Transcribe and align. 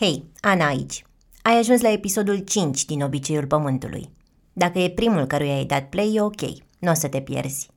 Hei, 0.00 0.24
Ana 0.40 0.66
aici. 0.66 1.04
Ai 1.42 1.58
ajuns 1.58 1.80
la 1.80 1.92
episodul 1.92 2.36
5 2.36 2.84
din 2.84 3.02
Obiceiul 3.02 3.46
Pământului. 3.46 4.10
Dacă 4.52 4.78
e 4.78 4.90
primul 4.90 5.26
căruia 5.26 5.54
ai 5.54 5.64
dat 5.64 5.88
play, 5.88 6.12
e 6.14 6.20
ok, 6.20 6.40
nu 6.78 6.90
o 6.90 6.94
să 6.94 7.08
te 7.08 7.20
pierzi. 7.20 7.68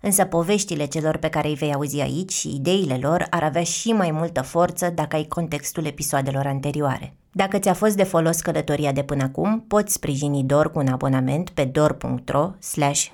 Însă 0.00 0.24
poveștile 0.24 0.86
celor 0.86 1.16
pe 1.16 1.28
care 1.28 1.48
îi 1.48 1.54
vei 1.54 1.74
auzi 1.74 2.00
aici 2.00 2.32
și 2.32 2.54
ideile 2.54 2.98
lor 3.02 3.26
ar 3.30 3.42
avea 3.42 3.62
și 3.62 3.92
mai 3.92 4.10
multă 4.10 4.42
forță 4.42 4.90
dacă 4.94 5.16
ai 5.16 5.24
contextul 5.24 5.84
episoadelor 5.84 6.46
anterioare. 6.46 7.14
Dacă 7.32 7.58
ți-a 7.58 7.74
fost 7.74 7.96
de 7.96 8.04
folos 8.04 8.40
călătoria 8.40 8.92
de 8.92 9.02
până 9.02 9.22
acum, 9.22 9.64
poți 9.68 9.92
sprijini 9.92 10.44
DOR 10.44 10.70
cu 10.70 10.78
un 10.78 10.88
abonament 10.88 11.50
pe 11.50 11.64
dor.ro 11.64 12.50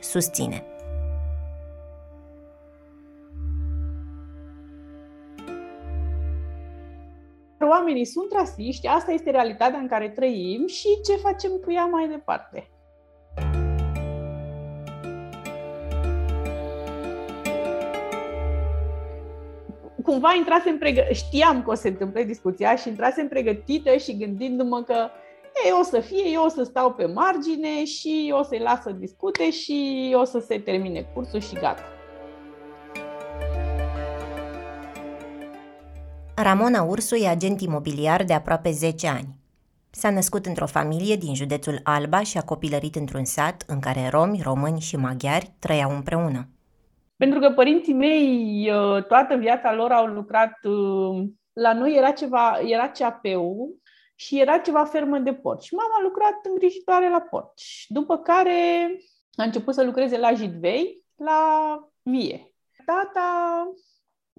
susține. 0.00 0.62
Oamenii 7.64 8.04
sunt 8.04 8.32
rasiști, 8.32 8.86
asta 8.86 9.12
este 9.12 9.30
realitatea 9.30 9.78
în 9.78 9.86
care 9.86 10.08
trăim 10.08 10.66
și 10.66 10.88
ce 11.04 11.12
facem 11.16 11.50
cu 11.64 11.72
ea 11.72 11.84
mai 11.84 12.08
departe. 12.08 12.70
Cumva 20.02 20.34
intrasem 20.36 20.78
pregă- 20.78 21.12
știam 21.12 21.62
că 21.62 21.70
o 21.70 21.74
să 21.74 21.80
se 21.80 21.88
întâmple 21.88 22.24
discuția 22.24 22.76
și 22.76 22.88
intrasem 22.88 23.28
pregătită 23.28 23.96
și 23.96 24.16
gândindu-mă 24.16 24.82
că 24.82 25.08
ei, 25.64 25.72
o 25.80 25.82
să 25.82 26.00
fie, 26.00 26.30
eu 26.32 26.44
o 26.44 26.48
să 26.48 26.62
stau 26.62 26.92
pe 26.92 27.06
margine 27.06 27.84
și 27.84 28.34
o 28.38 28.42
să-i 28.42 28.58
las 28.58 28.82
să 28.82 28.90
discute 28.90 29.50
și 29.50 30.10
o 30.20 30.24
să 30.24 30.38
se 30.38 30.58
termine 30.58 31.06
cursul 31.14 31.40
și 31.40 31.54
gata. 31.54 31.95
Ramona 36.42 36.82
Ursu 36.82 37.14
e 37.14 37.28
agent 37.28 37.60
imobiliar 37.60 38.24
de 38.24 38.32
aproape 38.32 38.70
10 38.70 39.06
ani. 39.06 39.28
S-a 39.90 40.10
născut 40.10 40.46
într-o 40.46 40.66
familie 40.66 41.16
din 41.16 41.34
județul 41.34 41.80
Alba 41.82 42.22
și 42.22 42.38
a 42.38 42.42
copilărit 42.42 42.94
într-un 42.94 43.24
sat 43.24 43.64
în 43.66 43.80
care 43.80 44.08
romi, 44.08 44.40
români 44.42 44.80
și 44.80 44.96
maghiari 44.96 45.54
trăiau 45.58 45.90
împreună. 45.90 46.48
Pentru 47.16 47.38
că 47.38 47.50
părinții 47.50 47.92
mei 47.92 48.70
uh, 48.70 49.04
toată 49.04 49.36
viața 49.36 49.74
lor 49.74 49.90
au 49.90 50.06
lucrat, 50.06 50.64
uh, 50.64 51.24
la 51.52 51.72
noi 51.72 51.94
era 51.96 52.10
ceva, 52.10 52.58
era 52.64 52.88
CAP-ul 52.88 53.80
și 54.14 54.40
era 54.40 54.58
ceva 54.58 54.84
fermă 54.84 55.18
de 55.18 55.32
porci. 55.32 55.70
Mama 55.70 55.94
a 55.98 56.02
lucrat 56.02 56.34
îngrijitoare 56.50 57.10
la 57.10 57.20
porci, 57.20 57.84
după 57.88 58.18
care 58.18 58.90
a 59.34 59.42
început 59.42 59.74
să 59.74 59.84
lucreze 59.84 60.18
la 60.18 60.32
Jidvei, 60.32 61.04
la 61.16 61.78
vie. 62.02 62.52
Tata 62.84 63.28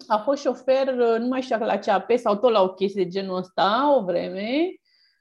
a 0.08 0.18
fost 0.18 0.42
șofer, 0.42 0.88
uh, 0.88 1.20
nu 1.20 1.28
mai 1.28 1.42
știu 1.42 1.58
la 1.60 1.78
CAP 1.78 2.12
sau 2.16 2.36
tot 2.36 2.52
la 2.52 2.62
o 2.62 2.74
chestie 2.74 3.04
de 3.04 3.10
genul 3.10 3.38
ăsta, 3.38 3.96
o 3.98 4.04
vreme, 4.04 4.50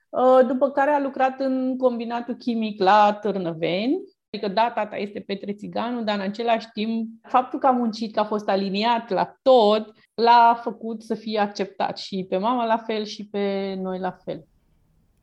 uh, 0.08 0.46
după 0.46 0.70
care 0.70 0.90
a 0.90 1.00
lucrat 1.00 1.40
în 1.40 1.76
combinatul 1.76 2.34
chimic 2.34 2.82
la 2.82 3.18
Târnăveni. 3.20 3.98
Adică, 4.30 4.52
da, 4.52 4.72
tata 4.74 4.96
este 4.96 5.20
Petre 5.20 5.52
Țiganu, 5.52 6.02
dar 6.02 6.14
în 6.14 6.20
același 6.20 6.66
timp, 6.72 7.08
faptul 7.28 7.58
că 7.58 7.66
a 7.66 7.70
muncit, 7.70 8.14
că 8.14 8.20
a 8.20 8.24
fost 8.24 8.48
aliniat 8.48 9.10
la 9.10 9.36
tot, 9.42 9.92
l-a 10.14 10.60
făcut 10.62 11.02
să 11.02 11.14
fie 11.14 11.38
acceptat 11.38 11.98
și 11.98 12.26
pe 12.28 12.36
mama 12.36 12.64
la 12.64 12.76
fel 12.76 13.04
și 13.04 13.28
pe 13.28 13.74
noi 13.78 13.98
la 13.98 14.10
fel. 14.24 14.46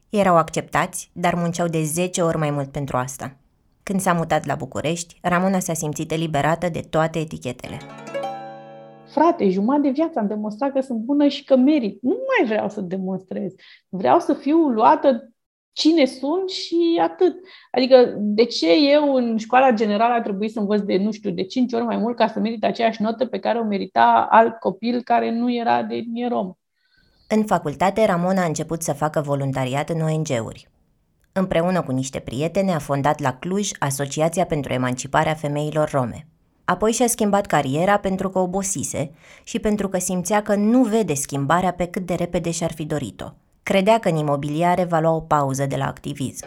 Erau 0.10 0.36
acceptați, 0.36 1.12
dar 1.14 1.36
munceau 1.36 1.68
de 1.68 1.84
10 1.84 2.22
ori 2.22 2.38
mai 2.38 2.52
mult 2.52 2.72
pentru 2.72 2.98
asta. 2.98 3.38
Când 3.84 4.00
s-a 4.00 4.14
mutat 4.14 4.46
la 4.46 4.56
București, 4.56 5.18
Ramona 5.22 5.60
s-a 5.60 5.74
simțit 5.74 6.12
eliberată 6.12 6.70
de 6.70 6.80
toate 6.80 7.20
etichetele 7.20 7.78
frate, 9.14 9.50
jumătate 9.50 9.88
de 9.88 9.90
viață 9.90 10.20
am 10.20 10.28
demonstrat 10.28 10.72
că 10.72 10.82
sunt 10.82 11.00
bună 11.00 11.28
și 11.28 11.44
că 11.44 11.56
merit. 11.56 12.02
Nu 12.02 12.18
mai 12.28 12.48
vreau 12.48 12.70
să 12.70 12.82
demonstrez. 12.82 13.54
Vreau 13.90 14.20
să 14.20 14.34
fiu 14.34 14.58
luată 14.58 15.34
cine 15.72 16.06
sunt 16.06 16.50
și 16.50 17.00
atât. 17.02 17.36
Adică 17.72 18.14
de 18.18 18.46
ce 18.46 18.74
eu 18.92 19.14
în 19.14 19.38
școala 19.38 19.72
generală 19.72 20.14
a 20.14 20.22
trebuit 20.22 20.52
să 20.52 20.60
învăț 20.60 20.82
de, 20.82 20.98
nu 20.98 21.12
știu, 21.12 21.32
de 21.32 21.44
5 21.44 21.74
ori 21.74 21.84
mai 21.84 21.98
mult 21.98 22.16
ca 22.16 22.28
să 22.28 22.40
merit 22.40 22.64
aceeași 22.64 23.02
notă 23.02 23.26
pe 23.26 23.40
care 23.40 23.60
o 23.60 23.64
merita 23.64 24.28
alt 24.30 24.60
copil 24.60 25.02
care 25.02 25.32
nu 25.32 25.54
era 25.54 25.84
de 25.84 25.96
etnie 25.96 26.28
rom. 26.28 26.54
În 27.28 27.44
facultate, 27.46 28.06
Ramona 28.06 28.44
a 28.44 28.48
început 28.48 28.82
să 28.82 28.94
facă 28.94 29.22
voluntariat 29.22 29.90
în 29.90 30.02
ONG-uri. 30.02 30.68
Împreună 31.32 31.82
cu 31.82 31.92
niște 31.92 32.20
prietene 32.20 32.74
a 32.74 32.80
fondat 32.80 33.20
la 33.20 33.34
Cluj 33.34 33.70
Asociația 33.80 34.46
pentru 34.46 34.74
Emanciparea 34.74 35.34
Femeilor 35.34 35.90
Rome– 35.90 36.28
Apoi 36.66 36.92
și-a 36.92 37.08
schimbat 37.08 37.46
cariera 37.46 37.98
pentru 37.98 38.30
că 38.30 38.40
obosise 38.40 39.12
și 39.44 39.60
pentru 39.60 39.90
că 39.90 40.00
simțea 40.00 40.42
că 40.42 40.56
nu 40.56 40.84
vede 40.84 41.14
schimbarea 41.14 41.74
pe 41.74 41.86
cât 41.86 42.06
de 42.06 42.14
repede 42.14 42.52
și-ar 42.52 42.72
fi 42.74 42.86
dorit-o. 42.86 43.26
Credea 43.64 44.00
că 44.00 44.10
în 44.10 44.16
imobiliare 44.16 44.84
va 44.84 45.00
lua 45.00 45.12
o 45.12 45.20
pauză 45.20 45.66
de 45.66 45.76
la 45.76 45.86
activism. 45.86 46.46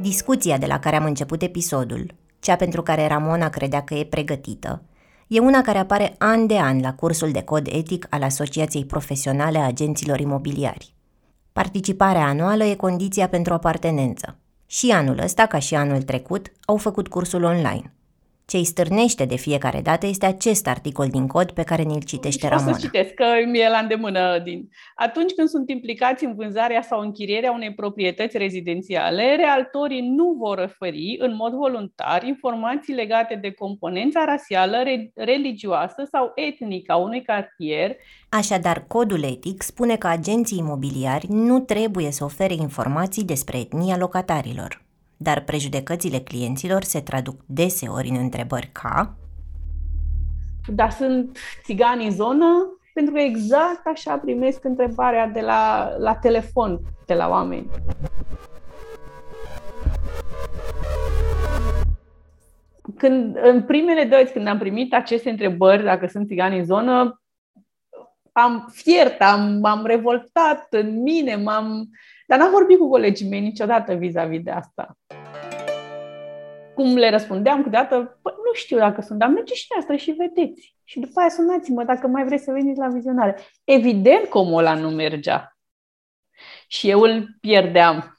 Discuția 0.00 0.58
de 0.58 0.66
la 0.66 0.78
care 0.78 0.96
am 0.96 1.04
început 1.04 1.42
episodul, 1.42 2.14
cea 2.38 2.56
pentru 2.56 2.82
care 2.82 3.06
Ramona 3.06 3.48
credea 3.48 3.82
că 3.82 3.94
e 3.94 4.04
pregătită, 4.04 4.82
e 5.26 5.38
una 5.40 5.62
care 5.62 5.78
apare 5.78 6.14
an 6.18 6.46
de 6.46 6.58
an 6.58 6.80
la 6.80 6.94
cursul 6.94 7.30
de 7.30 7.42
cod 7.42 7.66
etic 7.66 8.06
al 8.10 8.22
Asociației 8.22 8.84
Profesionale 8.84 9.58
a 9.58 9.66
Agenților 9.66 10.20
Imobiliari. 10.20 10.94
Participarea 11.52 12.26
anuală 12.26 12.64
e 12.64 12.74
condiția 12.74 13.28
pentru 13.28 13.52
apartenență. 13.52 14.36
Și 14.66 14.90
anul 14.90 15.18
ăsta, 15.18 15.46
ca 15.46 15.58
și 15.58 15.74
anul 15.74 16.02
trecut, 16.02 16.52
au 16.64 16.76
făcut 16.76 17.08
cursul 17.08 17.42
online. 17.42 17.95
Ce 18.46 18.56
îi 18.56 18.64
stârnește 18.64 19.24
de 19.24 19.36
fiecare 19.36 19.80
dată 19.80 20.06
este 20.06 20.26
acest 20.26 20.66
articol 20.66 21.08
din 21.08 21.26
cod 21.26 21.50
pe 21.50 21.62
care 21.62 21.82
ne-l 21.82 22.02
citește 22.02 22.48
Ramona. 22.48 22.70
O 22.70 22.72
să 22.72 22.80
citesc, 22.80 23.14
că 23.14 23.24
mi 23.46 23.58
e 23.58 23.68
la 23.68 23.78
îndemână 23.78 24.38
din... 24.44 24.68
Atunci 24.94 25.32
când 25.32 25.48
sunt 25.48 25.70
implicați 25.70 26.24
în 26.24 26.34
vânzarea 26.34 26.82
sau 26.82 27.00
închirierea 27.00 27.52
unei 27.52 27.74
proprietăți 27.74 28.38
rezidențiale, 28.38 29.36
realtorii 29.36 30.00
nu 30.00 30.36
vor 30.38 30.58
referi 30.58 31.16
în 31.18 31.34
mod 31.34 31.52
voluntar 31.52 32.22
informații 32.22 32.94
legate 32.94 33.34
de 33.34 33.50
componența 33.50 34.24
rasială, 34.24 34.82
re- 34.82 35.10
religioasă 35.14 36.08
sau 36.10 36.32
etnică 36.34 36.92
a 36.92 36.96
unui 36.96 37.22
cartier. 37.22 37.96
Așadar, 38.28 38.84
codul 38.86 39.22
etic 39.22 39.62
spune 39.62 39.96
că 39.96 40.06
agenții 40.06 40.58
imobiliari 40.58 41.26
nu 41.28 41.60
trebuie 41.60 42.10
să 42.10 42.24
ofere 42.24 42.54
informații 42.54 43.24
despre 43.24 43.58
etnia 43.58 43.96
locatarilor 43.96 44.85
dar 45.16 45.44
prejudecățile 45.44 46.18
clienților 46.18 46.82
se 46.82 47.00
traduc 47.00 47.40
deseori 47.46 48.08
în 48.08 48.16
întrebări 48.16 48.68
ca 48.72 49.16
Da, 50.66 50.88
sunt 50.88 51.38
țigani 51.62 52.04
în 52.04 52.10
zonă? 52.10 52.78
Pentru 52.94 53.14
că 53.14 53.20
exact 53.20 53.86
așa 53.86 54.16
primesc 54.16 54.64
întrebarea 54.64 55.26
de 55.26 55.40
la, 55.40 55.90
la 55.98 56.14
telefon 56.14 56.80
de 57.06 57.14
la 57.14 57.28
oameni. 57.28 57.70
Când, 62.96 63.36
în 63.42 63.62
primele 63.62 64.04
doi, 64.04 64.30
când 64.32 64.46
am 64.46 64.58
primit 64.58 64.94
aceste 64.94 65.30
întrebări, 65.30 65.84
dacă 65.84 66.06
sunt 66.06 66.26
țigani 66.26 66.58
în 66.58 66.64
zonă, 66.64 67.20
am 68.32 68.68
fiert, 68.72 69.20
am, 69.20 69.64
am 69.64 69.86
revoltat 69.86 70.66
în 70.70 71.02
mine, 71.02 71.36
m-am, 71.36 71.90
dar 72.26 72.38
n-am 72.38 72.50
vorbit 72.50 72.78
cu 72.78 72.88
colegii 72.88 73.28
mei 73.28 73.40
niciodată 73.40 73.94
vis-a-vis 73.94 74.42
de 74.42 74.50
asta. 74.50 74.98
Cum 76.74 76.96
le 76.96 77.10
răspundeam 77.10 77.62
câteodată, 77.62 78.18
păi, 78.22 78.32
nu 78.36 78.52
știu 78.52 78.78
dacă 78.78 79.00
sunt, 79.00 79.18
dar 79.18 79.28
mergeți 79.28 79.60
și 79.60 79.66
noastră 79.74 79.96
și 79.96 80.10
vedeți. 80.10 80.76
Și 80.84 81.00
după 81.00 81.20
aia 81.20 81.28
sunați-mă 81.28 81.84
dacă 81.84 82.06
mai 82.06 82.24
vreți 82.24 82.44
să 82.44 82.52
veniți 82.52 82.78
la 82.78 82.88
vizionare. 82.88 83.36
Evident 83.64 84.24
că 84.28 84.38
omul 84.38 84.58
ăla 84.58 84.74
nu 84.74 84.90
mergea. 84.90 85.56
Și 86.66 86.90
eu 86.90 87.00
îl 87.00 87.36
pierdeam. 87.40 88.18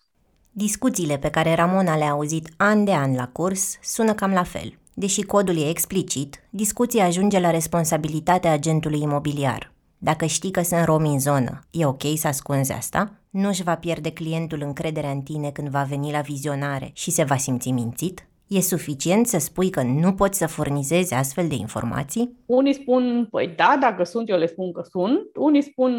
Discuțiile 0.51 1.17
pe 1.17 1.29
care 1.29 1.53
Ramona 1.53 1.97
le-a 1.97 2.09
auzit 2.09 2.49
an 2.57 2.83
de 2.83 2.93
an 2.93 3.15
la 3.15 3.27
curs 3.27 3.79
sună 3.81 4.13
cam 4.13 4.31
la 4.31 4.43
fel. 4.43 4.77
Deși 4.93 5.21
codul 5.21 5.57
e 5.57 5.69
explicit, 5.69 6.43
discuția 6.49 7.05
ajunge 7.05 7.39
la 7.39 7.49
responsabilitatea 7.49 8.51
agentului 8.51 9.01
imobiliar. 9.01 9.71
Dacă 9.97 10.25
știi 10.25 10.51
că 10.51 10.61
sunt 10.61 10.83
romi 10.85 11.09
în 11.09 11.19
zonă, 11.19 11.59
e 11.71 11.85
ok 11.85 12.01
să 12.15 12.27
ascunzi 12.27 12.71
asta? 12.71 13.11
Nu 13.41 13.47
își 13.47 13.63
va 13.63 13.75
pierde 13.75 14.11
clientul 14.11 14.61
încrederea 14.61 15.09
în 15.09 15.21
tine 15.21 15.51
când 15.51 15.67
va 15.67 15.83
veni 15.83 16.11
la 16.11 16.21
vizionare 16.21 16.91
și 16.93 17.11
se 17.11 17.23
va 17.23 17.35
simți 17.35 17.71
mințit? 17.71 18.27
E 18.47 18.61
suficient 18.61 19.27
să 19.27 19.37
spui 19.37 19.69
că 19.69 19.81
nu 19.81 20.13
poți 20.13 20.37
să 20.37 20.47
furnizezi 20.47 21.13
astfel 21.13 21.47
de 21.47 21.55
informații? 21.55 22.43
Unii 22.45 22.73
spun, 22.73 23.27
păi 23.31 23.47
da, 23.47 23.77
dacă 23.79 24.03
sunt, 24.03 24.29
eu 24.29 24.37
le 24.37 24.45
spun 24.45 24.71
că 24.71 24.81
sunt. 24.89 25.35
Unii 25.35 25.61
spun, 25.61 25.91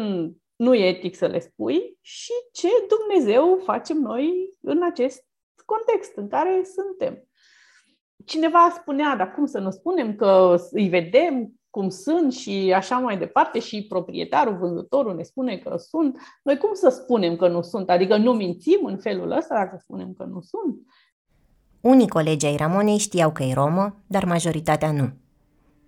nu 0.55 0.73
e 0.73 0.87
etic 0.87 1.15
să 1.15 1.25
le 1.25 1.39
spui. 1.39 1.97
Și 2.01 2.31
ce 2.53 2.67
Dumnezeu 2.97 3.59
facem 3.63 3.97
noi 3.97 4.31
în 4.61 4.79
acest 4.91 5.23
context 5.65 6.17
în 6.17 6.27
care 6.27 6.61
suntem? 6.75 7.27
Cineva 8.25 8.69
spunea, 8.81 9.15
dar 9.15 9.31
cum 9.31 9.45
să 9.45 9.59
nu 9.59 9.71
spunem 9.71 10.15
că 10.15 10.55
îi 10.71 10.89
vedem, 10.89 11.58
cum 11.69 11.89
sunt 11.89 12.33
și 12.33 12.73
așa 12.75 12.97
mai 12.97 13.17
departe 13.17 13.59
și 13.59 13.85
proprietarul, 13.89 14.57
vânzătorul 14.57 15.15
ne 15.15 15.23
spune 15.23 15.57
că 15.57 15.77
sunt. 15.77 16.17
Noi 16.43 16.57
cum 16.57 16.73
să 16.73 16.89
spunem 16.89 17.35
că 17.35 17.47
nu 17.47 17.61
sunt? 17.61 17.89
Adică 17.89 18.17
nu 18.17 18.33
mințim 18.33 18.79
în 18.85 18.97
felul 18.97 19.31
ăsta 19.31 19.55
dacă 19.55 19.77
spunem 19.79 20.13
că 20.13 20.23
nu 20.23 20.41
sunt? 20.41 20.79
Unii 21.81 22.07
colegi 22.07 22.45
ai 22.45 22.55
Ramonei 22.55 22.97
știau 22.97 23.31
că 23.31 23.43
e 23.43 23.53
romă, 23.53 24.03
dar 24.07 24.25
majoritatea 24.25 24.91
nu. 24.91 25.09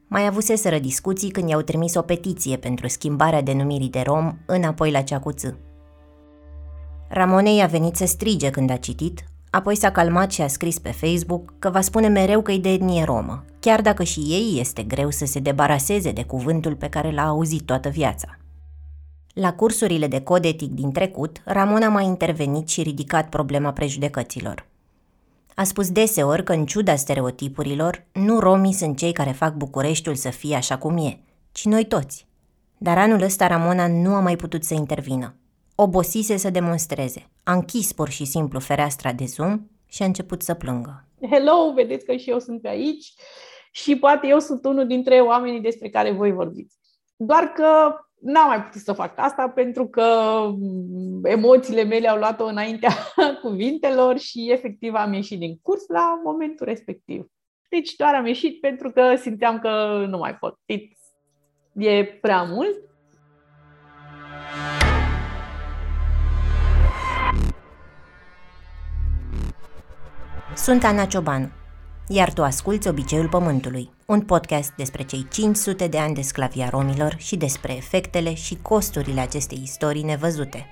Mai 0.07 0.25
avuseseră 0.25 0.79
discuții 0.79 1.29
când 1.29 1.49
i-au 1.49 1.61
trimis 1.61 1.95
o 1.95 2.01
petiție 2.01 2.57
pentru 2.57 2.87
schimbarea 2.87 3.41
denumirii 3.41 3.89
de 3.89 4.01
rom 4.01 4.37
înapoi 4.45 4.91
la 4.91 5.01
cea 5.01 5.19
cu 5.19 5.31
ț. 5.31 5.43
Ramonei 7.09 7.61
a 7.61 7.65
venit 7.65 7.95
să 7.95 8.05
strige 8.05 8.49
când 8.49 8.69
a 8.69 8.75
citit, 8.75 9.23
apoi 9.51 9.75
s-a 9.75 9.91
calmat 9.91 10.31
și 10.31 10.41
a 10.41 10.47
scris 10.47 10.79
pe 10.79 10.91
Facebook 10.91 11.53
că 11.59 11.69
va 11.69 11.81
spune 11.81 12.07
mereu 12.07 12.41
că 12.41 12.51
e 12.51 12.57
de 12.57 12.69
etnie 12.69 13.03
romă, 13.03 13.43
chiar 13.59 13.81
dacă 13.81 14.03
și 14.03 14.19
ei 14.19 14.59
este 14.59 14.83
greu 14.83 15.09
să 15.09 15.25
se 15.25 15.39
debaraseze 15.39 16.11
de 16.11 16.23
cuvântul 16.23 16.75
pe 16.75 16.89
care 16.89 17.11
l-a 17.11 17.27
auzit 17.27 17.61
toată 17.61 17.89
viața. 17.89 18.37
La 19.33 19.53
cursurile 19.53 20.07
de 20.07 20.21
cod 20.21 20.45
etic 20.45 20.71
din 20.71 20.91
trecut, 20.91 21.41
Ramona 21.45 21.85
a 21.85 21.89
mai 21.89 22.05
intervenit 22.05 22.69
și 22.69 22.81
ridicat 22.81 23.29
problema 23.29 23.71
prejudecăților. 23.71 24.65
A 25.55 25.63
spus 25.63 25.91
deseori 25.91 26.43
că, 26.43 26.53
în 26.53 26.65
ciuda 26.65 26.95
stereotipurilor, 26.95 28.05
nu 28.13 28.39
romii 28.39 28.73
sunt 28.73 28.97
cei 28.97 29.11
care 29.11 29.31
fac 29.31 29.53
Bucureștiul 29.53 30.15
să 30.15 30.29
fie 30.29 30.55
așa 30.55 30.77
cum 30.77 30.97
e, 30.97 31.19
ci 31.51 31.65
noi 31.65 31.85
toți. 31.85 32.27
Dar 32.77 32.97
anul 32.97 33.21
ăsta 33.21 33.47
Ramona 33.47 33.87
nu 33.87 34.13
a 34.13 34.19
mai 34.19 34.35
putut 34.35 34.63
să 34.63 34.73
intervină. 34.73 35.35
Obosise 35.83 36.37
să 36.37 36.49
demonstreze. 36.49 37.29
A 37.43 37.53
închis 37.53 37.93
pur 37.93 38.09
și 38.09 38.25
simplu 38.25 38.59
fereastra 38.59 39.13
de 39.13 39.25
Zoom 39.25 39.59
și 39.87 40.01
a 40.01 40.05
început 40.05 40.41
să 40.41 40.53
plângă. 40.53 41.07
Hello, 41.29 41.71
vedeți 41.75 42.05
că 42.05 42.15
și 42.15 42.29
eu 42.29 42.39
sunt 42.39 42.61
pe 42.61 42.67
aici 42.67 43.13
și 43.71 43.97
poate 43.97 44.27
eu 44.27 44.39
sunt 44.39 44.65
unul 44.65 44.87
dintre 44.87 45.19
oamenii 45.19 45.61
despre 45.61 45.89
care 45.89 46.11
voi 46.11 46.31
vorbiți. 46.31 46.77
Doar 47.15 47.43
că 47.43 47.95
n-am 48.19 48.47
mai 48.47 48.63
putut 48.63 48.81
să 48.81 48.93
fac 48.93 49.13
asta 49.15 49.49
pentru 49.49 49.87
că 49.87 50.05
emoțiile 51.23 51.83
mele 51.83 52.07
au 52.07 52.17
luat-o 52.17 52.45
înaintea 52.45 52.91
cuvintelor 53.43 54.17
și 54.17 54.51
efectiv 54.51 54.93
am 54.93 55.13
ieșit 55.13 55.39
din 55.39 55.59
curs 55.61 55.87
la 55.87 56.21
momentul 56.23 56.65
respectiv. 56.65 57.25
Deci 57.69 57.95
doar 57.95 58.15
am 58.15 58.25
ieșit 58.25 58.59
pentru 58.59 58.91
că 58.91 59.15
simțeam 59.15 59.59
că 59.59 60.05
nu 60.09 60.17
mai 60.17 60.35
pot. 60.35 60.59
E 61.73 62.05
prea 62.05 62.43
mult. 62.43 62.90
Sunt 70.55 70.83
Ana 70.83 71.05
Ciobanu 71.05 71.49
iar 72.13 72.33
tu 72.33 72.43
asculți 72.43 72.87
Obiceiul 72.87 73.27
Pământului, 73.27 73.89
un 74.05 74.21
podcast 74.21 74.73
despre 74.75 75.03
cei 75.03 75.27
500 75.31 75.87
de 75.87 75.97
ani 75.97 76.13
de 76.13 76.21
sclavia 76.21 76.69
romilor 76.69 77.15
și 77.17 77.35
despre 77.35 77.75
efectele 77.75 78.33
și 78.33 78.57
costurile 78.61 79.21
acestei 79.21 79.59
istorii 79.63 80.03
nevăzute. 80.03 80.65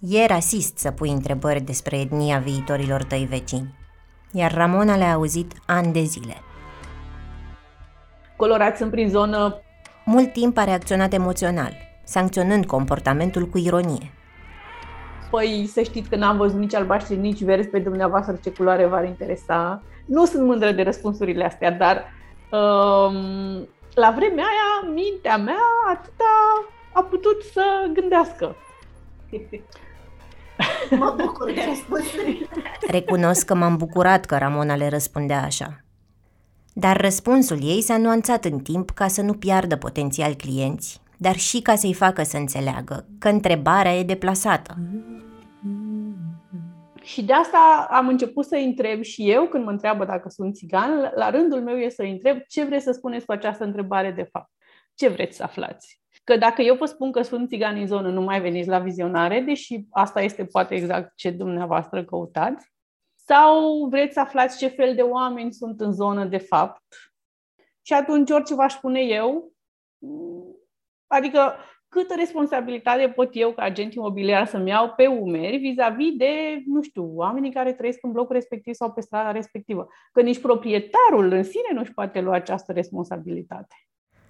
E 0.00 0.26
rasist 0.26 0.78
să 0.78 0.90
pui 0.90 1.10
întrebări 1.10 1.60
despre 1.60 1.98
etnia 1.98 2.38
viitorilor 2.38 3.02
tăi 3.02 3.26
vecini, 3.30 3.74
iar 4.32 4.54
Ramona 4.54 4.96
le-a 4.96 5.12
auzit 5.12 5.52
ani 5.66 5.92
de 5.92 6.02
zile. 6.02 6.34
Colorați 8.36 8.78
sunt 8.78 8.90
prin 8.90 9.08
zonă. 9.08 9.60
Mult 10.04 10.32
timp 10.32 10.56
a 10.58 10.64
reacționat 10.64 11.12
emoțional– 11.12 11.76
sancționând 12.04 12.66
comportamentul 12.66 13.46
cu 13.46 13.58
ironie. 13.58 14.12
Păi 15.30 15.68
să 15.72 15.82
știți 15.82 16.08
că 16.08 16.16
n-am 16.16 16.36
văzut 16.36 16.58
nici 16.58 16.74
albaștri, 16.74 17.16
nici 17.16 17.42
verzi 17.42 17.68
pe 17.68 17.78
dumneavoastră 17.78 18.38
ce 18.42 18.50
culoare 18.50 18.86
v-ar 18.86 19.04
interesa. 19.04 19.82
Nu 20.06 20.24
sunt 20.24 20.46
mândră 20.46 20.72
de 20.72 20.82
răspunsurile 20.82 21.44
astea, 21.44 21.70
dar 21.70 21.96
um, 22.50 23.68
la 23.94 24.12
vremea 24.16 24.44
aia, 24.44 24.92
mintea 24.94 25.36
mea 25.36 25.62
atâta 25.92 26.64
a 26.92 27.02
putut 27.02 27.42
să 27.52 27.90
gândească. 27.92 28.56
Mă 30.98 31.14
bucur 31.16 31.52
de 31.52 31.64
răspunsuri. 31.68 32.48
Recunosc 32.88 33.46
că 33.46 33.54
m-am 33.54 33.76
bucurat 33.76 34.24
că 34.24 34.36
Ramona 34.36 34.76
le 34.76 34.88
răspundea 34.88 35.42
așa. 35.42 35.84
Dar 36.72 37.00
răspunsul 37.00 37.58
ei 37.62 37.82
s-a 37.82 37.96
nuanțat 37.96 38.44
în 38.44 38.58
timp 38.58 38.90
ca 38.90 39.08
să 39.08 39.22
nu 39.22 39.32
piardă 39.32 39.76
potențial 39.76 40.34
clienți 40.34 41.01
dar 41.22 41.36
și 41.36 41.62
ca 41.62 41.74
să-i 41.74 41.94
facă 41.94 42.22
să 42.22 42.36
înțeleagă 42.36 43.06
că 43.18 43.28
întrebarea 43.28 43.94
e 43.94 44.02
deplasată. 44.02 44.74
Și 47.02 47.24
de 47.24 47.32
asta 47.32 47.86
am 47.90 48.08
început 48.08 48.44
să 48.44 48.56
întreb 48.56 49.02
și 49.02 49.30
eu, 49.30 49.46
când 49.46 49.64
mă 49.64 49.70
întreabă 49.70 50.04
dacă 50.04 50.28
sunt 50.28 50.54
țigan, 50.54 51.12
la 51.14 51.30
rândul 51.30 51.62
meu 51.62 51.76
e 51.76 51.88
să 51.88 52.02
întreb 52.02 52.38
ce 52.48 52.64
vreți 52.64 52.84
să 52.84 52.92
spuneți 52.92 53.26
cu 53.26 53.32
această 53.32 53.64
întrebare 53.64 54.10
de 54.10 54.22
fapt. 54.22 54.50
Ce 54.94 55.08
vreți 55.08 55.36
să 55.36 55.42
aflați? 55.42 56.00
Că 56.24 56.36
dacă 56.36 56.62
eu 56.62 56.74
vă 56.74 56.84
spun 56.84 57.12
că 57.12 57.22
sunt 57.22 57.48
țigan 57.48 57.76
în 57.76 57.86
zonă, 57.86 58.08
nu 58.10 58.22
mai 58.22 58.40
veniți 58.40 58.68
la 58.68 58.78
vizionare, 58.78 59.40
deși 59.40 59.86
asta 59.90 60.20
este 60.20 60.44
poate 60.44 60.74
exact 60.74 61.12
ce 61.16 61.30
dumneavoastră 61.30 62.04
căutați, 62.04 62.72
sau 63.14 63.86
vreți 63.90 64.12
să 64.12 64.20
aflați 64.20 64.58
ce 64.58 64.66
fel 64.66 64.94
de 64.94 65.02
oameni 65.02 65.52
sunt 65.52 65.80
în 65.80 65.92
zonă 65.92 66.24
de 66.24 66.38
fapt. 66.38 66.82
Și 67.82 67.92
atunci 67.92 68.30
orice 68.30 68.54
v-aș 68.54 68.72
spune 68.72 69.00
eu, 69.00 69.52
Adică 71.18 71.54
câtă 71.88 72.14
responsabilitate 72.16 73.08
pot 73.08 73.28
eu 73.32 73.50
ca 73.52 73.62
agent 73.62 73.94
imobiliar 73.94 74.46
să-mi 74.46 74.68
iau 74.68 74.92
pe 74.96 75.06
umeri 75.06 75.56
vis-a-vis 75.56 76.12
de, 76.16 76.62
nu 76.66 76.82
știu, 76.82 77.10
oamenii 77.14 77.52
care 77.52 77.72
trăiesc 77.72 77.98
în 78.02 78.12
blocul 78.12 78.34
respectiv 78.34 78.74
sau 78.74 78.92
pe 78.92 79.00
strada 79.00 79.30
respectivă. 79.30 79.88
Că 80.12 80.20
nici 80.20 80.40
proprietarul 80.40 81.32
în 81.32 81.42
sine 81.42 81.70
nu-și 81.74 81.92
poate 81.92 82.20
lua 82.20 82.34
această 82.34 82.72
responsabilitate. 82.72 83.74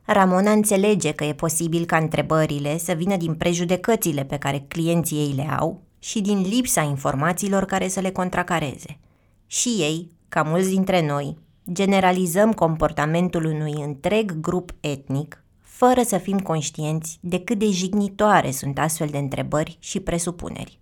Ramona 0.07 0.51
înțelege 0.51 1.13
că 1.13 1.25
e 1.25 1.35
posibil 1.35 1.85
ca 1.85 1.97
întrebările 1.97 2.79
să 2.79 2.93
vină 2.93 3.17
din 3.17 3.35
prejudecățile 3.35 4.25
pe 4.25 4.39
care 4.39 4.65
clienții 4.69 5.19
ei 5.19 5.33
le 5.37 5.47
au 5.59 5.83
și 5.99 6.21
din 6.21 6.41
lipsa 6.41 6.83
informațiilor 6.83 7.65
care 7.65 7.89
să 7.89 8.01
le 8.01 8.11
contracareze. 8.11 8.99
Și 9.47 9.69
ei, 9.69 10.11
ca 10.29 10.43
mulți 10.43 10.71
dintre 10.71 11.07
noi, 11.07 11.39
generalizăm 11.73 12.53
comportamentul 12.53 13.45
unui 13.45 13.75
întreg 13.85 14.41
grup 14.41 14.71
etnic 14.81 15.42
fără 15.77 16.03
să 16.03 16.19
fim 16.19 16.39
conștienți 16.39 17.19
de 17.21 17.41
cât 17.41 17.59
de 17.59 17.71
jignitoare 17.71 18.51
sunt 18.51 18.79
astfel 18.79 19.09
de 19.11 19.19
întrebări 19.19 19.77
și 19.81 20.01
presupuneri. 20.01 20.79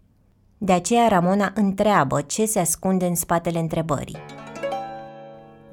De 0.58 0.72
aceea 0.72 1.08
Ramona 1.08 1.52
întreabă 1.54 2.20
ce 2.20 2.44
se 2.44 2.58
ascunde 2.58 3.06
în 3.06 3.14
spatele 3.14 3.58
întrebării. 3.58 4.16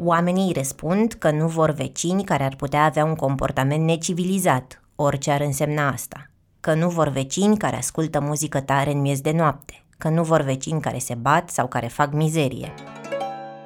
Oamenii 0.03 0.53
răspund 0.53 1.13
că 1.13 1.31
nu 1.31 1.47
vor 1.47 1.71
vecini 1.71 2.23
care 2.23 2.43
ar 2.43 2.55
putea 2.55 2.83
avea 2.83 3.05
un 3.05 3.15
comportament 3.15 3.85
necivilizat, 3.85 4.81
orice 4.95 5.31
ar 5.31 5.41
însemna 5.41 5.91
asta, 5.91 6.29
că 6.59 6.73
nu 6.73 6.89
vor 6.89 7.07
vecini 7.07 7.57
care 7.57 7.75
ascultă 7.75 8.19
muzică 8.21 8.61
tare 8.61 8.91
în 8.91 9.01
miez 9.01 9.21
de 9.21 9.31
noapte, 9.31 9.85
că 9.97 10.09
nu 10.09 10.23
vor 10.23 10.41
vecini 10.41 10.81
care 10.81 10.97
se 10.97 11.15
bat 11.15 11.49
sau 11.49 11.67
care 11.67 11.87
fac 11.87 12.13
mizerie. 12.13 12.73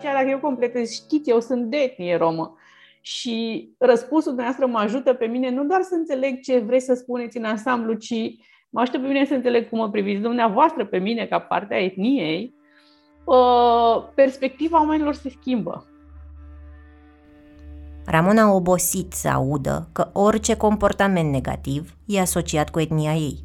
Chiar 0.01 0.13
dacă 0.13 0.27
eu 0.29 0.39
completez, 0.39 0.91
știți, 0.91 1.29
eu 1.29 1.39
sunt 1.39 1.69
de 1.69 1.77
etnie 1.77 2.17
romă. 2.17 2.55
Și 3.01 3.69
răspunsul 3.77 4.33
dumneavoastră 4.33 4.65
mă 4.65 4.77
ajută 4.77 5.13
pe 5.13 5.25
mine 5.25 5.49
nu 5.49 5.63
doar 5.63 5.81
să 5.81 5.95
înțeleg 5.95 6.39
ce 6.41 6.59
vreți 6.59 6.85
să 6.85 6.93
spuneți 6.93 7.37
în 7.37 7.43
ansamblu, 7.43 7.93
ci 7.93 8.15
mă 8.69 8.81
ajută 8.81 8.99
pe 8.99 9.07
mine 9.07 9.25
să 9.25 9.33
înțeleg 9.33 9.69
cum 9.69 9.77
mă 9.77 9.89
priviți 9.89 10.21
dumneavoastră 10.21 10.85
pe 10.85 10.97
mine 10.97 11.25
ca 11.25 11.39
parte 11.39 11.73
a 11.73 11.83
etniei. 11.83 12.53
Perspectiva 14.15 14.79
oamenilor 14.79 15.13
se 15.13 15.29
schimbă. 15.29 15.85
Ramona 18.05 18.41
a 18.41 18.53
obosit 18.53 19.13
să 19.13 19.27
audă 19.27 19.89
că 19.91 20.09
orice 20.13 20.57
comportament 20.57 21.31
negativ 21.31 21.95
e 22.05 22.19
asociat 22.19 22.69
cu 22.69 22.79
etnia 22.79 23.13
ei. 23.13 23.41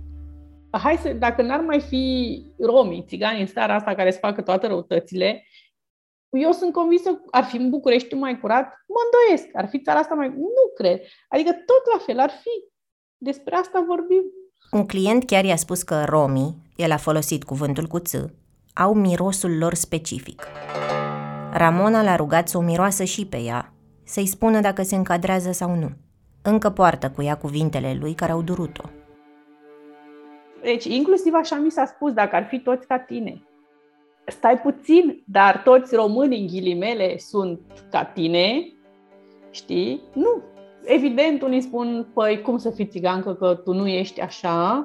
Hai 0.71 0.99
să, 1.03 1.09
dacă 1.19 1.43
n-ar 1.43 1.61
mai 1.61 1.81
fi 1.81 2.43
romii, 2.59 3.05
țigani 3.09 3.41
în 3.41 3.47
starea 3.47 3.75
asta 3.75 3.95
care 3.95 4.11
să 4.11 4.19
facă 4.19 4.43
toate 4.43 4.67
răutățile, 4.67 5.45
eu 6.37 6.53
sunt 6.53 6.73
convinsă, 6.73 7.21
ar 7.31 7.45
fi 7.45 7.57
în 7.57 7.71
București 7.71 8.15
mai 8.15 8.41
curat? 8.41 8.65
Mă 8.87 9.01
îndoiesc. 9.05 9.49
Ar 9.53 9.69
fi 9.69 9.81
țara 9.81 9.99
asta 9.99 10.15
mai... 10.15 10.29
Nu 10.29 10.73
cred. 10.75 11.01
Adică 11.29 11.51
tot 11.51 11.93
la 11.93 11.99
fel 12.07 12.19
ar 12.19 12.31
fi. 12.31 12.65
Despre 13.17 13.55
asta 13.55 13.85
vorbim. 13.87 14.23
Un 14.71 14.87
client 14.87 15.25
chiar 15.25 15.45
i-a 15.45 15.57
spus 15.57 15.83
că 15.83 16.05
romii, 16.05 16.55
el 16.77 16.93
a 16.93 16.97
folosit 16.97 17.45
cuvântul 17.45 17.87
cu 17.87 17.99
ț, 17.99 18.15
au 18.75 18.95
mirosul 18.95 19.59
lor 19.59 19.75
specific. 19.75 20.47
Ramona 21.53 22.03
l-a 22.03 22.17
rugat 22.17 22.49
să 22.49 22.59
o 22.59 22.61
miroasă 22.61 23.05
și 23.05 23.27
pe 23.27 23.37
ea, 23.37 23.73
să-i 24.05 24.27
spună 24.27 24.61
dacă 24.61 24.83
se 24.83 24.97
încadrează 24.97 25.53
sau 25.53 25.75
nu. 25.75 25.91
Încă 26.43 26.71
poartă 26.71 27.11
cu 27.11 27.23
ea 27.23 27.37
cuvintele 27.37 27.97
lui 28.01 28.15
care 28.15 28.33
au 28.33 28.43
durut-o. 28.43 28.89
Deci, 30.63 30.85
inclusiv 30.85 31.35
așa 31.35 31.57
mi 31.57 31.71
s-a 31.71 31.85
spus, 31.85 32.13
dacă 32.13 32.37
ar 32.37 32.47
fi 32.47 32.59
toți 32.59 32.87
ca 32.87 32.99
tine, 32.99 33.43
stai 34.27 34.61
puțin, 34.61 35.23
dar 35.27 35.63
toți 35.63 35.95
românii, 35.95 36.41
în 36.41 36.47
ghilimele, 36.47 37.19
sunt 37.19 37.61
ca 37.91 38.05
tine, 38.05 38.73
știi? 39.51 40.03
Nu. 40.15 40.43
Evident, 40.85 41.43
unii 41.43 41.61
spun, 41.61 42.11
păi, 42.15 42.43
cum 42.43 42.59
să 42.59 42.71
fii 42.71 42.87
țigancă, 42.87 43.35
că 43.35 43.55
tu 43.55 43.73
nu 43.73 43.87
ești 43.89 44.21
așa? 44.21 44.83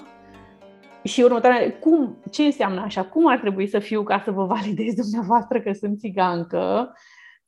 Și 1.04 1.22
următoarea, 1.22 1.80
cum, 1.80 2.18
ce 2.32 2.44
înseamnă 2.44 2.82
așa? 2.82 3.06
Cum 3.06 3.28
ar 3.28 3.40
trebui 3.40 3.68
să 3.68 3.80
fiu 3.80 4.04
ca 4.04 4.22
să 4.24 4.32
vă 4.32 4.46
validez 4.46 4.94
dumneavoastră 5.02 5.62
că 5.62 5.72
sunt 5.74 6.00
țigancă? 6.00 6.94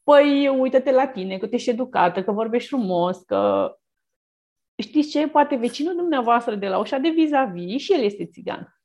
Păi, 0.04 0.48
uită-te 0.48 0.92
la 0.92 1.08
tine, 1.08 1.38
că 1.38 1.48
tu 1.48 1.56
ești 1.56 1.70
educată, 1.70 2.24
că 2.24 2.32
vorbești 2.32 2.70
frumos, 2.70 3.18
că... 3.18 3.74
Știți 4.82 5.10
ce? 5.10 5.28
Poate 5.28 5.56
vecinul 5.56 5.96
dumneavoastră 5.96 6.56
de 6.56 6.68
la 6.68 6.80
ușa 6.80 6.98
de 6.98 7.10
vis-a-vis 7.10 7.82
și 7.82 7.94
el 7.94 8.02
este 8.04 8.26
țigan. 8.26 8.82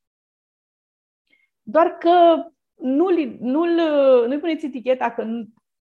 Doar 1.63 1.87
că 1.87 2.45
nu-l, 2.81 3.37
nu-l, 3.41 3.81
nu-i 4.27 4.39
puneți 4.39 4.67
eticheta 4.67 5.11
că 5.11 5.25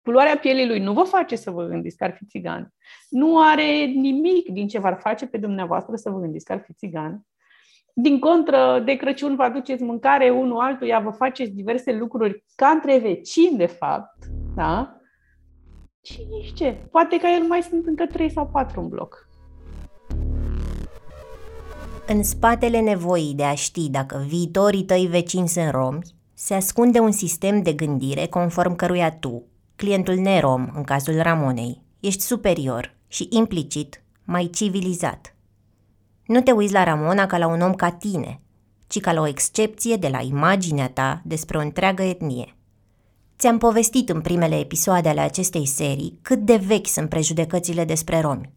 culoarea 0.03 0.37
pielii 0.37 0.67
lui 0.67 0.79
nu 0.79 0.93
vă 0.93 1.03
face 1.03 1.35
să 1.35 1.51
vă 1.51 1.65
gândiți 1.65 1.97
că 1.97 2.03
ar 2.03 2.11
fi 2.11 2.25
țigan. 2.25 2.73
Nu 3.09 3.39
are 3.39 3.85
nimic 3.85 4.49
din 4.49 4.67
ce 4.67 4.79
v-ar 4.79 4.97
face 5.01 5.27
pe 5.27 5.37
dumneavoastră 5.37 5.95
să 5.95 6.09
vă 6.09 6.19
gândiți 6.19 6.45
că 6.45 6.51
ar 6.51 6.63
fi 6.65 6.73
țigan. 6.73 7.21
Din 7.93 8.19
contră, 8.19 8.81
de 8.85 8.95
Crăciun 8.95 9.35
vă 9.35 9.43
aduceți 9.43 9.83
mâncare 9.83 10.29
unul 10.29 10.59
altuia, 10.59 10.99
vă 10.99 11.09
faceți 11.09 11.51
diverse 11.51 11.93
lucruri 11.93 12.43
ca 12.55 12.67
între 12.67 12.97
vecini, 12.97 13.57
de 13.57 13.65
fapt. 13.65 14.17
Da? 14.55 14.99
Cine 16.01 16.41
știe? 16.41 16.87
Poate 16.91 17.17
că 17.17 17.27
el 17.27 17.43
mai 17.47 17.61
sunt 17.61 17.87
încă 17.87 18.05
trei 18.05 18.31
sau 18.31 18.47
patru 18.47 18.81
în 18.81 18.87
bloc. 18.87 19.27
În 22.07 22.23
spatele 22.23 22.79
nevoii 22.79 23.33
de 23.35 23.43
a 23.43 23.55
ști 23.55 23.89
dacă 23.89 24.23
viitorii 24.27 24.83
tăi 24.83 25.07
vecini 25.07 25.47
sunt 25.47 25.69
romi, 25.69 26.01
se 26.41 26.53
ascunde 26.53 26.99
un 26.99 27.11
sistem 27.11 27.61
de 27.61 27.73
gândire 27.73 28.25
conform 28.27 28.75
căruia 28.75 29.11
tu, 29.11 29.43
clientul 29.75 30.15
nerom, 30.15 30.69
în 30.73 30.83
cazul 30.83 31.21
Ramonei, 31.21 31.81
ești 31.99 32.21
superior 32.21 32.95
și 33.07 33.27
implicit 33.31 34.03
mai 34.23 34.49
civilizat. 34.53 35.35
Nu 36.25 36.41
te 36.41 36.51
uiți 36.51 36.73
la 36.73 36.83
Ramona 36.83 37.25
ca 37.25 37.37
la 37.37 37.47
un 37.47 37.61
om 37.61 37.73
ca 37.73 37.91
tine, 37.91 38.41
ci 38.87 38.99
ca 38.99 39.11
la 39.11 39.21
o 39.21 39.27
excepție 39.27 39.95
de 39.95 40.07
la 40.07 40.21
imaginea 40.21 40.89
ta 40.89 41.21
despre 41.25 41.57
o 41.57 41.61
întreagă 41.61 42.03
etnie. 42.03 42.55
Ți-am 43.37 43.57
povestit 43.57 44.09
în 44.09 44.21
primele 44.21 44.59
episoade 44.59 45.09
ale 45.09 45.19
acestei 45.19 45.65
serii 45.65 46.19
cât 46.21 46.39
de 46.39 46.55
vechi 46.55 46.87
sunt 46.87 47.09
prejudecățile 47.09 47.85
despre 47.85 48.19
romi. 48.19 48.53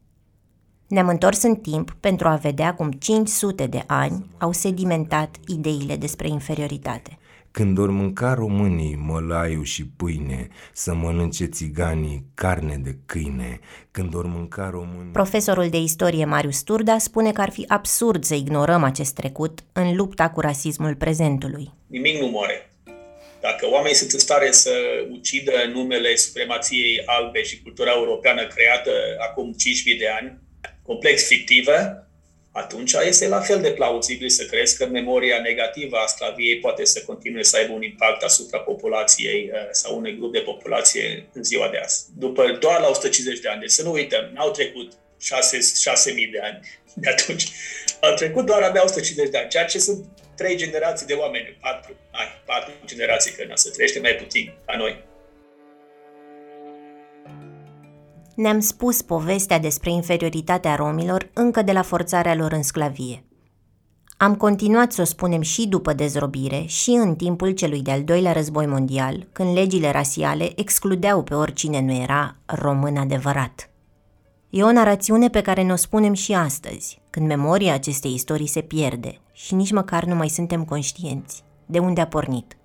Ne-am 0.89 1.09
întors 1.09 1.43
în 1.43 1.55
timp 1.55 1.97
pentru 2.01 2.29
a 2.29 2.35
vedea 2.35 2.75
cum 2.75 2.91
500 2.91 3.67
de 3.67 3.85
ani 3.87 4.27
au 4.39 4.53
sedimentat 4.53 5.37
ideile 5.47 5.97
despre 5.97 6.29
inferioritate. 6.29 7.17
Când 7.53 7.79
or 7.79 7.91
mânca 7.91 8.35
românii 8.35 8.95
mălaiu 8.95 9.63
și 9.63 9.87
pâine, 9.87 10.49
să 10.73 10.95
mănânce 10.95 11.45
țiganii 11.45 12.25
carne 12.35 12.81
de 12.85 12.97
câine, 13.07 13.61
când 13.91 14.15
or 14.15 14.27
mânca 14.27 14.71
românii... 14.71 15.13
Profesorul 15.13 15.69
de 15.69 15.77
istorie 15.77 16.25
Marius 16.25 16.63
Turda 16.63 16.99
spune 16.99 17.33
că 17.33 17.41
ar 17.41 17.51
fi 17.51 17.65
absurd 17.69 18.25
să 18.25 18.35
ignorăm 18.35 18.83
acest 18.83 19.15
trecut 19.15 19.65
în 19.73 19.97
lupta 19.97 20.31
cu 20.31 20.41
rasismul 20.41 20.95
prezentului. 20.95 21.71
Nimic 21.87 22.21
nu 22.21 22.27
moare. 22.27 22.73
Dacă 23.41 23.67
oamenii 23.71 23.97
sunt 23.97 24.11
în 24.11 24.19
stare 24.19 24.51
să 24.51 24.73
ucidă 25.11 25.53
numele 25.73 26.17
supremației 26.17 27.03
albe 27.07 27.43
și 27.43 27.63
cultura 27.63 27.93
europeană 27.95 28.47
creată 28.47 28.91
acum 29.31 29.55
5.000 29.93 29.99
de 29.99 30.09
ani, 30.21 30.39
complex 30.83 31.27
fictivă, 31.27 32.07
atunci 32.53 32.93
este 32.93 33.29
la 33.29 33.41
fel 33.41 33.61
de 33.61 33.71
plauzibil 33.71 34.29
să 34.29 34.45
crezi 34.45 34.77
că 34.77 34.87
memoria 34.87 35.41
negativă 35.41 35.97
a 35.97 36.07
sclaviei 36.07 36.59
poate 36.59 36.85
să 36.85 37.03
continue 37.07 37.43
să 37.43 37.57
aibă 37.57 37.73
un 37.73 37.83
impact 37.83 38.23
asupra 38.23 38.59
populației 38.59 39.51
uh, 39.53 39.59
sau 39.71 39.97
unui 39.97 40.17
grup 40.17 40.33
de 40.33 40.39
populație 40.39 41.29
în 41.33 41.45
ziua 41.45 41.69
de 41.69 41.79
azi. 41.79 42.05
După 42.19 42.57
doar 42.61 42.81
la 42.81 42.89
150 42.89 43.41
de 43.41 43.49
ani, 43.49 43.61
deci 43.61 43.71
să 43.71 43.83
nu 43.83 43.93
uităm, 43.93 44.31
n-au 44.35 44.51
trecut 44.51 44.93
6.000 44.93 44.99
de 46.33 46.41
ani 46.43 46.61
de 46.95 47.11
atunci. 47.11 47.49
Au 48.01 48.15
trecut 48.15 48.47
doar 48.47 48.63
abia 48.63 48.85
150 48.85 49.31
de 49.31 49.39
ani, 49.39 49.49
ceea 49.49 49.65
ce 49.65 49.79
sunt 49.79 50.05
trei 50.37 50.57
generații 50.57 51.07
de 51.07 51.13
oameni, 51.13 51.59
patru, 51.61 51.97
ai, 52.11 52.43
patru 52.45 52.73
generații, 52.85 53.33
că 53.33 53.51
să 53.55 53.71
trăiește 53.71 54.01
mai 54.01 54.15
puțin 54.15 54.55
ca 54.67 54.77
noi. 54.77 55.05
Ne-am 58.35 58.61
spus 58.61 59.03
povestea 59.03 59.59
despre 59.59 59.91
inferioritatea 59.91 60.75
romilor 60.75 61.31
încă 61.33 61.63
de 61.63 61.73
la 61.73 61.83
forțarea 61.83 62.35
lor 62.35 62.53
în 62.53 62.63
sclavie. 62.63 63.25
Am 64.17 64.35
continuat 64.35 64.93
să 64.93 65.01
o 65.01 65.05
spunem 65.05 65.41
și 65.41 65.69
după 65.69 65.93
dezrobire 65.93 66.65
și 66.67 66.91
în 66.91 67.15
timpul 67.15 67.51
celui 67.51 67.83
de-al 67.83 68.05
doilea 68.05 68.33
război 68.33 68.67
mondial, 68.67 69.29
când 69.33 69.55
legile 69.55 69.91
rasiale 69.91 70.53
excludeau 70.61 71.23
pe 71.23 71.35
oricine 71.35 71.81
nu 71.81 71.93
era 71.93 72.37
român 72.47 72.97
adevărat. 72.97 73.71
E 74.51 74.63
o 74.63 74.73
narațiune 74.73 75.29
pe 75.29 75.41
care 75.41 75.63
ne-o 75.63 75.77
spunem 75.77 76.13
și 76.13 76.33
astăzi, 76.33 77.01
când 77.11 77.27
memoria 77.27 77.75
acestei 77.75 78.15
istorii 78.15 78.47
se 78.47 78.61
pierde 78.61 79.21
și 79.33 79.55
nici 79.55 79.73
măcar 79.73 80.05
nu 80.05 80.15
mai 80.15 80.29
suntem 80.29 80.65
conștienți 80.65 81.45
de 81.67 81.79
unde 81.79 82.01
a 82.01 82.07
pornit. 82.07 82.57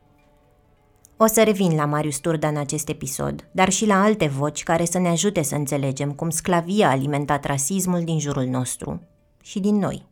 O 1.19 1.25
să 1.25 1.43
revin 1.43 1.75
la 1.75 1.85
Marius 1.85 2.17
Turda 2.17 2.47
în 2.47 2.57
acest 2.57 2.89
episod, 2.89 3.47
dar 3.51 3.69
și 3.69 3.85
la 3.85 4.01
alte 4.03 4.27
voci 4.27 4.63
care 4.63 4.85
să 4.85 4.99
ne 4.99 5.07
ajute 5.07 5.41
să 5.41 5.55
înțelegem 5.55 6.11
cum 6.11 6.29
sclavia 6.29 6.87
a 6.87 6.91
alimentat 6.91 7.45
rasismul 7.45 8.03
din 8.03 8.19
jurul 8.19 8.45
nostru 8.45 9.01
și 9.41 9.59
din 9.59 9.75
noi. 9.75 10.05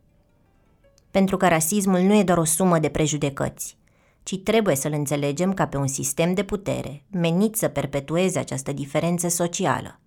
Pentru 1.10 1.36
că 1.36 1.48
rasismul 1.48 2.00
nu 2.00 2.14
e 2.14 2.22
doar 2.22 2.38
o 2.38 2.44
sumă 2.44 2.78
de 2.78 2.88
prejudecăți, 2.88 3.76
ci 4.22 4.38
trebuie 4.38 4.76
să-l 4.76 4.92
înțelegem 4.92 5.54
ca 5.54 5.66
pe 5.66 5.76
un 5.76 5.86
sistem 5.86 6.34
de 6.34 6.44
putere 6.44 7.04
menit 7.10 7.56
să 7.56 7.68
perpetueze 7.68 8.38
această 8.38 8.72
diferență 8.72 9.28
socială. 9.28 10.00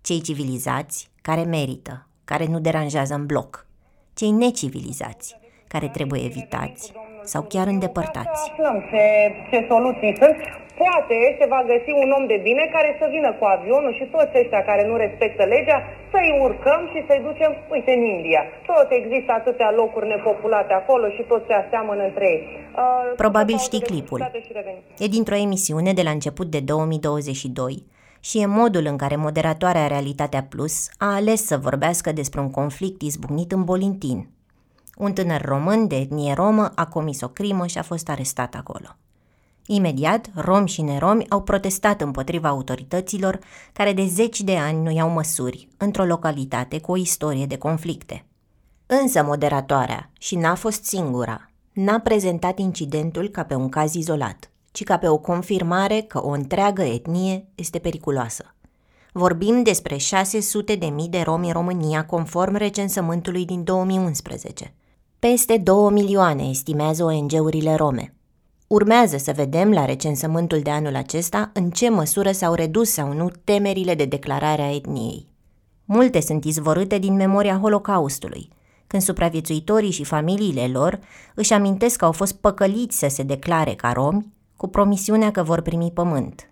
Cei 0.00 0.20
civilizați, 0.20 1.10
care 1.22 1.42
merită, 1.42 2.06
care 2.24 2.46
nu 2.46 2.60
deranjează 2.60 3.14
în 3.14 3.26
bloc, 3.26 3.66
cei 4.14 4.30
necivilizați, 4.30 5.36
care 5.68 5.88
trebuie 5.88 6.24
evitați 6.24 6.92
sau 7.32 7.42
chiar 7.52 7.66
îndepărtați. 7.74 8.42
Aflăm 8.50 8.76
ce, 8.90 9.04
ce 9.50 9.58
soluții 9.68 10.16
sunt. 10.20 10.36
Poate 10.84 11.16
se 11.38 11.46
va 11.54 11.60
găsi 11.72 11.90
un 12.04 12.10
om 12.18 12.24
de 12.32 12.38
bine 12.48 12.64
care 12.76 12.90
să 13.00 13.06
vină 13.16 13.30
cu 13.38 13.44
avionul 13.56 13.92
și 13.98 14.04
toți 14.14 14.36
ăștia 14.40 14.62
care 14.70 14.82
nu 14.90 14.96
respectă 15.04 15.44
legea 15.54 15.78
să-i 16.12 16.32
urcăm 16.46 16.80
și 16.92 16.98
să-i 17.06 17.24
ducem, 17.28 17.50
uite, 17.74 17.90
în 17.98 18.02
India. 18.14 18.42
Tot 18.66 18.88
există 19.00 19.30
atâtea 19.32 19.70
locuri 19.80 20.06
nepopulate 20.12 20.72
acolo 20.72 21.06
și 21.16 21.22
tot 21.30 21.42
se 21.46 21.54
aseamănă 21.62 22.02
între 22.10 22.24
ei. 22.34 22.42
Uh, 22.76 23.12
Probabil 23.16 23.56
știi 23.58 23.86
clipul. 23.90 24.20
E 24.98 25.06
dintr-o 25.16 25.42
emisiune 25.46 25.92
de 25.92 26.02
la 26.02 26.10
început 26.10 26.46
de 26.56 26.60
2022 26.60 27.84
și 28.20 28.40
e 28.40 28.46
modul 28.46 28.84
în 28.86 28.96
care 28.96 29.16
moderatoarea 29.16 29.86
Realitatea 29.86 30.42
Plus 30.42 30.88
a 30.98 31.14
ales 31.14 31.46
să 31.46 31.56
vorbească 31.56 32.12
despre 32.12 32.40
un 32.40 32.50
conflict 32.50 33.02
izbucnit 33.02 33.52
în 33.52 33.64
Bolintin, 33.64 34.28
un 35.00 35.12
tânăr 35.12 35.44
român 35.44 35.86
de 35.86 35.96
etnie 35.96 36.32
romă 36.32 36.72
a 36.74 36.86
comis 36.86 37.20
o 37.20 37.28
crimă 37.28 37.66
și 37.66 37.78
a 37.78 37.82
fost 37.82 38.08
arestat 38.08 38.54
acolo. 38.54 38.96
Imediat, 39.66 40.30
romi 40.34 40.68
și 40.68 40.82
neromi 40.82 41.28
au 41.28 41.42
protestat 41.42 42.00
împotriva 42.00 42.48
autorităților 42.48 43.38
care 43.72 43.92
de 43.92 44.06
zeci 44.06 44.40
de 44.40 44.56
ani 44.56 44.82
nu 44.82 44.90
iau 44.90 45.08
măsuri 45.08 45.68
într-o 45.76 46.04
localitate 46.04 46.80
cu 46.80 46.92
o 46.92 46.96
istorie 46.96 47.46
de 47.46 47.56
conflicte. 47.56 48.24
Însă 48.86 49.22
moderatoarea, 49.22 50.10
și 50.18 50.36
n-a 50.36 50.54
fost 50.54 50.84
singura, 50.84 51.50
n-a 51.72 52.00
prezentat 52.00 52.58
incidentul 52.58 53.28
ca 53.28 53.44
pe 53.44 53.54
un 53.54 53.68
caz 53.68 53.94
izolat, 53.94 54.50
ci 54.72 54.84
ca 54.84 54.96
pe 54.98 55.08
o 55.08 55.18
confirmare 55.18 56.00
că 56.00 56.24
o 56.24 56.30
întreagă 56.30 56.82
etnie 56.82 57.44
este 57.54 57.78
periculoasă. 57.78 58.54
Vorbim 59.12 59.62
despre 59.62 59.96
600 59.96 60.74
de 60.74 60.86
mii 60.86 61.08
de 61.08 61.20
romi 61.20 61.46
în 61.46 61.52
România 61.52 62.06
conform 62.06 62.56
recensământului 62.56 63.44
din 63.44 63.64
2011. 63.64 64.74
Peste 65.20 65.56
2 65.56 65.90
milioane 65.90 66.42
estimează 66.42 67.04
ONG-urile 67.04 67.74
rome. 67.74 68.14
Urmează 68.66 69.16
să 69.16 69.32
vedem 69.32 69.70
la 69.70 69.84
recensământul 69.84 70.60
de 70.60 70.70
anul 70.70 70.94
acesta 70.94 71.50
în 71.54 71.70
ce 71.70 71.88
măsură 71.90 72.32
s-au 72.32 72.54
redus 72.54 72.90
sau 72.90 73.12
nu 73.12 73.30
temerile 73.44 73.94
de 73.94 74.04
declarare 74.04 74.62
a 74.62 74.74
etniei. 74.74 75.26
Multe 75.84 76.20
sunt 76.20 76.44
izvorâte 76.44 76.98
din 76.98 77.14
memoria 77.14 77.58
Holocaustului, 77.58 78.48
când 78.86 79.02
supraviețuitorii 79.02 79.90
și 79.90 80.04
familiile 80.04 80.66
lor 80.66 80.98
își 81.34 81.52
amintesc 81.52 81.96
că 81.96 82.04
au 82.04 82.12
fost 82.12 82.32
păcăliți 82.32 82.98
să 82.98 83.08
se 83.08 83.22
declare 83.22 83.74
ca 83.74 83.92
romi, 83.92 84.32
cu 84.56 84.68
promisiunea 84.68 85.30
că 85.30 85.42
vor 85.42 85.60
primi 85.60 85.90
pământ. 85.94 86.50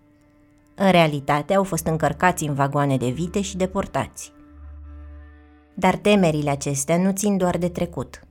În 0.75 0.91
realitate 0.91 1.53
au 1.55 1.63
fost 1.63 1.87
încărcați 1.87 2.43
în 2.43 2.53
vagoane 2.53 2.97
de 2.97 3.09
vite 3.09 3.41
și 3.41 3.57
deportați. 3.57 4.33
Dar 5.73 5.95
temerile 5.95 6.49
acestea 6.49 6.97
nu 6.97 7.11
țin 7.11 7.37
doar 7.37 7.57
de 7.57 7.69
trecut– 7.69 8.19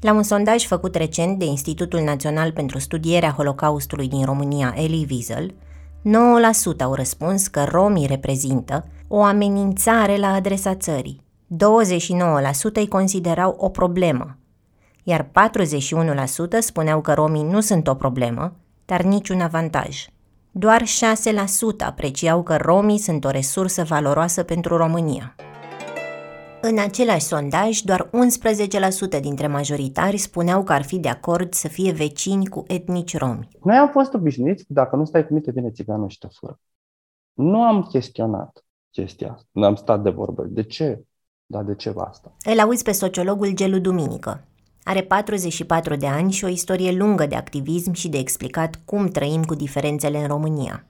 la 0.00 0.12
un 0.12 0.22
sondaj 0.22 0.66
făcut 0.66 0.94
recent 0.94 1.38
de 1.38 1.44
Institutul 1.44 2.00
Național 2.00 2.52
pentru 2.52 2.78
Studierea 2.78 3.30
Holocaustului 3.30 4.08
din 4.08 4.24
România, 4.24 4.74
Elie 4.76 5.06
Wiesel, 5.10 5.54
9% 5.54 6.80
au 6.80 6.94
răspuns 6.94 7.46
că 7.46 7.64
romii 7.64 8.06
reprezintă 8.06 8.84
o 9.08 9.22
amenințare 9.22 10.16
la 10.16 10.32
adresa 10.32 10.74
țării. 10.74 11.22
29% 11.54 12.72
îi 12.72 12.88
considerau 12.88 13.56
o 13.58 13.68
problemă, 13.68 14.36
iar 15.02 15.22
41% 15.22 15.28
spuneau 16.58 17.00
că 17.00 17.12
romii 17.12 17.42
nu 17.42 17.60
sunt 17.60 17.88
o 17.88 17.94
problemă, 17.94 18.56
dar 18.84 19.02
niciun 19.02 19.40
avantaj. 19.40 20.06
Doar 20.50 20.82
6% 20.82 20.86
apreciau 21.78 22.42
că 22.42 22.56
romii 22.56 22.98
sunt 22.98 23.24
o 23.24 23.30
resursă 23.30 23.82
valoroasă 23.82 24.42
pentru 24.42 24.76
România. 24.76 25.34
În 26.60 26.78
același 26.78 27.24
sondaj, 27.24 27.80
doar 27.80 28.10
11% 29.18 29.20
dintre 29.20 29.46
majoritari 29.46 30.16
spuneau 30.16 30.62
că 30.62 30.72
ar 30.72 30.82
fi 30.82 30.98
de 30.98 31.08
acord 31.08 31.52
să 31.52 31.68
fie 31.68 31.92
vecini 31.92 32.46
cu 32.46 32.64
etnici 32.66 33.16
romi. 33.16 33.48
Noi 33.64 33.76
am 33.76 33.88
fost 33.88 34.14
obișnuiți 34.14 34.64
că 34.64 34.72
dacă 34.72 34.96
nu 34.96 35.04
stai 35.04 35.26
cu 35.26 35.32
mine, 35.34 35.52
vine 35.52 35.70
țiganul 35.70 36.08
și 36.08 36.18
te 36.18 36.26
fură. 36.30 36.60
Nu 37.32 37.62
am 37.62 37.82
chestionat 37.82 38.64
chestia 38.90 39.32
asta. 39.32 39.48
Nu 39.52 39.64
am 39.64 39.74
stat 39.74 40.02
de 40.02 40.10
vorbă. 40.10 40.44
De 40.48 40.62
ce? 40.62 41.04
Dar 41.46 41.64
de 41.64 41.74
ce 41.74 41.94
asta? 41.96 42.36
Îl 42.44 42.58
auzi 42.60 42.82
pe 42.82 42.92
sociologul 42.92 43.50
Gelu 43.50 43.78
Duminică. 43.78 44.44
Are 44.82 45.02
44 45.02 45.96
de 45.96 46.06
ani 46.06 46.32
și 46.32 46.44
o 46.44 46.48
istorie 46.48 46.92
lungă 46.92 47.26
de 47.26 47.34
activism 47.34 47.92
și 47.92 48.08
de 48.08 48.18
explicat 48.18 48.80
cum 48.84 49.06
trăim 49.06 49.42
cu 49.44 49.54
diferențele 49.54 50.18
în 50.18 50.26
România. 50.26 50.84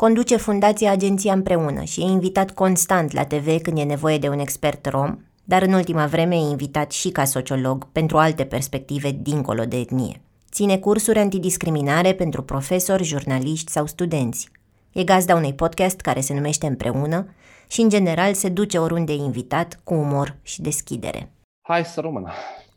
Conduce 0.00 0.36
Fundația 0.36 0.90
Agenția 0.90 1.32
Împreună 1.32 1.82
și 1.82 2.00
e 2.00 2.04
invitat 2.04 2.50
constant 2.50 3.12
la 3.12 3.24
TV 3.24 3.60
când 3.62 3.78
e 3.78 3.82
nevoie 3.82 4.18
de 4.18 4.28
un 4.28 4.38
expert 4.38 4.86
rom, 4.86 5.18
dar 5.44 5.62
în 5.62 5.72
ultima 5.72 6.06
vreme 6.06 6.34
e 6.34 6.38
invitat 6.38 6.90
și 6.90 7.08
ca 7.08 7.24
sociolog 7.24 7.88
pentru 7.92 8.18
alte 8.18 8.44
perspective 8.44 9.10
dincolo 9.22 9.64
de 9.64 9.76
etnie. 9.76 10.20
Ține 10.50 10.78
cursuri 10.78 11.18
antidiscriminare 11.18 12.14
pentru 12.14 12.42
profesori, 12.42 13.04
jurnaliști 13.04 13.70
sau 13.70 13.86
studenți. 13.86 14.48
E 14.92 15.04
gazda 15.04 15.34
unui 15.34 15.54
podcast 15.54 16.00
care 16.00 16.20
se 16.20 16.34
numește 16.34 16.66
Împreună 16.66 17.26
și, 17.68 17.80
în 17.80 17.88
general, 17.88 18.34
se 18.34 18.48
duce 18.48 18.78
oriunde 18.78 19.12
e 19.12 19.16
invitat 19.16 19.80
cu 19.84 19.94
umor 19.94 20.36
și 20.42 20.62
deschidere. 20.62 21.32
Hai 21.62 21.84
să 21.84 22.00
rămână! 22.00 22.30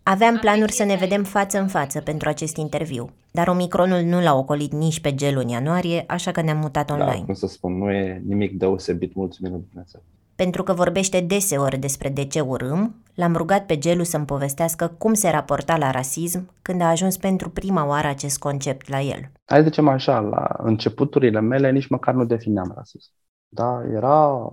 Aveam 0.04 0.38
planuri 0.38 0.72
să 0.72 0.84
ne 0.84 0.96
vedem 0.96 1.24
față 1.24 1.60
în 1.60 1.68
față 1.68 2.02
pentru 2.02 2.30
acest 2.30 2.58
interviu, 2.58 3.10
dar 3.32 3.48
Omicronul 3.48 4.02
nu 4.02 4.22
l-a 4.22 4.34
ocolit 4.34 4.72
nici 4.72 5.00
pe 5.00 5.16
gelul 5.16 5.42
în 5.42 5.48
ianuarie, 5.48 6.04
așa 6.08 6.32
că 6.32 6.42
ne-am 6.42 6.58
mutat 6.58 6.88
Da, 6.88 6.94
online. 6.94 7.26
cum 7.26 7.34
să 7.34 7.48
spun, 7.48 7.78
nu 7.78 7.92
e 7.92 8.22
nimic 8.26 8.58
deosebit, 8.58 9.16
mulțumim 9.16 9.52
lui 9.52 9.66
Dumnezeu. 9.70 10.02
Pentru 10.36 10.64
că 10.64 10.74
vorbește 10.74 11.20
deseori 11.20 11.78
despre 11.78 12.10
de 12.10 12.26
ce 12.26 12.40
urâm, 12.40 12.96
l-am 13.14 13.36
rugat 13.36 13.66
pe 13.66 13.78
Gelu 13.78 14.04
să-mi 14.04 14.26
povestească 14.26 14.96
cum 14.98 15.14
se 15.14 15.30
raporta 15.30 15.78
la 15.78 15.92
rasism 15.92 16.52
când 16.62 16.82
a 16.82 16.90
ajuns 16.90 17.18
pentru 17.18 17.50
prima 17.50 17.86
oară 17.86 18.08
acest 18.08 18.40
concept 18.40 18.90
la 18.90 19.00
el. 19.02 19.32
Hai 19.46 19.58
să 19.60 19.64
zicem 19.64 19.88
așa, 19.88 20.20
la 20.20 20.56
începuturile 20.58 21.40
mele 21.40 21.72
nici 21.72 21.88
măcar 21.88 22.14
nu 22.14 22.26
defineam 22.26 22.72
rasism. 22.76 23.12
Da, 23.48 23.82
era, 23.94 24.48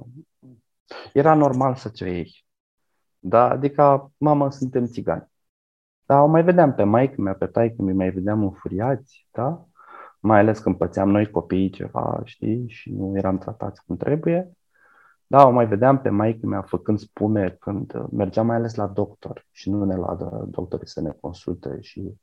era 1.12 1.34
normal 1.34 1.74
să 1.74 1.88
ți 1.88 2.02
iei. 2.02 2.44
Da, 3.18 3.48
adică, 3.48 4.12
mamă, 4.16 4.50
suntem 4.50 4.86
țigani. 4.86 5.29
Da, 6.10 6.22
o 6.22 6.26
mai 6.26 6.42
vedeam 6.42 6.74
pe 6.74 6.82
maică 6.82 7.20
mea, 7.20 7.34
pe 7.34 7.46
taică 7.46 7.82
mi 7.82 7.92
mai 7.92 8.10
vedeam 8.10 8.42
înfuriați, 8.42 9.26
da? 9.30 9.64
Mai 10.20 10.38
ales 10.38 10.58
când 10.58 10.76
pățeam 10.76 11.10
noi 11.10 11.30
copiii 11.30 11.70
ceva, 11.70 12.20
știi, 12.24 12.68
și 12.68 12.92
nu 12.92 13.16
eram 13.16 13.38
tratați 13.38 13.84
cum 13.84 13.96
trebuie. 13.96 14.52
Da, 15.26 15.46
o 15.46 15.50
mai 15.50 15.66
vedeam 15.66 16.00
pe 16.00 16.08
maică 16.08 16.46
mea 16.46 16.62
făcând 16.62 16.98
spume 16.98 17.56
când 17.60 17.94
uh, 17.94 18.04
mergeam 18.12 18.46
mai 18.46 18.56
ales 18.56 18.74
la 18.74 18.86
doctor 18.86 19.46
și 19.50 19.70
nu 19.70 19.84
ne 19.84 19.94
lua 19.94 20.14
de 20.14 20.24
doctorii 20.46 20.88
să 20.88 21.00
ne 21.00 21.16
consulte 21.20 21.78
și 21.80 22.14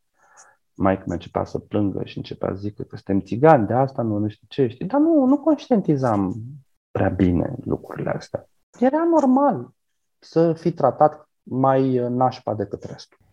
maică 0.74 1.04
mea 1.06 1.16
începea 1.16 1.46
să 1.46 1.60
plângă 1.60 2.04
și 2.04 2.18
începea 2.18 2.50
să 2.50 2.60
zică 2.60 2.84
că 2.84 2.96
suntem 2.96 3.22
țigani, 3.22 3.68
de 3.68 3.74
asta 3.74 4.02
nu, 4.02 4.18
nu 4.18 4.28
știu 4.28 4.48
ce, 4.50 4.68
știi, 4.68 4.86
dar 4.86 5.00
nu, 5.00 5.26
nu 5.26 5.38
conștientizam 5.38 6.36
prea 6.92 7.10
bine 7.10 7.56
lucrurile 7.64 8.10
astea. 8.10 8.50
Era 8.80 9.04
normal 9.04 9.70
să 10.20 10.54
fii 10.54 10.74
tratat 10.74 11.30
mai 11.44 12.00
uh, 12.00 12.10
nașpa 12.10 12.54
decât 12.54 12.84
restul. 12.84 13.26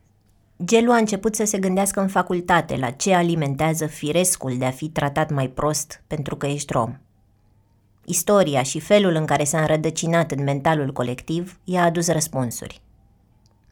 Gelu 0.64 0.92
a 0.92 0.96
început 0.96 1.34
să 1.34 1.44
se 1.44 1.58
gândească 1.58 2.00
în 2.00 2.08
facultate 2.08 2.76
la 2.76 2.90
ce 2.90 3.14
alimentează 3.14 3.86
firescul 3.86 4.56
de 4.58 4.64
a 4.64 4.70
fi 4.70 4.88
tratat 4.88 5.30
mai 5.30 5.48
prost 5.48 6.02
pentru 6.06 6.36
că 6.36 6.46
ești 6.46 6.72
rom. 6.72 6.98
Istoria 8.04 8.62
și 8.62 8.80
felul 8.80 9.14
în 9.14 9.24
care 9.24 9.44
s-a 9.44 9.60
înrădăcinat 9.60 10.30
în 10.30 10.42
mentalul 10.42 10.92
colectiv 10.92 11.58
i-a 11.64 11.82
adus 11.84 12.08
răspunsuri. 12.08 12.80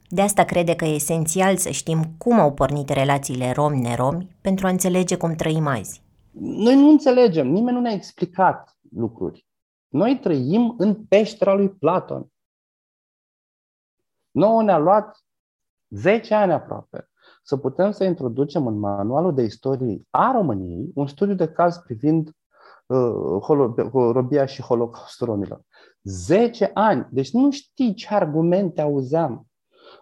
De 0.09 0.21
asta 0.21 0.43
crede 0.43 0.75
că 0.75 0.85
e 0.85 0.95
esențial 0.95 1.57
să 1.57 1.69
știm 1.69 2.03
cum 2.17 2.39
au 2.39 2.53
pornit 2.53 2.89
relațiile 2.89 3.51
rom-neromi 3.51 4.35
pentru 4.41 4.67
a 4.67 4.69
înțelege 4.69 5.17
cum 5.17 5.35
trăim 5.35 5.67
azi. 5.67 6.01
Noi 6.39 6.75
nu 6.75 6.89
înțelegem, 6.89 7.47
nimeni 7.47 7.75
nu 7.75 7.81
ne-a 7.81 7.93
explicat 7.93 8.77
lucruri. 8.95 9.45
Noi 9.87 10.19
trăim 10.19 10.73
în 10.77 11.05
peștera 11.05 11.53
lui 11.53 11.69
Platon. 11.69 12.27
Nouă 14.31 14.63
ne-a 14.63 14.77
luat 14.77 15.22
10 15.93 16.33
ani 16.33 16.51
aproape 16.51 17.07
să 17.43 17.57
putem 17.57 17.91
să 17.91 18.03
introducem 18.03 18.67
în 18.67 18.79
manualul 18.79 19.33
de 19.33 19.41
istorie 19.43 20.01
a 20.09 20.31
României 20.31 20.91
un 20.95 21.07
studiu 21.07 21.35
de 21.35 21.47
caz 21.47 21.77
privind 21.77 22.31
uh, 22.85 23.39
holo- 23.41 23.91
robia 23.91 24.45
și 24.45 24.61
holocaustul 24.61 25.27
romilor. 25.27 25.61
10 26.03 26.71
ani! 26.73 27.07
Deci 27.11 27.31
nu 27.31 27.51
știi 27.51 27.93
ce 27.93 28.13
argumente 28.13 28.81
auzeam 28.81 29.47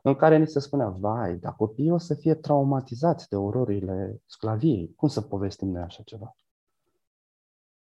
în 0.03 0.15
care 0.15 0.37
ni 0.37 0.47
se 0.47 0.59
spunea, 0.59 0.89
vai, 0.89 1.35
dar 1.35 1.55
copiii 1.55 1.91
o 1.91 1.97
să 1.97 2.13
fie 2.13 2.33
traumatizați 2.33 3.29
de 3.29 3.35
ororile 3.35 4.21
sclaviei. 4.25 4.93
Cum 4.95 5.07
să 5.07 5.21
povestim 5.21 5.71
noi 5.71 5.81
așa 5.81 6.03
ceva? 6.05 6.35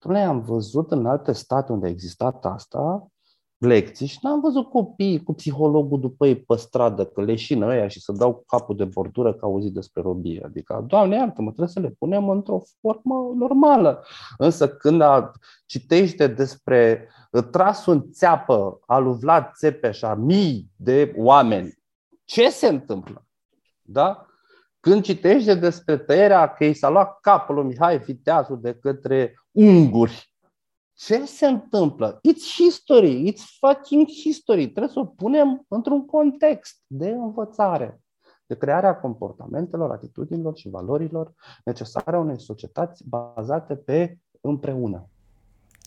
Noi 0.05 0.23
am 0.23 0.41
văzut 0.41 0.91
în 0.91 1.07
alte 1.07 1.33
state 1.33 1.73
unde 1.73 1.87
a 1.87 1.91
existat 1.91 2.45
asta, 2.45 3.09
lecții 3.59 4.07
și 4.07 4.19
n-am 4.23 4.41
văzut 4.41 4.69
copii 4.69 5.23
cu 5.23 5.35
psihologul 5.35 6.01
după 6.01 6.27
ei 6.27 6.37
pe 6.37 6.57
stradă, 6.57 7.05
că 7.05 7.23
leșină 7.23 7.67
ăia 7.67 7.89
și 7.89 8.01
să 8.01 8.13
dau 8.13 8.35
cu 8.35 8.45
capul 8.47 8.77
de 8.77 8.85
bordură 8.85 9.35
că 9.35 9.45
auzi 9.45 9.71
despre 9.71 10.03
robie. 10.03 10.43
Adică, 10.45 10.85
Doamne 10.87 11.17
iartă-mă, 11.17 11.49
trebuie 11.49 11.69
să 11.69 11.81
le 11.81 11.95
punem 11.99 12.29
într-o 12.29 12.61
formă 12.81 13.33
normală. 13.37 14.05
Însă 14.39 14.69
când 14.69 15.01
a, 15.01 15.31
citește 15.67 16.27
despre 16.27 17.09
uh, 17.31 17.43
trasul 17.43 17.93
în 17.93 18.11
țeapă 18.11 18.81
al 18.87 19.05
lui 19.05 19.17
Vlad 19.19 19.51
Țepeș 19.53 20.03
a 20.03 20.15
mii 20.15 20.71
de 20.77 21.15
oameni, 21.17 21.79
ce 22.25 22.51
se 22.51 22.67
întâmplă? 22.67 23.27
Da? 23.83 24.27
Când 24.81 25.03
citește 25.03 25.55
despre 25.55 25.97
tăierea 25.97 26.53
că 26.53 26.65
i 26.65 26.73
s-a 26.73 26.89
luat 26.89 27.21
capul 27.21 27.55
lui 27.55 27.65
Mihai 27.65 27.99
Viteazu 27.99 28.55
de 28.55 28.75
către 28.75 29.35
unguri, 29.51 30.33
ce 30.99 31.25
se 31.25 31.47
întâmplă? 31.47 32.21
It's 32.29 32.63
history, 32.65 33.33
it's 33.33 33.43
fucking 33.59 34.09
history. 34.09 34.63
Trebuie 34.69 34.93
să 34.93 34.99
o 34.99 35.05
punem 35.05 35.65
într-un 35.69 36.07
context 36.07 36.83
de 36.87 37.09
învățare, 37.09 38.01
de 38.47 38.57
crearea 38.57 38.97
comportamentelor, 38.97 39.91
atitudinilor 39.91 40.57
și 40.57 40.69
valorilor 40.69 41.33
necesare 41.65 42.19
unei 42.19 42.41
societăți 42.41 43.09
bazate 43.09 43.77
pe 43.77 44.19
împreună. 44.41 45.09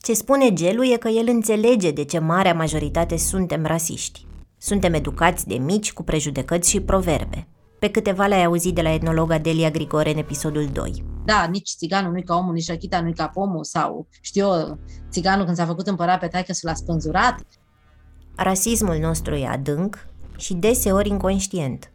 Ce 0.02 0.14
spune 0.14 0.52
Gelu 0.52 0.84
e 0.84 0.96
că 0.96 1.08
el 1.08 1.28
înțelege 1.28 1.90
de 1.90 2.04
ce 2.04 2.18
marea 2.18 2.54
majoritate 2.54 3.16
suntem 3.16 3.64
rasiști. 3.64 4.26
Suntem 4.56 4.94
educați 4.94 5.46
de 5.46 5.54
mici 5.54 5.92
cu 5.92 6.02
prejudecăți 6.02 6.70
și 6.70 6.82
proverbe. 6.82 7.48
Pe 7.82 7.90
câteva 7.90 8.26
le-ai 8.26 8.44
auzit 8.44 8.74
de 8.74 8.82
la 8.82 8.92
etnologa 8.92 9.38
Delia 9.38 9.70
Grigore 9.70 10.10
în 10.10 10.16
episodul 10.16 10.68
2. 10.72 11.04
Da, 11.24 11.46
nici 11.50 11.70
țiganul 11.76 12.12
nu-i 12.12 12.22
ca 12.22 12.36
omul, 12.36 12.52
nici 12.52 12.68
rachita 12.68 13.00
nu-i 13.00 13.14
ca 13.14 13.28
pomul 13.28 13.64
sau, 13.64 14.08
știu 14.20 14.44
eu, 14.44 14.78
țiganul 15.10 15.44
când 15.44 15.56
s-a 15.56 15.66
făcut 15.66 15.86
împărat 15.86 16.18
pe 16.18 16.26
taică 16.26 16.52
s-l 16.52 16.68
a 16.68 16.74
spânzurat. 16.74 17.40
Rasismul 18.36 18.96
nostru 18.96 19.34
e 19.34 19.46
adânc 19.46 20.06
și 20.38 20.54
deseori 20.54 21.08
inconștient. 21.08 21.92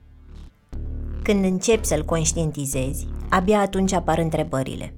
Când 1.24 1.44
începi 1.44 1.86
să-l 1.86 2.06
conștientizezi, 2.06 3.08
abia 3.30 3.60
atunci 3.60 3.94
apar 3.94 4.18
întrebările. 4.18 4.94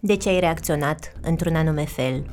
De 0.00 0.16
ce 0.16 0.28
ai 0.28 0.40
reacționat 0.40 1.12
într-un 1.20 1.54
anume 1.54 1.84
fel? 1.84 2.26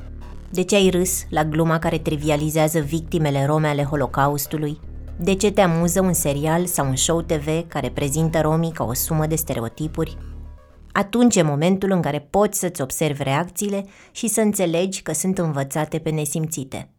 De 0.51 0.63
ce 0.63 0.75
ai 0.75 0.89
râs 0.89 1.25
la 1.29 1.43
gluma 1.43 1.79
care 1.79 1.97
trivializează 1.97 2.79
victimele 2.79 3.45
rome 3.45 3.67
ale 3.67 3.83
Holocaustului? 3.83 4.79
De 5.19 5.35
ce 5.35 5.51
te 5.51 5.61
amuză 5.61 6.01
un 6.01 6.13
serial 6.13 6.65
sau 6.65 6.87
un 6.87 6.95
show 6.95 7.21
TV 7.21 7.67
care 7.67 7.91
prezintă 7.91 8.41
romii 8.41 8.71
ca 8.71 8.83
o 8.83 8.93
sumă 8.93 9.25
de 9.27 9.35
stereotipuri? 9.35 10.17
Atunci 10.91 11.35
e 11.35 11.41
momentul 11.41 11.91
în 11.91 12.01
care 12.01 12.19
poți 12.19 12.59
să-ți 12.59 12.81
observi 12.81 13.23
reacțiile 13.23 13.85
și 14.11 14.27
să 14.27 14.41
înțelegi 14.41 15.01
că 15.01 15.13
sunt 15.13 15.37
învățate 15.37 15.99
pe 15.99 16.09
nesimțite. 16.09 16.89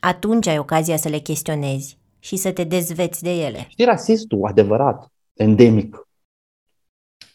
Atunci 0.00 0.46
ai 0.46 0.58
ocazia 0.58 0.96
să 0.96 1.08
le 1.08 1.18
chestionezi 1.18 1.98
și 2.18 2.36
să 2.36 2.52
te 2.52 2.64
dezveți 2.64 3.22
de 3.22 3.30
ele. 3.30 3.66
Știi, 3.68 3.84
rasistul 3.84 4.44
adevărat, 4.44 5.12
endemic, 5.34 6.08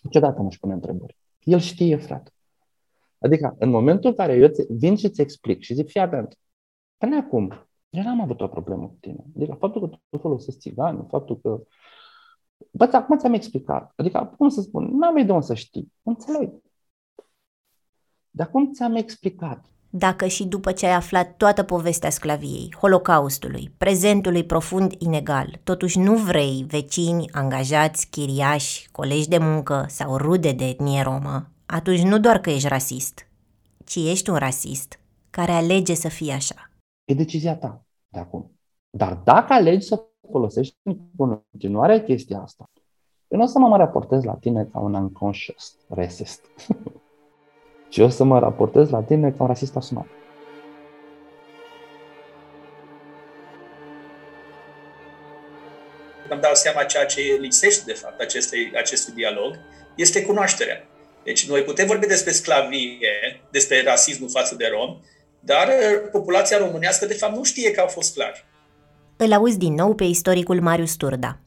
niciodată 0.02 0.42
nu-și 0.42 0.60
pune 0.60 0.74
întrebări. 0.74 1.18
El 1.44 1.60
știe, 1.60 1.98
frate. 1.98 2.32
Adică, 3.20 3.56
în 3.60 3.70
momentul 3.70 4.10
în 4.10 4.16
care 4.16 4.34
eu 4.34 4.48
ți- 4.48 4.66
vin 4.70 4.96
și 4.96 5.10
ți 5.10 5.22
explic 5.22 5.62
și 5.62 5.74
zic, 5.74 5.90
fii 5.90 6.02
atent, 6.02 6.38
până 6.98 7.16
acum, 7.16 7.68
eu 7.94 8.04
n-am 8.04 8.22
avut 8.22 8.42
o 8.42 8.48
problemă 8.48 8.88
cu 8.88 8.98
tine. 9.00 9.24
Adică 9.36 9.58
faptul 9.60 9.82
că 9.82 9.98
tu 10.10 10.18
folosești 10.18 10.60
țigani, 10.60 11.06
faptul 11.10 11.40
că... 11.42 11.64
Bă, 12.72 12.90
acum 12.92 13.18
ți-am 13.18 13.34
explicat. 13.34 13.94
Adică, 13.96 14.34
cum 14.38 14.50
să 14.50 14.62
spun, 14.62 14.98
n-am 14.98 15.26
de 15.26 15.32
unde 15.32 15.46
să 15.46 15.54
știi. 15.54 15.94
Înțeleg. 16.04 16.52
Dar 18.30 18.50
cum 18.50 18.72
ți-am 18.72 18.96
explicat? 18.96 19.66
Dacă 19.90 20.28
și 20.28 20.46
după 20.46 20.72
ce 20.72 20.86
ai 20.86 20.94
aflat 20.94 21.38
toată 21.38 21.64
povestea 21.64 22.10
sclaviei, 22.10 22.76
holocaustului, 22.80 23.74
prezentului 23.78 24.44
profund 24.44 24.94
inegal, 24.98 25.60
totuși 25.64 26.00
nu 26.00 26.16
vrei 26.16 26.66
vecini, 26.68 27.30
angajați, 27.32 28.10
chiriași, 28.10 28.92
colegi 28.92 29.28
de 29.28 29.38
muncă 29.38 29.86
sau 29.90 30.18
rude 30.18 30.52
de 30.52 30.66
etnie 30.66 31.02
romă, 31.02 31.50
atunci 31.66 32.02
nu 32.02 32.20
doar 32.20 32.40
că 32.40 32.50
ești 32.50 32.68
rasist, 32.68 33.28
ci 33.86 33.96
ești 33.96 34.30
un 34.30 34.36
rasist 34.36 35.00
care 35.30 35.52
alege 35.52 35.94
să 35.94 36.08
fie 36.08 36.34
așa. 36.34 36.72
E 37.06 37.14
decizia 37.14 37.56
ta 37.56 37.83
de 38.14 38.20
acum. 38.20 38.52
Dar 38.90 39.14
dacă 39.14 39.54
alegi 39.54 39.88
să 39.88 40.04
folosești 40.32 40.78
în 40.84 40.98
continuare 41.18 42.04
chestia 42.04 42.40
asta, 42.40 42.72
eu 43.28 43.38
nu 43.38 43.44
o 43.44 43.48
să 43.48 43.60
mă 43.60 43.78
raportez 43.78 44.24
la 44.24 44.34
tine 44.34 44.70
ca 44.72 44.80
un 44.80 44.94
unconscious 44.94 45.78
racist, 45.90 46.46
ci 47.92 47.98
o 47.98 48.10
să 48.10 48.24
mă 48.24 48.40
raportez 48.40 48.90
la 48.90 49.02
tine 49.02 49.32
ca 49.32 49.44
un 49.44 49.48
rasist 49.48 49.76
asumat. 49.76 50.08
Îmi 56.30 56.42
dau 56.42 56.54
seama 56.54 56.84
ceea 56.84 57.06
ce 57.06 57.22
lipsește, 57.40 57.84
de 57.86 57.94
fapt, 57.94 58.20
acestei, 58.20 58.72
acestui 58.76 59.14
dialog 59.14 59.60
este 59.96 60.26
cunoașterea. 60.26 60.88
Deci 61.24 61.50
noi 61.50 61.62
putem 61.62 61.88
vorbi 61.88 62.08
despre 62.08 62.32
sclavie, 62.32 63.42
despre 63.52 63.84
rasismul 63.84 64.30
față 64.30 64.56
de 64.56 64.68
romi, 64.72 65.02
dar 65.46 65.68
uh, 65.68 66.10
populația 66.12 66.58
românească 66.58 67.06
de 67.06 67.14
fapt 67.14 67.36
nu 67.36 67.44
știe 67.44 67.72
că 67.72 67.80
au 67.80 67.88
fost 67.88 68.12
sclavi. 68.12 68.40
Îl 69.18 69.34
auzi 69.34 69.58
din 69.58 69.74
nou 69.74 69.94
pe 69.94 70.04
istoricul 70.04 70.62
Marius 70.62 70.96
Turda. 70.96 71.38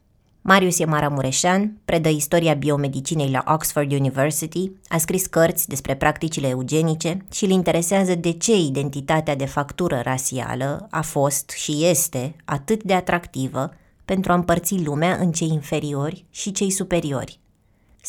Marius 0.41 0.79
e 0.79 0.85
maramureșan, 0.85 1.77
predă 1.85 2.09
istoria 2.09 2.53
biomedicinei 2.53 3.29
la 3.29 3.43
Oxford 3.53 3.91
University, 3.91 4.71
a 4.87 4.97
scris 4.97 5.25
cărți 5.25 5.67
despre 5.67 5.95
practicile 5.95 6.47
eugenice 6.47 7.17
și 7.31 7.43
îl 7.43 7.49
interesează 7.49 8.15
de 8.15 8.31
ce 8.31 8.55
identitatea 8.55 9.35
de 9.35 9.45
factură 9.45 10.01
rasială 10.03 10.87
a 10.91 11.01
fost 11.01 11.49
și 11.49 11.85
este 11.85 12.35
atât 12.45 12.83
de 12.83 12.93
atractivă 12.93 13.73
pentru 14.05 14.31
a 14.31 14.35
împărți 14.35 14.83
lumea 14.83 15.15
în 15.15 15.31
cei 15.31 15.47
inferiori 15.47 16.25
și 16.29 16.51
cei 16.51 16.69
superiori. 16.69 17.39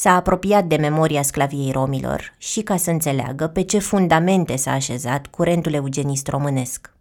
S-a 0.00 0.14
apropiat 0.14 0.64
de 0.64 0.76
memoria 0.76 1.22
sclaviei 1.22 1.70
romilor 1.70 2.34
și 2.36 2.60
ca 2.60 2.76
să 2.76 2.90
înțeleagă 2.90 3.46
pe 3.46 3.62
ce 3.62 3.78
fundamente 3.78 4.56
s-a 4.56 4.72
așezat 4.72 5.26
curentul 5.26 5.72
eugenist 5.72 6.28
românesc. 6.28 6.92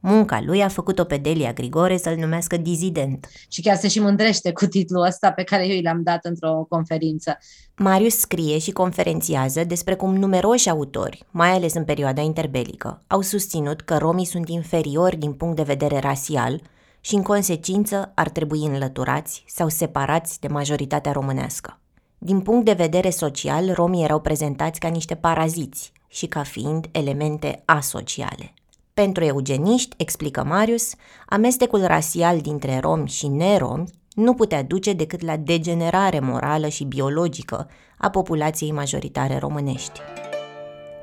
Munca 0.00 0.40
lui 0.44 0.62
a 0.62 0.68
făcut-o 0.68 1.04
pe 1.04 1.16
Delia 1.16 1.52
Grigore 1.52 1.96
să-l 1.96 2.16
numească 2.16 2.56
dizident. 2.56 3.28
Și 3.48 3.62
chiar 3.62 3.76
se 3.76 3.88
și 3.88 4.00
mândrește 4.00 4.52
cu 4.52 4.66
titlul 4.66 5.04
ăsta 5.06 5.30
pe 5.30 5.42
care 5.42 5.66
eu 5.66 5.80
l-am 5.82 6.02
dat 6.02 6.24
într-o 6.24 6.66
conferință. 6.68 7.38
Marius 7.76 8.18
scrie 8.18 8.58
și 8.58 8.70
conferențiază 8.70 9.64
despre 9.64 9.94
cum 9.94 10.16
numeroși 10.16 10.68
autori, 10.68 11.24
mai 11.30 11.50
ales 11.50 11.74
în 11.74 11.84
perioada 11.84 12.20
interbelică, 12.20 13.02
au 13.06 13.20
susținut 13.20 13.80
că 13.80 13.96
romii 13.96 14.26
sunt 14.26 14.48
inferiori 14.48 15.16
din 15.16 15.32
punct 15.32 15.56
de 15.56 15.62
vedere 15.62 15.98
rasial 15.98 16.60
și, 17.00 17.14
în 17.14 17.22
consecință, 17.22 18.12
ar 18.14 18.28
trebui 18.28 18.64
înlăturați 18.64 19.44
sau 19.46 19.68
separați 19.68 20.40
de 20.40 20.48
majoritatea 20.48 21.12
românească. 21.12 21.76
Din 22.24 22.40
punct 22.40 22.64
de 22.64 22.72
vedere 22.72 23.10
social, 23.10 23.72
romii 23.72 24.04
erau 24.04 24.20
prezentați 24.20 24.80
ca 24.80 24.88
niște 24.88 25.14
paraziți 25.14 25.92
și 26.08 26.26
ca 26.26 26.42
fiind 26.42 26.86
elemente 26.92 27.62
asociale. 27.64 28.54
Pentru 28.94 29.24
eugeniști, 29.24 29.94
explică 29.98 30.44
Marius, 30.44 30.92
amestecul 31.26 31.84
rasial 31.84 32.40
dintre 32.40 32.78
romi 32.78 33.08
și 33.08 33.28
neromi 33.28 33.90
nu 34.14 34.34
putea 34.34 34.62
duce 34.62 34.92
decât 34.92 35.22
la 35.22 35.36
degenerare 35.36 36.20
morală 36.20 36.68
și 36.68 36.84
biologică 36.84 37.68
a 37.98 38.10
populației 38.10 38.72
majoritare 38.72 39.38
românești. 39.38 40.00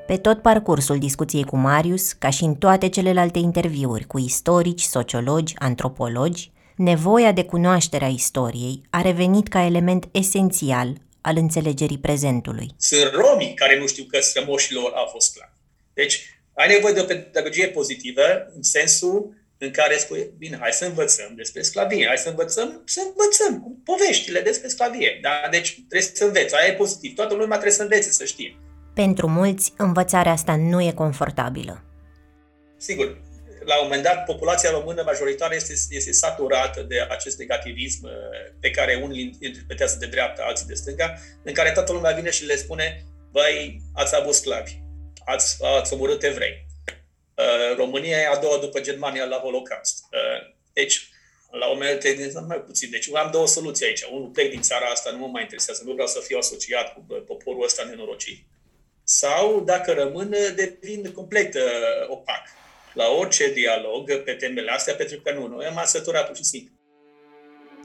Pe 0.07 0.17
tot 0.17 0.41
parcursul 0.41 0.97
discuției 0.97 1.43
cu 1.43 1.57
Marius, 1.57 2.11
ca 2.11 2.29
și 2.29 2.43
în 2.43 2.55
toate 2.55 2.87
celelalte 2.89 3.39
interviuri 3.39 4.07
cu 4.07 4.19
istorici, 4.19 4.81
sociologi, 4.81 5.55
antropologi, 5.57 6.51
nevoia 6.75 7.31
de 7.31 7.43
cunoaștere 7.43 8.05
a 8.05 8.09
istoriei 8.09 8.81
a 8.89 9.01
revenit 9.01 9.47
ca 9.47 9.65
element 9.65 10.07
esențial 10.11 10.97
al 11.21 11.37
înțelegerii 11.37 11.99
prezentului. 11.99 12.71
Sunt 12.77 13.11
romii 13.13 13.53
care 13.53 13.79
nu 13.79 13.87
știu 13.87 14.03
că 14.03 14.19
strămoșilor 14.19 14.91
au 14.95 15.05
fost 15.05 15.35
clar. 15.35 15.53
Deci, 15.93 16.39
ai 16.53 16.67
nevoie 16.67 16.93
de 16.93 16.99
o 16.99 17.03
pedagogie 17.03 17.67
pozitivă 17.67 18.51
în 18.55 18.63
sensul 18.63 19.37
în 19.57 19.71
care 19.71 19.97
spui, 19.97 20.29
bine, 20.37 20.57
hai 20.59 20.71
să 20.71 20.85
învățăm 20.85 21.33
despre 21.35 21.61
sclavie, 21.61 22.07
hai 22.07 22.17
să 22.17 22.29
învățăm, 22.29 22.81
să 22.85 23.01
învățăm 23.05 23.61
cu 23.61 23.81
poveștile 23.83 24.41
despre 24.41 24.67
sclavie. 24.67 25.19
Da? 25.21 25.47
Deci 25.51 25.73
trebuie 25.73 26.11
să 26.13 26.23
înveți, 26.23 26.55
aia 26.55 26.67
e 26.67 26.73
pozitiv. 26.73 27.15
Toată 27.15 27.33
lumea 27.33 27.57
trebuie 27.57 27.71
să 27.71 27.81
învețe, 27.81 28.11
să 28.11 28.25
știe. 28.25 28.57
Pentru 28.93 29.27
mulți, 29.27 29.73
învățarea 29.77 30.31
asta 30.31 30.55
nu 30.55 30.81
e 30.81 30.91
confortabilă. 30.91 31.83
Sigur, 32.77 33.21
la 33.69 33.77
un 33.77 33.83
moment 33.83 34.03
dat, 34.03 34.25
populația 34.25 34.69
română 34.69 35.01
majoritară 35.05 35.55
este, 35.55 35.73
este 35.89 36.11
saturată 36.11 36.81
de 36.81 37.07
acest 37.09 37.37
negativism 37.37 38.05
uh, 38.05 38.11
pe 38.59 38.71
care 38.71 38.99
unii 39.03 39.37
interpretează 39.41 39.97
de 39.99 40.05
dreapta, 40.05 40.43
alții 40.43 40.65
de 40.65 40.73
stânga, 40.73 41.17
în 41.43 41.53
care 41.53 41.71
toată 41.71 41.91
lumea 41.91 42.11
vine 42.11 42.29
și 42.29 42.45
le 42.45 42.55
spune, 42.55 43.05
băi, 43.31 43.81
ați 43.93 44.15
avut 44.15 44.33
sclavi 44.33 44.87
ați, 45.31 45.63
ați 45.63 45.93
omorât 45.93 46.23
evrei. 46.23 46.65
Uh, 47.35 47.75
România 47.77 48.17
e 48.17 48.27
a 48.27 48.39
doua 48.39 48.57
după 48.57 48.79
Germania 48.79 49.25
la 49.25 49.37
Holocaust. 49.37 50.03
Uh, 50.11 50.53
deci, 50.73 51.09
la 51.51 51.67
un 51.67 51.77
moment 51.77 52.33
dat, 52.33 52.47
mai 52.47 52.61
puțin. 52.61 52.89
Deci 52.89 53.09
am 53.13 53.31
două 53.31 53.47
soluții 53.47 53.85
aici. 53.85 54.03
Unul, 54.11 54.27
plec 54.27 54.49
din 54.49 54.61
țara 54.61 54.85
asta, 54.85 55.11
nu 55.11 55.17
mă 55.17 55.27
mai 55.27 55.41
interesează, 55.41 55.81
nu 55.85 55.91
vreau 55.93 56.07
să 56.07 56.19
fiu 56.19 56.37
asociat 56.37 56.93
cu 56.93 57.05
poporul 57.25 57.63
ăsta 57.63 57.83
nenorocit. 57.83 58.43
Sau, 59.03 59.61
dacă 59.65 59.91
rămân, 59.93 60.35
devin 60.55 61.11
complet 61.11 61.55
uh, 61.55 61.61
opac 62.07 62.41
la 62.93 63.03
orice 63.19 63.51
dialog 63.53 64.23
pe 64.23 64.31
temele 64.31 64.71
astea, 64.71 64.93
pentru 64.93 65.21
că 65.23 65.33
nu, 65.33 65.47
noi 65.47 65.65
am 65.65 65.81
săturat 65.85 66.25
pur 66.25 66.35
și 66.35 66.43
simplu. 66.43 66.73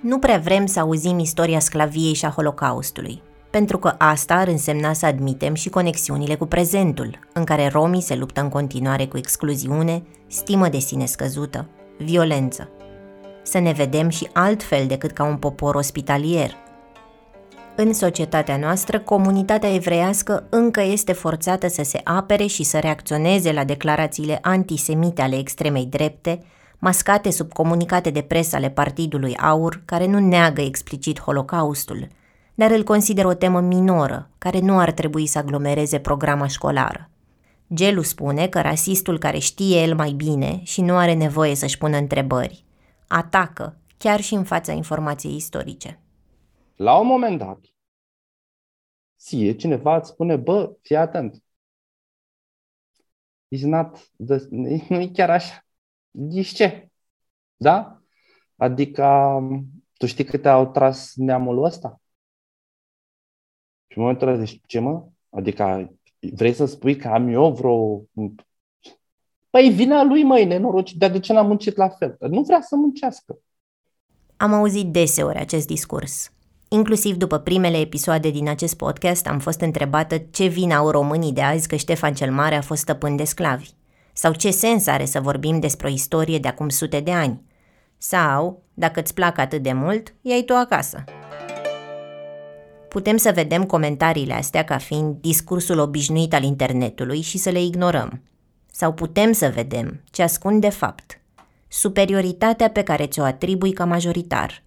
Nu 0.02 0.18
prea 0.18 0.38
vrem 0.38 0.66
să 0.66 0.80
auzim 0.80 1.18
istoria 1.18 1.58
sclaviei 1.58 2.14
și 2.14 2.24
a 2.24 2.28
Holocaustului 2.30 3.22
pentru 3.54 3.78
că 3.78 3.94
asta 3.98 4.34
ar 4.34 4.48
însemna 4.48 4.92
să 4.92 5.06
admitem 5.06 5.54
și 5.54 5.68
conexiunile 5.68 6.34
cu 6.34 6.46
prezentul, 6.46 7.18
în 7.32 7.44
care 7.44 7.68
romii 7.68 8.00
se 8.00 8.14
luptă 8.14 8.40
în 8.40 8.48
continuare 8.48 9.06
cu 9.06 9.16
excluziune, 9.16 10.02
stimă 10.26 10.68
de 10.68 10.78
sine 10.78 11.06
scăzută, 11.06 11.68
violență. 11.98 12.70
Să 13.42 13.58
ne 13.58 13.72
vedem 13.72 14.08
și 14.08 14.28
altfel 14.32 14.86
decât 14.86 15.10
ca 15.10 15.24
un 15.24 15.36
popor 15.36 15.74
ospitalier. 15.74 16.56
În 17.76 17.92
societatea 17.92 18.56
noastră, 18.56 18.98
comunitatea 18.98 19.74
evreiască 19.74 20.46
încă 20.50 20.82
este 20.82 21.12
forțată 21.12 21.68
să 21.68 21.82
se 21.82 22.00
apere 22.04 22.46
și 22.46 22.62
să 22.62 22.78
reacționeze 22.78 23.52
la 23.52 23.64
declarațiile 23.64 24.38
antisemite 24.42 25.22
ale 25.22 25.38
extremei 25.38 25.86
drepte, 25.86 26.42
mascate 26.78 27.30
sub 27.30 27.52
comunicate 27.52 28.10
de 28.10 28.20
presă 28.20 28.56
ale 28.56 28.70
Partidului 28.70 29.36
Aur, 29.36 29.82
care 29.84 30.06
nu 30.06 30.18
neagă 30.18 30.60
explicit 30.60 31.20
Holocaustul– 31.20 32.08
dar 32.54 32.70
îl 32.70 32.82
consider 32.82 33.24
o 33.24 33.34
temă 33.34 33.60
minoră, 33.60 34.30
care 34.38 34.60
nu 34.60 34.78
ar 34.78 34.92
trebui 34.92 35.26
să 35.26 35.38
aglomereze 35.38 35.98
programa 35.98 36.46
școlară. 36.46 37.10
Gelu 37.74 38.02
spune 38.02 38.46
că 38.46 38.60
rasistul 38.60 39.18
care 39.18 39.38
știe 39.38 39.82
el 39.82 39.94
mai 39.94 40.10
bine 40.10 40.60
și 40.62 40.80
nu 40.80 40.96
are 40.96 41.14
nevoie 41.14 41.54
să-și 41.54 41.78
pună 41.78 41.96
întrebări, 41.96 42.64
atacă 43.06 43.76
chiar 43.96 44.20
și 44.20 44.34
în 44.34 44.44
fața 44.44 44.72
informației 44.72 45.34
istorice. 45.36 45.98
La 46.76 46.98
un 46.98 47.06
moment 47.06 47.38
dat, 47.38 47.60
ție 49.18 49.56
cineva 49.56 49.96
îți 49.96 50.08
spune, 50.08 50.36
bă, 50.36 50.76
fii 50.82 50.96
atent. 50.96 51.42
It's 53.56 53.62
not 53.62 54.10
the, 54.26 54.36
nu 54.88 55.00
e 55.00 55.10
chiar 55.12 55.30
așa. 55.30 55.66
Ești 56.30 56.54
ce? 56.54 56.88
Da? 57.56 58.02
Adică, 58.56 59.38
tu 59.96 60.06
știi 60.06 60.24
câte 60.24 60.48
au 60.48 60.70
tras 60.70 61.14
neamul 61.14 61.64
ăsta? 61.64 62.00
Și 63.86 63.98
în 63.98 64.02
momentul 64.02 64.28
ăla 64.28 64.44
zici, 64.44 64.60
ce 64.66 64.78
mă? 64.78 65.08
Adică 65.30 65.94
vrei 66.32 66.52
să 66.52 66.64
spui 66.64 66.96
că 66.96 67.08
am 67.08 67.28
eu 67.28 67.52
vreo... 67.52 68.04
Păi 69.50 69.70
vina 69.70 70.02
lui, 70.02 70.22
măi, 70.22 70.44
nenorocit, 70.44 70.98
dar 70.98 71.10
de 71.10 71.20
ce 71.20 71.32
n-am 71.32 71.46
muncit 71.46 71.76
la 71.76 71.88
fel? 71.88 72.16
Nu 72.20 72.42
vrea 72.42 72.60
să 72.60 72.76
muncească. 72.76 73.38
Am 74.36 74.52
auzit 74.52 74.92
deseori 74.92 75.38
acest 75.38 75.66
discurs. 75.66 76.33
Inclusiv 76.68 77.16
după 77.16 77.38
primele 77.38 77.78
episoade 77.78 78.30
din 78.30 78.48
acest 78.48 78.76
podcast 78.76 79.26
am 79.26 79.38
fost 79.38 79.60
întrebată 79.60 80.22
ce 80.30 80.46
vină 80.46 80.74
au 80.74 80.90
românii 80.90 81.32
de 81.32 81.42
azi 81.42 81.68
că 81.68 81.76
Ștefan 81.76 82.14
cel 82.14 82.32
Mare 82.32 82.54
a 82.54 82.60
fost 82.60 82.80
stăpân 82.80 83.16
de 83.16 83.24
sclavi. 83.24 83.68
Sau 84.12 84.32
ce 84.32 84.50
sens 84.50 84.86
are 84.86 85.04
să 85.04 85.20
vorbim 85.20 85.60
despre 85.60 85.86
o 85.86 85.90
istorie 85.90 86.38
de 86.38 86.48
acum 86.48 86.68
sute 86.68 87.00
de 87.00 87.12
ani. 87.12 87.42
Sau, 87.98 88.62
dacă 88.74 89.00
îți 89.00 89.14
plac 89.14 89.38
atât 89.38 89.62
de 89.62 89.72
mult, 89.72 90.14
iei 90.20 90.44
tu 90.44 90.52
acasă 90.52 91.04
putem 92.94 93.16
să 93.16 93.32
vedem 93.34 93.64
comentariile 93.64 94.34
astea 94.34 94.64
ca 94.64 94.78
fiind 94.78 95.16
discursul 95.20 95.78
obișnuit 95.78 96.34
al 96.34 96.42
internetului 96.42 97.20
și 97.20 97.38
să 97.38 97.50
le 97.50 97.62
ignorăm. 97.62 98.22
Sau 98.72 98.92
putem 98.92 99.32
să 99.32 99.52
vedem 99.54 100.00
ce 100.10 100.22
ascund 100.22 100.60
de 100.60 100.68
fapt, 100.68 101.20
superioritatea 101.68 102.70
pe 102.70 102.82
care 102.82 103.06
ți-o 103.06 103.22
atribui 103.22 103.72
ca 103.72 103.84
majoritar, 103.84 104.62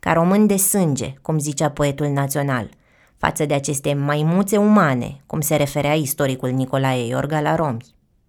ca 0.00 0.12
român 0.12 0.46
de 0.46 0.56
sânge, 0.56 1.14
cum 1.22 1.38
zicea 1.38 1.70
poetul 1.70 2.06
național, 2.06 2.68
față 3.16 3.46
de 3.46 3.54
aceste 3.54 3.94
maimuțe 3.94 4.56
umane, 4.56 5.22
cum 5.26 5.40
se 5.40 5.56
referea 5.56 5.94
istoricul 5.94 6.50
Nicolae 6.50 7.06
Iorga 7.06 7.40
la 7.40 7.54
romi. 7.54 7.84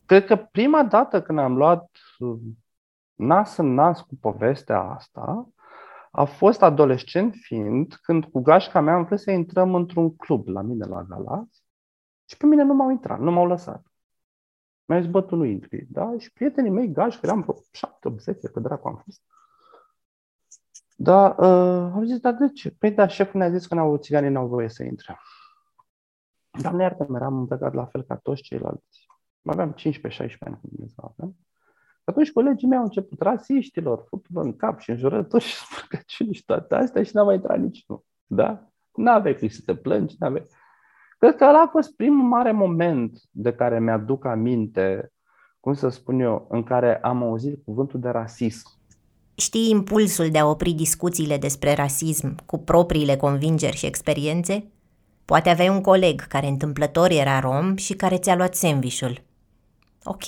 Cred 0.06 0.26
că 0.26 0.36
prima 0.36 0.84
dată 0.84 1.22
când 1.22 1.40
am 1.40 1.56
luat 1.56 1.90
uh, 2.20 2.40
nas 3.16 3.58
în 3.58 3.74
nas 3.74 4.02
cu 4.02 4.16
povestea 4.22 4.80
asta, 4.80 5.50
a 6.12 6.24
fost 6.24 6.62
adolescent 6.62 7.36
fiind 7.42 7.96
când 8.02 8.26
cu 8.26 8.42
gașca 8.42 8.80
mea 8.80 8.94
am 8.94 9.04
vrut 9.04 9.20
să 9.20 9.32
intrăm 9.32 9.76
într-un 9.76 10.16
club 10.16 10.48
la 10.48 10.62
mine 10.62 10.86
la 10.86 11.04
Galați 11.04 11.64
și 12.26 12.38
pe 12.38 12.46
mine 12.46 12.64
nu 12.64 12.74
m-au 12.74 12.90
intrat, 12.90 13.20
nu 13.20 13.32
m-au 13.32 13.48
lăsat. 13.48 13.86
Mi-a 14.86 15.02
zis, 15.02 15.10
bă, 15.10 15.22
tu 15.22 15.36
nu 15.36 15.44
intri, 15.44 15.86
da? 15.90 16.14
Și 16.18 16.32
prietenii 16.32 16.72
mei, 16.72 16.92
gașcă, 16.92 17.20
eram 17.24 17.42
vreo 17.42 17.56
șapte, 17.72 18.08
opt, 18.08 18.22
zece, 18.22 18.48
pe 18.48 18.60
dracu 18.60 18.88
am 18.88 19.02
fost. 19.04 19.22
Da, 21.04 21.36
uh, 21.38 21.92
am 21.94 22.04
zis, 22.06 22.20
dar 22.20 22.34
de 22.34 22.50
ce? 22.50 22.76
Păi 22.80 22.92
da, 22.92 23.08
șeful 23.08 23.40
ne-a 23.40 23.50
zis 23.50 23.68
că 23.68 23.76
n-au 23.76 23.98
țiganii 23.98 24.30
n-au 24.30 24.48
voie 24.48 24.70
să 24.70 24.84
intre. 24.84 25.20
Doamne 26.62 26.84
iartă, 26.84 27.08
eram 27.16 27.38
îmbrăcat 27.38 27.74
la 27.74 27.86
fel 27.86 28.04
ca 28.04 28.16
toți 28.16 28.42
ceilalți. 28.42 29.08
Aveam 29.44 29.74
15-16 29.74 29.78
ani 29.80 30.38
când 30.40 30.60
Dumnezeu 30.62 31.14
aveam. 31.14 31.36
Atunci 32.04 32.32
colegii 32.32 32.68
mei 32.68 32.78
au 32.78 32.84
început 32.84 33.22
rasiștilor, 33.22 34.04
futul 34.08 34.44
în 34.44 34.56
cap 34.56 34.80
și 34.80 34.90
înjurături 34.90 35.44
și 35.44 35.56
spărcăciuni 35.56 36.34
și 36.34 36.46
toate 36.46 36.76
astea 36.76 37.04
și 37.04 37.16
n-a 37.16 37.24
mai 37.24 37.36
intrat 37.36 37.60
niciunul. 37.60 38.06
Da? 38.26 38.68
N-aveai 38.96 39.36
cum 39.36 39.48
să 39.48 39.62
te 39.66 39.76
plângi, 39.76 40.16
n-aveai. 40.20 40.46
Cred 41.18 41.36
că 41.36 41.46
ăla 41.46 41.62
a 41.62 41.68
fost 41.68 41.96
primul 41.96 42.28
mare 42.28 42.52
moment 42.52 43.22
de 43.32 43.54
care 43.54 43.80
mi-aduc 43.80 44.26
aminte, 44.26 45.12
cum 45.60 45.74
să 45.74 45.90
spun 45.90 46.20
eu, 46.20 46.48
în 46.50 46.64
care 46.64 47.00
am 47.00 47.24
auzit 47.24 47.64
cuvântul 47.64 48.00
de 48.00 48.10
rasism. 48.10 48.81
Știi 49.42 49.70
impulsul 49.70 50.30
de 50.30 50.38
a 50.38 50.46
opri 50.46 50.72
discuțiile 50.72 51.38
despre 51.38 51.74
rasism 51.74 52.36
cu 52.46 52.58
propriile 52.58 53.16
convingeri 53.16 53.76
și 53.76 53.86
experiențe? 53.86 54.64
Poate 55.26 55.50
aveai 55.50 55.70
un 55.70 55.82
coleg 55.82 56.28
care 56.28 56.48
întâmplător 56.48 57.12
era 57.12 57.40
rom 57.40 57.76
și 57.76 57.94
care 57.94 58.18
ți-a 58.18 58.36
luat 58.36 58.56
sandvișul. 58.56 59.22
Ok, 60.04 60.24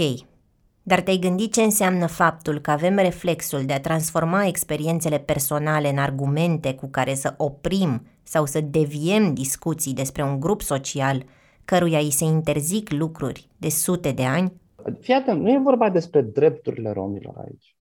dar 0.84 1.02
te-ai 1.02 1.18
gândit 1.18 1.54
ce 1.54 1.62
înseamnă 1.62 2.08
faptul 2.08 2.60
că 2.60 2.72
avem 2.72 2.96
reflexul 2.96 3.66
de 3.66 3.74
a 3.74 3.80
transforma 3.80 4.46
experiențele 4.46 5.18
personale 5.18 5.90
în 5.90 5.98
argumente 5.98 6.74
cu 6.74 6.88
care 6.88 7.14
să 7.14 7.34
oprim 7.38 8.08
sau 8.24 8.46
să 8.46 8.62
deviem 8.62 9.34
discuții 9.34 9.94
despre 9.94 10.24
un 10.24 10.40
grup 10.40 10.62
social 10.62 11.24
căruia 11.66 12.00
îi 12.00 12.12
se 12.12 12.24
interzic 12.24 12.92
lucruri 12.92 13.48
de 13.58 13.70
sute 13.70 14.12
de 14.12 14.24
ani? 14.24 14.54
Fii 15.00 15.14
atent, 15.14 15.42
nu 15.42 15.50
e 15.50 15.60
vorba 15.64 15.90
despre 15.90 16.22
drepturile 16.22 16.92
romilor 16.92 17.36
aici. 17.38 17.73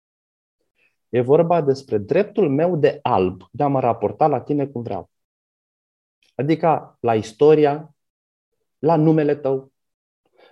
E 1.13 1.21
vorba 1.21 1.61
despre 1.61 1.99
dreptul 1.99 2.49
meu 2.49 2.77
de 2.77 2.99
alb 3.03 3.43
de 3.51 3.63
a 3.63 3.69
mă 3.69 3.81
raporta 3.81 4.27
la 4.27 4.41
tine 4.41 4.67
cum 4.67 4.83
vreau. 4.83 5.11
Adică 6.35 6.97
la 7.01 7.15
istoria, 7.15 7.95
la 8.79 8.97
numele 8.97 9.35
tău. 9.35 9.73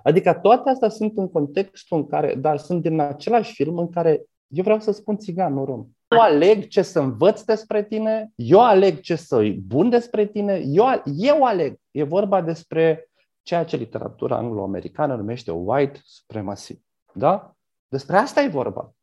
Adică 0.02 0.34
toate 0.34 0.70
astea 0.70 0.88
sunt 0.88 1.18
în 1.18 1.30
contextul 1.30 1.96
în 1.96 2.06
care, 2.06 2.34
dar 2.34 2.56
sunt 2.56 2.82
din 2.82 3.00
același 3.00 3.54
film 3.54 3.78
în 3.78 3.88
care 3.88 4.24
eu 4.46 4.62
vreau 4.62 4.80
să 4.80 4.90
spun 4.90 5.18
țigan, 5.18 5.52
nu 5.52 5.64
rom. 5.64 5.86
Eu 6.08 6.20
aleg 6.20 6.66
ce 6.66 6.82
să 6.82 7.00
învăț 7.00 7.42
despre 7.42 7.84
tine, 7.84 8.32
eu 8.34 8.60
aleg 8.60 9.00
ce 9.00 9.16
să-i 9.16 9.52
bun 9.52 9.88
despre 9.88 10.26
tine, 10.26 10.62
eu, 10.66 10.84
eu 11.04 11.44
aleg. 11.44 11.78
E 11.90 12.02
vorba 12.02 12.40
despre 12.40 13.10
ceea 13.42 13.64
ce 13.64 13.76
literatura 13.76 14.36
anglo-americană 14.36 15.16
numește 15.16 15.50
white 15.50 16.00
supremacy. 16.04 16.82
Da? 17.12 17.54
Despre 17.88 18.16
asta 18.16 18.42
e 18.42 18.48
vorba. 18.48 18.94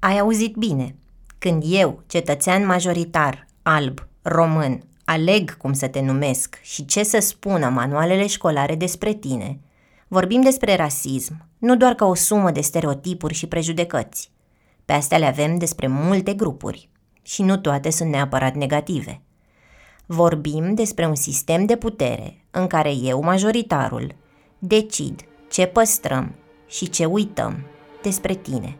Ai 0.00 0.18
auzit 0.18 0.54
bine. 0.54 0.94
Când 1.38 1.62
eu, 1.66 2.02
cetățean 2.06 2.66
majoritar, 2.66 3.46
alb, 3.62 4.06
român, 4.22 4.82
aleg 5.04 5.56
cum 5.56 5.72
să 5.72 5.88
te 5.88 6.00
numesc 6.00 6.58
și 6.62 6.84
ce 6.84 7.02
să 7.02 7.18
spună 7.18 7.68
manualele 7.68 8.26
școlare 8.26 8.74
despre 8.74 9.12
tine, 9.12 9.60
vorbim 10.08 10.40
despre 10.40 10.76
rasism, 10.76 11.46
nu 11.58 11.76
doar 11.76 11.94
ca 11.94 12.04
o 12.06 12.14
sumă 12.14 12.50
de 12.50 12.60
stereotipuri 12.60 13.34
și 13.34 13.46
prejudecăți. 13.46 14.30
Pe 14.84 14.92
astea 14.92 15.18
le 15.18 15.26
avem 15.26 15.58
despre 15.58 15.86
multe 15.86 16.34
grupuri 16.34 16.88
și 17.22 17.42
nu 17.42 17.56
toate 17.56 17.90
sunt 17.90 18.10
neapărat 18.10 18.54
negative. 18.54 19.20
Vorbim 20.06 20.74
despre 20.74 21.06
un 21.06 21.14
sistem 21.14 21.64
de 21.64 21.76
putere 21.76 22.44
în 22.50 22.66
care 22.66 22.92
eu, 22.92 23.22
majoritarul, 23.22 24.14
decid 24.58 25.20
ce 25.50 25.66
păstrăm 25.66 26.34
și 26.68 26.90
ce 26.90 27.04
uităm 27.04 27.66
despre 28.02 28.34
tine 28.34 28.76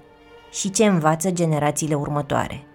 și 0.51 0.71
ce 0.71 0.85
învață 0.85 1.31
generațiile 1.31 1.95
următoare. 1.95 2.67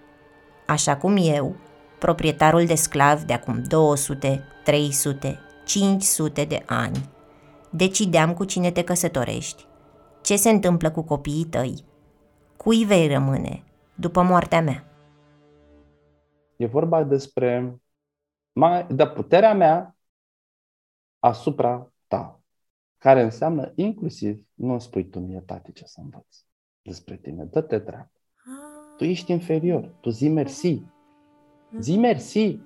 Așa 0.66 0.96
cum 0.96 1.16
eu, 1.18 1.56
proprietarul 1.98 2.66
de 2.66 2.74
sclavi 2.74 3.24
de 3.24 3.32
acum 3.32 3.62
200, 3.62 4.44
300, 4.64 5.38
500 5.64 6.44
de 6.44 6.62
ani, 6.66 7.10
decideam 7.70 8.34
cu 8.34 8.44
cine 8.44 8.70
te 8.70 8.84
căsătorești, 8.84 9.66
ce 10.22 10.36
se 10.36 10.50
întâmplă 10.50 10.90
cu 10.90 11.02
copiii 11.02 11.44
tăi, 11.44 11.84
cui 12.56 12.84
vei 12.84 13.08
rămâne 13.08 13.64
după 13.94 14.22
moartea 14.22 14.60
mea. 14.60 14.84
E 16.56 16.66
vorba 16.66 17.02
despre 17.02 17.78
de 18.88 19.06
puterea 19.06 19.54
mea 19.54 19.96
asupra 21.18 21.92
ta, 22.06 22.40
care 22.98 23.22
înseamnă 23.22 23.72
inclusiv, 23.74 24.46
nu 24.54 24.78
spui 24.78 25.08
tu 25.08 25.18
mie, 25.18 25.40
tati, 25.40 25.72
ce 25.72 25.84
să 25.86 26.00
învăț 26.00 26.44
despre 26.84 27.16
tine, 27.16 27.44
dă-te 27.44 27.78
dreaptă. 27.78 28.18
Tu 28.96 29.04
ești 29.04 29.32
inferior, 29.32 29.94
tu 30.00 30.10
zi 30.10 30.28
mersi. 30.28 30.82
Zi 31.80 31.96
mersi. 31.96 32.58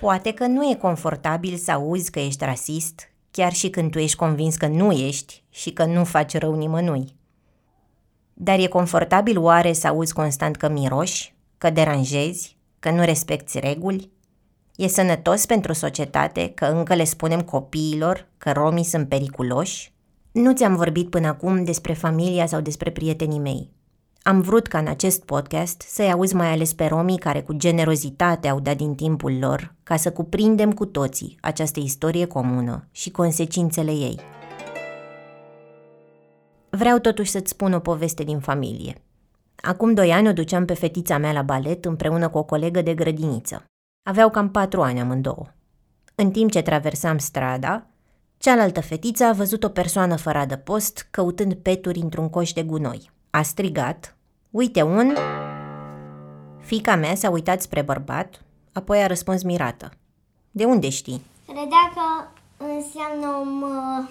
Poate 0.00 0.34
că 0.34 0.46
nu 0.46 0.70
e 0.70 0.74
confortabil 0.74 1.56
să 1.56 1.72
auzi 1.72 2.10
că 2.10 2.18
ești 2.18 2.44
rasist, 2.44 3.10
chiar 3.30 3.52
și 3.52 3.70
când 3.70 3.90
tu 3.90 3.98
ești 3.98 4.16
convins 4.16 4.56
că 4.56 4.66
nu 4.66 4.92
ești 4.92 5.44
și 5.50 5.72
că 5.72 5.84
nu 5.84 6.04
faci 6.04 6.38
rău 6.38 6.54
nimănui. 6.54 7.16
Dar 8.34 8.58
e 8.58 8.66
confortabil 8.66 9.38
oare 9.38 9.72
să 9.72 9.86
auzi 9.86 10.12
constant 10.12 10.56
că 10.56 10.68
miroși, 10.68 11.34
că 11.58 11.70
deranjezi, 11.70 12.56
că 12.78 12.90
nu 12.90 13.04
respecti 13.04 13.58
reguli? 13.58 14.10
E 14.76 14.88
sănătos 14.88 15.46
pentru 15.46 15.72
societate 15.72 16.52
că 16.54 16.64
încă 16.64 16.94
le 16.94 17.04
spunem 17.04 17.40
copiilor 17.40 18.28
că 18.38 18.52
romii 18.52 18.84
sunt 18.84 19.08
periculoși? 19.08 19.92
Nu 20.32 20.54
ți-am 20.54 20.76
vorbit 20.76 21.10
până 21.10 21.26
acum 21.26 21.64
despre 21.64 21.92
familia 21.92 22.46
sau 22.46 22.60
despre 22.60 22.90
prietenii 22.90 23.38
mei. 23.38 23.70
Am 24.22 24.40
vrut 24.40 24.66
ca 24.66 24.78
în 24.78 24.86
acest 24.86 25.24
podcast 25.24 25.80
să-i 25.80 26.10
auzi 26.10 26.34
mai 26.34 26.52
ales 26.52 26.72
pe 26.72 26.86
romii 26.86 27.18
care 27.18 27.42
cu 27.42 27.52
generozitate 27.52 28.48
au 28.48 28.60
dat 28.60 28.76
din 28.76 28.94
timpul 28.94 29.38
lor 29.38 29.74
ca 29.82 29.96
să 29.96 30.12
cuprindem 30.12 30.72
cu 30.72 30.86
toții 30.86 31.38
această 31.40 31.80
istorie 31.80 32.26
comună 32.26 32.88
și 32.90 33.10
consecințele 33.10 33.90
ei. 33.90 34.20
Vreau 36.70 36.98
totuși 36.98 37.30
să-ți 37.30 37.50
spun 37.50 37.72
o 37.72 37.78
poveste 37.78 38.24
din 38.24 38.38
familie. 38.38 38.94
Acum 39.56 39.94
doi 39.94 40.12
ani 40.12 40.28
o 40.28 40.32
duceam 40.32 40.64
pe 40.64 40.74
fetița 40.74 41.18
mea 41.18 41.32
la 41.32 41.42
balet 41.42 41.84
împreună 41.84 42.28
cu 42.28 42.38
o 42.38 42.44
colegă 42.44 42.82
de 42.82 42.94
grădiniță. 42.94 43.64
Aveau 44.08 44.30
cam 44.30 44.50
patru 44.50 44.82
ani 44.82 45.00
amândouă. 45.00 45.46
În 46.14 46.30
timp 46.30 46.50
ce 46.50 46.62
traversam 46.62 47.18
strada, 47.18 47.86
cealaltă 48.38 48.80
fetiță 48.80 49.24
a 49.24 49.32
văzut 49.32 49.64
o 49.64 49.68
persoană 49.68 50.16
fără 50.16 50.38
adăpost 50.38 51.08
căutând 51.10 51.54
peturi 51.54 52.00
într-un 52.00 52.30
coș 52.30 52.52
de 52.52 52.62
gunoi. 52.62 53.10
A 53.30 53.42
strigat, 53.42 54.16
uite 54.50 54.82
un... 54.82 55.16
Fica 56.60 56.96
mea 56.96 57.14
s-a 57.14 57.30
uitat 57.30 57.62
spre 57.62 57.82
bărbat, 57.82 58.42
apoi 58.72 59.02
a 59.02 59.06
răspuns 59.06 59.42
mirată. 59.42 59.90
De 60.50 60.64
unde 60.64 60.88
știi? 60.88 61.22
Credea 61.46 61.92
că 61.94 62.28
înseamnă 62.64 63.38
om 63.40 63.62
uh, 63.62 64.08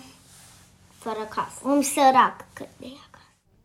fără 0.98 1.28
casă, 1.30 1.76
om 1.76 1.82
sărac 1.82 2.46
credea. 2.54 3.10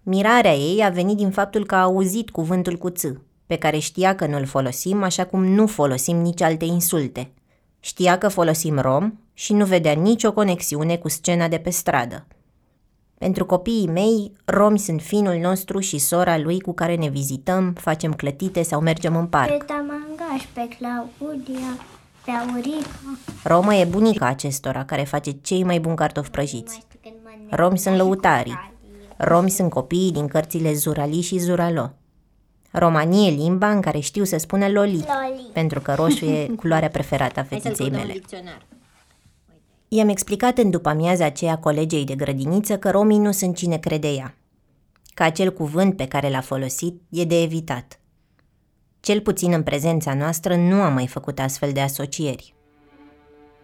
Mirarea 0.03 0.55
ei 0.55 0.85
a 0.85 0.89
venit 0.89 1.17
din 1.17 1.31
faptul 1.31 1.67
că 1.67 1.75
a 1.75 1.83
auzit 1.83 2.31
cuvântul 2.31 2.77
cu 2.77 2.91
ț, 2.91 3.05
pe 3.51 3.57
care 3.57 3.79
știa 3.79 4.15
că 4.15 4.27
nu-l 4.27 4.45
folosim, 4.45 5.03
așa 5.03 5.25
cum 5.25 5.45
nu 5.45 5.67
folosim 5.67 6.17
nici 6.17 6.43
alte 6.43 6.65
insulte. 6.65 7.31
Știa 7.81 8.19
că 8.19 8.29
folosim 8.29 8.79
rom 8.79 9.13
și 9.33 9.53
nu 9.53 9.65
vedea 9.65 9.93
nicio 9.93 10.33
conexiune 10.33 10.97
cu 10.97 11.09
scena 11.09 11.49
de 11.49 11.59
pe 11.59 11.71
stradă. 11.71 12.27
Pentru 13.19 13.47
copiii 13.47 13.87
mei, 13.87 14.33
romi 14.45 14.79
sunt 14.79 15.01
finul 15.01 15.35
nostru 15.35 15.79
și 15.79 15.99
sora 15.99 16.39
lui 16.39 16.61
cu 16.61 16.73
care 16.73 16.95
ne 16.95 17.09
vizităm, 17.09 17.73
facem 17.73 18.13
clătite 18.13 18.63
sau 18.63 18.81
mergem 18.81 19.17
în 19.17 19.27
parc. 19.27 19.57
Pe 19.57 19.65
Tamangaș, 19.65 20.45
pe 20.53 20.69
Claudia, 20.79 21.79
pe 22.25 22.31
Aurica. 22.31 22.89
Roma 23.45 23.75
e 23.75 23.85
bunica 23.85 24.27
acestora 24.27 24.85
care 24.85 25.03
face 25.03 25.31
cei 25.31 25.65
mai 25.65 25.81
buni 25.81 25.97
cartofi 25.97 26.31
prăjiți. 26.31 26.87
Romi 27.51 27.79
sunt 27.79 27.97
lăutarii. 27.97 28.73
Romi 29.17 29.51
sunt 29.51 29.71
copiii 29.71 30.13
din 30.13 30.27
cărțile 30.27 30.73
Zurali 30.75 31.21
și 31.21 31.39
Zuralo. 31.39 31.91
Romanie 32.71 33.31
limba 33.31 33.71
în 33.71 33.81
care 33.81 33.99
știu 33.99 34.25
să 34.25 34.37
spună 34.39 34.69
loli, 34.69 34.93
Loli. 34.93 35.51
pentru 35.53 35.81
că 35.81 35.95
roșu 35.95 36.25
e 36.25 36.47
culoarea 36.61 36.89
preferată 36.89 37.41
a 37.41 37.43
fetiței 37.43 37.91
mele. 37.91 38.21
I-am 39.89 40.09
explicat 40.09 40.59
în 40.59 40.71
după 40.71 40.89
amiaza 40.89 41.25
aceea 41.25 41.59
colegei 41.59 42.05
de 42.05 42.15
grădiniță 42.15 42.79
că 42.79 42.91
romii 42.91 43.19
nu 43.19 43.33
sunt 43.33 43.57
cine 43.57 43.79
crede 43.79 44.09
ea, 44.09 44.35
că 45.15 45.23
acel 45.23 45.53
cuvânt 45.53 45.97
pe 45.97 46.07
care 46.07 46.31
l-a 46.31 46.41
folosit 46.41 47.01
e 47.09 47.25
de 47.25 47.43
evitat. 47.43 48.01
Cel 49.01 49.21
puțin 49.21 49.53
în 49.53 49.63
prezența 49.63 50.15
noastră 50.15 50.57
nu 50.57 50.83
am 50.83 50.93
mai 50.93 51.07
făcut 51.07 51.39
astfel 51.39 51.73
de 51.73 51.81
asocieri. 51.81 52.55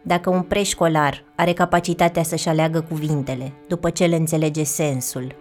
Dacă 0.02 0.30
un 0.30 0.42
preșcolar 0.42 1.24
are 1.36 1.52
capacitatea 1.52 2.22
să-și 2.22 2.48
aleagă 2.48 2.80
cuvintele 2.80 3.52
după 3.68 3.90
ce 3.90 4.06
le 4.06 4.16
înțelege 4.16 4.62
sensul, 4.62 5.34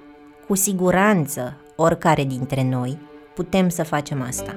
cu 0.47 0.55
siguranță 0.55 1.57
oricare 1.75 2.23
dintre 2.23 2.63
noi 2.63 2.97
putem 3.35 3.69
să 3.69 3.83
facem 3.83 4.21
asta. 4.21 4.55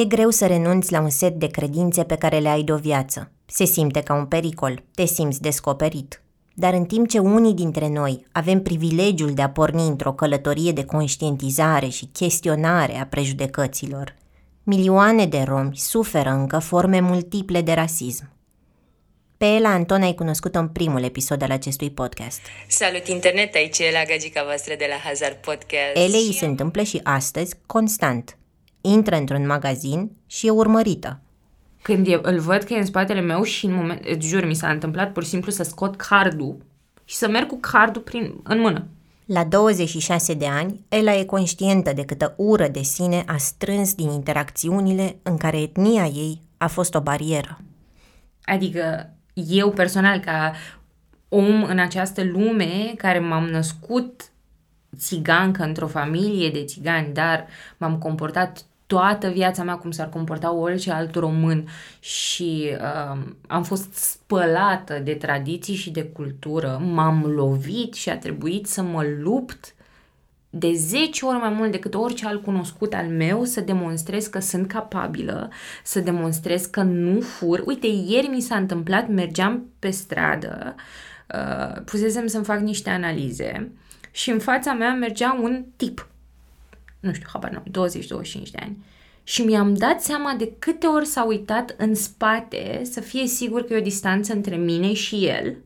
E 0.00 0.04
greu 0.04 0.30
să 0.30 0.46
renunți 0.46 0.92
la 0.92 1.00
un 1.00 1.10
set 1.10 1.38
de 1.38 1.46
credințe 1.46 2.02
pe 2.02 2.16
care 2.16 2.38
le 2.38 2.48
ai 2.48 2.62
de 2.62 2.72
o 2.72 2.76
viață. 2.76 3.30
Se 3.46 3.64
simte 3.64 4.00
ca 4.00 4.14
un 4.14 4.26
pericol, 4.26 4.82
te 4.94 5.04
simți 5.04 5.40
descoperit. 5.40 6.22
Dar 6.54 6.74
în 6.74 6.84
timp 6.84 7.08
ce 7.08 7.18
unii 7.18 7.54
dintre 7.54 7.88
noi 7.88 8.26
avem 8.32 8.62
privilegiul 8.62 9.34
de 9.34 9.42
a 9.42 9.50
porni 9.50 9.86
într-o 9.86 10.12
călătorie 10.12 10.72
de 10.72 10.84
conștientizare 10.84 11.88
și 11.88 12.08
chestionare 12.12 12.96
a 12.96 13.06
prejudecăților, 13.06 14.14
milioane 14.64 15.26
de 15.26 15.42
romi 15.42 15.76
suferă 15.76 16.30
încă 16.30 16.58
forme 16.58 17.00
multiple 17.00 17.60
de 17.60 17.72
rasism. 17.72 18.32
Pe 19.36 19.44
Ela 19.44 19.68
Anton 19.68 20.02
ai 20.02 20.14
cunoscut-o 20.14 20.58
în 20.58 20.68
primul 20.68 21.02
episod 21.02 21.42
al 21.42 21.50
acestui 21.50 21.90
podcast. 21.90 22.40
Salut 22.68 23.06
internet, 23.06 23.54
aici 23.54 23.78
e 23.78 23.90
la 23.92 24.02
gagica 24.08 24.44
voastră 24.44 24.74
de 24.78 24.86
la 24.88 24.96
Hazard 25.08 25.34
Podcast. 25.34 25.94
Ele 25.94 26.16
îi 26.16 26.32
se 26.32 26.44
întâmplă 26.44 26.82
și 26.82 27.00
astăzi 27.02 27.54
constant. 27.66 28.38
Intră 28.80 29.16
într-un 29.16 29.46
magazin 29.46 30.10
și 30.26 30.46
e 30.46 30.50
urmărită. 30.50 31.20
Când 31.82 32.06
e, 32.06 32.18
îl 32.22 32.38
văd 32.38 32.62
că 32.62 32.72
e 32.72 32.78
în 32.78 32.86
spatele 32.86 33.20
meu 33.20 33.42
și 33.42 33.66
în 33.66 33.74
moment, 33.74 34.04
îți 34.04 34.26
jur, 34.26 34.44
mi 34.44 34.54
s-a 34.54 34.70
întâmplat 34.70 35.12
pur 35.12 35.22
și 35.22 35.28
simplu 35.28 35.50
să 35.50 35.62
scot 35.62 35.96
cardul 35.96 36.56
și 37.04 37.16
să 37.16 37.28
merg 37.28 37.46
cu 37.46 37.58
cardul 37.60 38.02
prin, 38.02 38.40
în 38.42 38.60
mână. 38.60 38.86
La 39.26 39.44
26 39.44 40.34
de 40.34 40.46
ani, 40.46 40.84
Ela 40.88 41.14
e 41.14 41.24
conștientă 41.24 41.92
de 41.92 42.04
câtă 42.04 42.34
ură 42.36 42.68
de 42.68 42.82
sine 42.82 43.24
a 43.26 43.36
strâns 43.36 43.94
din 43.94 44.10
interacțiunile 44.10 45.16
în 45.22 45.36
care 45.36 45.60
etnia 45.60 46.04
ei 46.04 46.40
a 46.56 46.66
fost 46.66 46.94
o 46.94 47.00
barieră. 47.00 47.58
Adică 48.42 49.10
eu 49.34 49.70
personal, 49.70 50.18
ca 50.18 50.52
om 51.28 51.62
în 51.62 51.78
această 51.78 52.24
lume 52.24 52.94
care 52.96 53.18
m-am 53.18 53.44
născut 53.44 54.22
țigancă 54.96 55.62
într-o 55.62 55.86
familie 55.86 56.50
de 56.50 56.64
țigani, 56.64 57.12
dar 57.12 57.46
m-am 57.76 57.98
comportat 57.98 58.64
toată 58.94 59.28
viața 59.28 59.62
mea 59.62 59.74
cum 59.74 59.90
s-ar 59.90 60.08
comporta 60.08 60.52
orice 60.52 60.92
alt 60.92 61.14
român 61.14 61.68
și 62.00 62.70
uh, 62.72 63.18
am 63.46 63.62
fost 63.62 63.92
spălată 63.92 65.00
de 65.04 65.14
tradiții 65.14 65.74
și 65.74 65.90
de 65.90 66.04
cultură, 66.04 66.82
m-am 66.92 67.24
lovit 67.24 67.94
și 67.94 68.08
a 68.10 68.18
trebuit 68.18 68.66
să 68.66 68.82
mă 68.82 69.04
lupt 69.20 69.74
de 70.50 70.72
10 70.74 71.24
ori 71.24 71.38
mai 71.38 71.48
mult 71.48 71.70
decât 71.70 71.94
orice 71.94 72.26
alt 72.26 72.42
cunoscut 72.42 72.94
al 72.94 73.06
meu 73.06 73.44
să 73.44 73.60
demonstrez 73.60 74.26
că 74.26 74.38
sunt 74.38 74.68
capabilă, 74.68 75.50
să 75.84 76.00
demonstrez 76.00 76.66
că 76.66 76.82
nu 76.82 77.20
fur. 77.20 77.62
Uite, 77.66 77.86
ieri 77.86 78.26
mi 78.26 78.40
s-a 78.40 78.56
întâmplat, 78.56 79.08
mergeam 79.08 79.64
pe 79.78 79.90
stradă, 79.90 80.74
uh, 81.34 81.82
pusesem 81.84 82.26
să-mi 82.26 82.44
fac 82.44 82.60
niște 82.60 82.90
analize 82.90 83.72
și 84.10 84.30
în 84.30 84.38
fața 84.38 84.72
mea 84.72 84.94
mergea 84.94 85.38
un 85.42 85.64
tip 85.76 86.08
nu 87.04 87.12
știu, 87.12 87.28
habar 87.32 87.50
nu, 87.50 87.88
20-25 87.88 88.50
de 88.50 88.58
ani. 88.60 88.84
Și 89.24 89.42
mi-am 89.42 89.74
dat 89.74 90.02
seama 90.02 90.34
de 90.38 90.52
câte 90.58 90.86
ori 90.86 91.06
s-a 91.06 91.24
uitat 91.24 91.74
în 91.78 91.94
spate 91.94 92.82
să 92.84 93.00
fie 93.00 93.26
sigur 93.26 93.64
că 93.64 93.72
e 93.72 93.78
o 93.78 93.80
distanță 93.80 94.32
între 94.32 94.56
mine 94.56 94.92
și 94.92 95.26
el. 95.26 95.56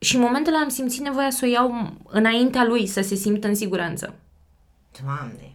Și 0.00 0.14
în 0.14 0.20
momentul 0.20 0.52
ăla 0.52 0.62
am 0.62 0.68
simțit 0.68 1.00
nevoia 1.00 1.30
să 1.30 1.40
o 1.44 1.48
iau 1.48 1.96
înaintea 2.08 2.64
lui, 2.64 2.86
să 2.86 3.00
se 3.00 3.14
simtă 3.14 3.48
în 3.48 3.54
siguranță. 3.54 4.14
Doamne! 5.02 5.52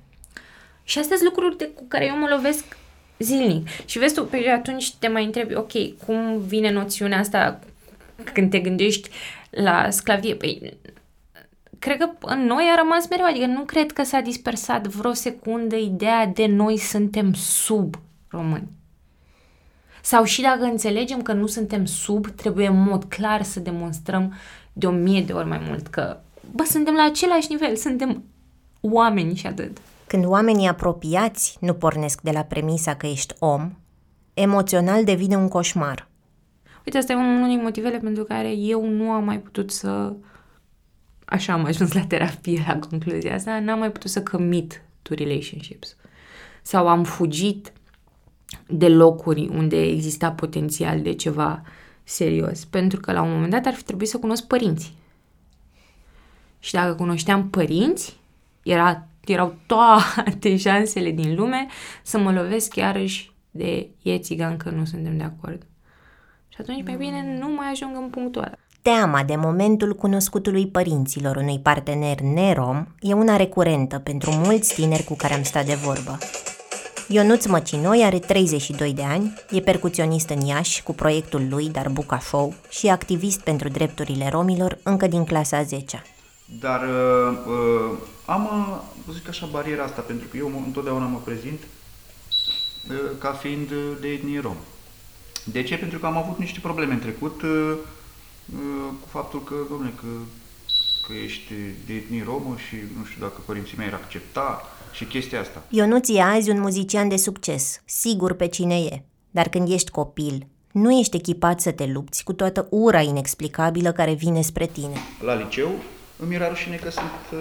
Și 0.84 1.00
astea 1.00 1.18
sunt 1.18 1.30
lucruri 1.30 1.58
de, 1.58 1.70
cu 1.70 1.84
care 1.88 2.06
eu 2.06 2.18
mă 2.18 2.28
lovesc 2.30 2.78
zilnic. 3.20 3.68
Și 3.86 4.00
vezi 4.00 4.14
tu, 4.14 4.26
pe 4.26 4.50
atunci 4.50 4.94
te 4.94 5.08
mai 5.08 5.26
întrebi, 5.26 5.56
ok, 5.56 5.72
cum 6.06 6.40
vine 6.40 6.72
noțiunea 6.72 7.20
asta 7.20 7.60
când 8.34 8.50
te 8.50 8.60
gândești 8.60 9.10
la 9.50 9.90
sclavie? 9.90 10.36
Păi, 10.36 10.78
cred 11.84 11.98
că 11.98 12.10
în 12.20 12.46
noi 12.46 12.64
a 12.72 12.82
rămas 12.82 13.08
mereu, 13.10 13.26
adică 13.26 13.46
nu 13.46 13.64
cred 13.64 13.92
că 13.92 14.04
s-a 14.04 14.20
dispersat 14.20 14.88
vreo 14.88 15.14
secundă 15.14 15.76
ideea 15.76 16.26
de 16.26 16.46
noi 16.46 16.78
suntem 16.78 17.34
sub 17.34 17.96
români. 18.28 18.68
Sau 20.02 20.24
și 20.24 20.42
dacă 20.42 20.64
înțelegem 20.64 21.22
că 21.22 21.34
nu 21.34 21.48
suntem 21.48 21.86
sub, 21.86 22.28
trebuie 22.28 22.68
în 22.68 22.84
mod 22.84 23.04
clar 23.04 23.42
să 23.42 23.60
demonstrăm 23.60 24.34
de 24.74 24.88
o 24.88 24.92
mie 24.92 25.22
de 25.22 25.34
ori 25.34 25.48
mai 25.48 25.62
mult 25.68 25.88
că, 25.88 26.18
bă, 26.52 26.64
suntem 26.64 26.94
la 26.94 27.04
același 27.04 27.48
nivel, 27.50 27.76
suntem 27.76 28.24
oameni 28.82 29.36
și 29.36 29.48
atât. 29.48 29.78
Când 30.08 30.26
oamenii 30.26 30.68
apropiați 30.68 31.58
nu 31.60 31.74
pornesc 31.74 32.22
de 32.22 32.32
la 32.32 32.42
premisa 32.42 32.96
că 32.96 33.06
ești 33.06 33.34
om, 33.40 33.72
emoțional 34.34 35.04
devine 35.04 35.36
un 35.36 35.48
coșmar. 35.48 36.08
Uite, 36.86 36.98
asta 36.98 37.14
e 37.14 37.16
unul 37.16 37.48
din 37.48 37.62
motivele 37.62 37.98
pentru 37.98 38.24
care 38.24 38.52
eu 38.52 38.86
nu 38.86 39.12
am 39.12 39.24
mai 39.24 39.40
putut 39.40 39.72
să 39.72 40.14
așa 41.34 41.54
am 41.54 41.66
ajuns 41.66 41.94
la 41.94 42.06
terapie, 42.06 42.64
la 42.68 42.80
concluzia 42.80 43.34
asta, 43.34 43.60
n-am 43.60 43.80
mai 43.80 43.92
putut 43.92 44.10
să 44.10 44.24
commit 44.24 44.82
to 45.02 45.14
relationships. 45.14 45.96
Sau 46.62 46.88
am 46.88 47.04
fugit 47.04 47.74
de 48.68 48.88
locuri 48.88 49.48
unde 49.48 49.82
exista 49.82 50.32
potențial 50.32 51.02
de 51.02 51.14
ceva 51.14 51.62
serios, 52.04 52.66
pentru 52.66 53.00
că 53.00 53.12
la 53.12 53.22
un 53.22 53.32
moment 53.32 53.52
dat 53.52 53.66
ar 53.66 53.74
fi 53.74 53.84
trebuit 53.84 54.10
să 54.10 54.18
cunosc 54.18 54.48
părinții. 54.48 54.94
Și 56.60 56.74
dacă 56.74 56.94
cunoșteam 56.94 57.50
părinți, 57.50 58.18
era, 58.64 59.08
erau 59.26 59.56
toate 59.66 60.58
șansele 60.66 61.12
din 61.12 61.36
lume 61.36 61.68
să 62.04 62.18
mă 62.18 62.32
lovesc 62.32 62.76
iarăși 62.76 63.32
de 63.52 63.90
e 64.02 64.18
țigan 64.18 64.58
că 64.58 64.70
nu 64.70 64.86
suntem 64.86 65.18
de 65.18 65.24
acord. 65.24 65.66
Și 66.48 66.58
atunci, 66.60 66.84
mai 66.84 66.96
bine, 66.96 67.38
nu 67.40 67.50
mai 67.50 67.70
ajung 67.70 67.96
în 67.96 68.10
punctul 68.10 68.42
ăla. 68.42 68.56
Teama 68.84 69.24
de 69.24 69.36
momentul 69.36 69.96
cunoscutului 69.96 70.68
părinților 70.68 71.36
unui 71.36 71.60
partener 71.60 72.20
nerom 72.20 72.86
e 73.00 73.14
una 73.14 73.36
recurentă 73.36 74.00
pentru 74.00 74.32
mulți 74.32 74.74
tineri 74.74 75.04
cu 75.04 75.16
care 75.16 75.34
am 75.34 75.44
stat 75.44 75.66
de 75.66 75.74
vorbă. 75.74 76.18
Ionuț 77.08 77.46
Măcinoi 77.46 78.04
are 78.04 78.20
32 78.20 78.94
de 78.94 79.04
ani, 79.04 79.34
e 79.50 79.60
percuționist 79.60 80.30
în 80.30 80.40
Iași 80.40 80.84
cu 80.84 80.94
proiectul 80.94 81.48
lui 81.50 81.70
Darbuca 81.70 82.20
Show 82.20 82.54
și 82.70 82.88
activist 82.90 83.42
pentru 83.42 83.70
drepturile 83.70 84.30
romilor 84.30 84.78
încă 84.84 85.08
din 85.08 85.26
clasa 85.26 85.64
10 85.64 86.02
Dar 86.60 86.82
uh, 86.82 87.38
uh, 87.48 87.98
am, 88.26 88.44
uh, 89.08 89.14
zic 89.14 89.28
așa, 89.30 89.48
bariera 89.52 89.84
asta, 89.84 90.02
pentru 90.02 90.28
că 90.28 90.38
eu 90.38 90.52
întotdeauna 90.66 91.06
mă 91.06 91.20
prezint 91.24 91.60
uh, 91.60 92.96
ca 93.20 93.32
fiind 93.32 93.68
de 94.02 94.08
etnie 94.08 94.40
rom. 94.40 94.56
De 95.44 95.64
ce? 95.64 95.78
Pentru 95.78 96.00
că 96.00 96.06
am 96.06 96.18
avut 96.18 96.38
niște 96.38 96.60
probleme 96.60 96.94
în 96.94 97.00
trecut 97.00 97.42
uh, 97.42 97.78
cu 99.02 99.08
faptul 99.10 99.44
că, 99.44 99.56
domnule, 99.70 99.94
că, 100.00 100.08
că 101.08 101.14
ești 101.14 101.54
de 101.86 101.94
etnie 101.94 102.24
romă 102.26 102.56
și 102.68 102.76
nu 102.98 103.06
știu 103.06 103.22
dacă 103.22 103.42
părinții 103.46 103.78
mei 103.78 103.88
ar 103.88 103.94
accepta 103.94 104.62
și 104.92 105.06
chestia 105.06 105.40
asta. 105.40 105.64
Ionuț 105.70 106.10
e 106.10 106.22
azi 106.22 106.50
un 106.50 106.60
muzician 106.60 107.08
de 107.08 107.18
succes, 107.18 107.82
sigur 107.86 108.34
pe 108.34 108.48
cine 108.48 108.80
e. 108.80 109.02
Dar 109.32 109.50
când 109.50 109.72
ești 109.72 109.92
copil, 109.92 110.48
nu 110.72 111.00
ești 111.00 111.16
echipat 111.16 111.60
să 111.60 111.72
te 111.72 111.86
lupți 111.86 112.24
cu 112.24 112.34
toată 112.34 112.68
ura 112.70 113.02
inexplicabilă 113.02 113.92
care 113.92 114.14
vine 114.14 114.42
spre 114.42 114.66
tine. 114.66 114.96
La 115.26 115.34
liceu 115.34 115.72
îmi 116.18 116.36
era 116.36 116.48
rușine 116.48 116.76
că 116.76 116.90
sunt 116.90 117.04
uh, 117.32 117.40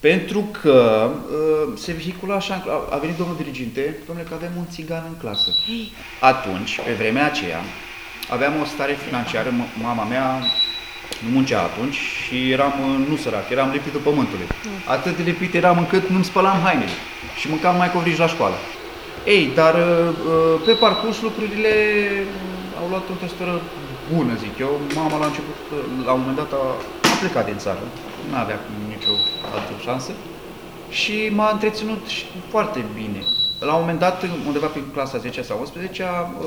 pentru 0.00 0.48
că 0.62 1.10
uh, 1.14 1.78
se 1.78 1.92
vehicula 1.92 2.34
așa, 2.34 2.54
a, 2.54 2.94
a 2.94 2.98
venit 2.98 3.16
domnul 3.16 3.36
diriginte, 3.36 3.96
domnule, 4.06 4.28
că 4.28 4.34
avem 4.34 4.52
un 4.56 4.66
țigan 4.70 5.04
în 5.08 5.16
clasă. 5.16 5.50
Atunci, 6.20 6.80
pe 6.84 6.92
vremea 6.92 7.26
aceea, 7.26 7.60
aveam 8.28 8.52
o 8.62 8.64
stare 8.64 8.96
financiară, 9.06 9.52
mama 9.82 10.04
mea 10.04 10.42
nu 11.24 11.30
muncea 11.32 11.60
atunci 11.60 11.94
și 11.94 12.50
eram 12.50 12.72
uh, 12.80 13.08
nu 13.08 13.16
sărac, 13.16 13.50
eram 13.50 13.70
lipitul 13.70 14.00
pământului. 14.00 14.46
Mm. 14.64 14.70
Atât 14.86 15.16
de 15.16 15.22
lipit 15.22 15.54
eram 15.54 15.78
încât 15.78 16.08
nu-mi 16.08 16.24
spălam 16.24 16.60
hainele 16.64 16.96
și 17.36 17.48
mâncam 17.48 17.76
mai 17.76 17.90
covrici 17.90 18.16
la 18.24 18.26
școală. 18.26 18.54
Ei, 19.26 19.50
dar 19.54 19.74
uh, 19.74 20.08
uh, 20.08 20.60
pe 20.66 20.72
parcurs 20.72 21.20
lucrurile 21.20 21.72
au 22.80 22.88
luat 22.88 23.08
o 23.10 23.14
testură 23.20 23.60
bună, 24.12 24.32
zic 24.34 24.58
eu. 24.58 24.80
Mama 24.94 25.18
la 25.18 25.26
început, 25.26 25.58
la 26.06 26.12
un 26.12 26.20
moment 26.20 26.36
dat 26.36 26.52
a, 26.52 26.64
a 27.12 27.16
plecat 27.20 27.44
din 27.44 27.58
țară, 27.58 27.84
nu 28.30 28.36
avea 28.36 28.58
nicio 28.88 29.14
altă 29.54 29.72
șansă 29.82 30.12
și 30.90 31.30
m-a 31.32 31.50
întreținut 31.52 32.06
foarte 32.48 32.84
bine. 32.94 33.20
La 33.64 33.74
un 33.74 33.80
moment 33.80 33.98
dat, 33.98 34.22
undeva 34.46 34.66
prin 34.66 34.84
clasa 34.92 35.18
10 35.18 35.42
sau 35.42 35.58
11 35.60 36.02
uh, 36.02 36.46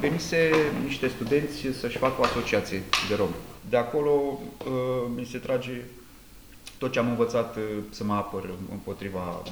venise 0.00 0.50
niște 0.84 1.08
studenți 1.08 1.66
să-și 1.80 1.98
facă 1.98 2.14
o 2.20 2.22
asociație 2.22 2.82
de 3.08 3.14
romi. 3.14 3.34
De 3.68 3.76
acolo 3.76 4.10
uh, 4.10 5.10
mi 5.16 5.24
se 5.24 5.38
trage 5.38 5.84
tot 6.78 6.92
ce 6.92 6.98
am 6.98 7.08
învățat 7.08 7.56
uh, 7.56 7.62
să 7.90 8.04
mă 8.04 8.14
apăr 8.14 8.50
împotriva 8.70 9.42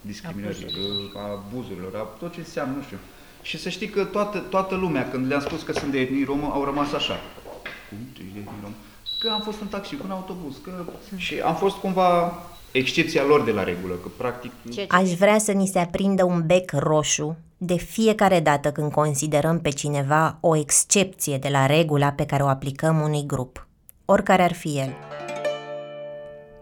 discriminării, 0.00 0.66
abuzurilor, 1.14 1.94
a 1.94 1.98
tot 1.98 2.32
ce 2.32 2.38
înseamnă, 2.38 2.76
nu 2.76 2.82
știu. 2.82 2.98
Și 3.42 3.58
să 3.58 3.68
știi 3.68 3.88
că 3.88 4.04
toată, 4.04 4.38
toată 4.38 4.74
lumea, 4.74 5.10
când 5.10 5.26
le-am 5.26 5.40
spus 5.40 5.62
că 5.62 5.72
sunt 5.72 5.90
de 5.90 6.00
etnie 6.00 6.24
romă, 6.24 6.50
au 6.52 6.64
rămas 6.64 6.92
așa. 6.92 7.20
Cum? 7.88 7.98
Tu 8.12 8.20
ești 8.20 8.32
de 8.32 8.38
etnie 8.38 8.60
romă? 8.62 8.74
Că 9.20 9.28
am 9.30 9.40
fost 9.40 9.60
în 9.60 9.66
taxi 9.66 9.96
cu 9.96 10.02
un 10.04 10.10
autobuz, 10.10 10.56
că... 10.62 10.84
Și 11.16 11.40
am 11.40 11.54
fost 11.54 11.76
cumva 11.76 12.32
excepția 12.72 13.24
lor 13.24 13.44
de 13.44 13.50
la 13.50 13.62
regulă, 13.62 13.94
că 13.94 14.08
practic... 14.16 14.52
Aș 14.88 15.10
vrea 15.10 15.38
să 15.38 15.52
ni 15.52 15.66
se 15.66 15.78
aprindă 15.78 16.24
un 16.24 16.42
bec 16.46 16.72
roșu 16.72 17.36
de 17.56 17.76
fiecare 17.76 18.40
dată 18.40 18.72
când 18.72 18.92
considerăm 18.92 19.60
pe 19.60 19.68
cineva 19.68 20.38
o 20.40 20.56
excepție 20.56 21.38
de 21.38 21.48
la 21.48 21.66
regula 21.66 22.12
pe 22.12 22.26
care 22.26 22.42
o 22.42 22.46
aplicăm 22.46 23.00
unui 23.00 23.26
grup, 23.26 23.66
oricare 24.04 24.42
ar 24.42 24.52
fi 24.52 24.78
el. 24.78 24.92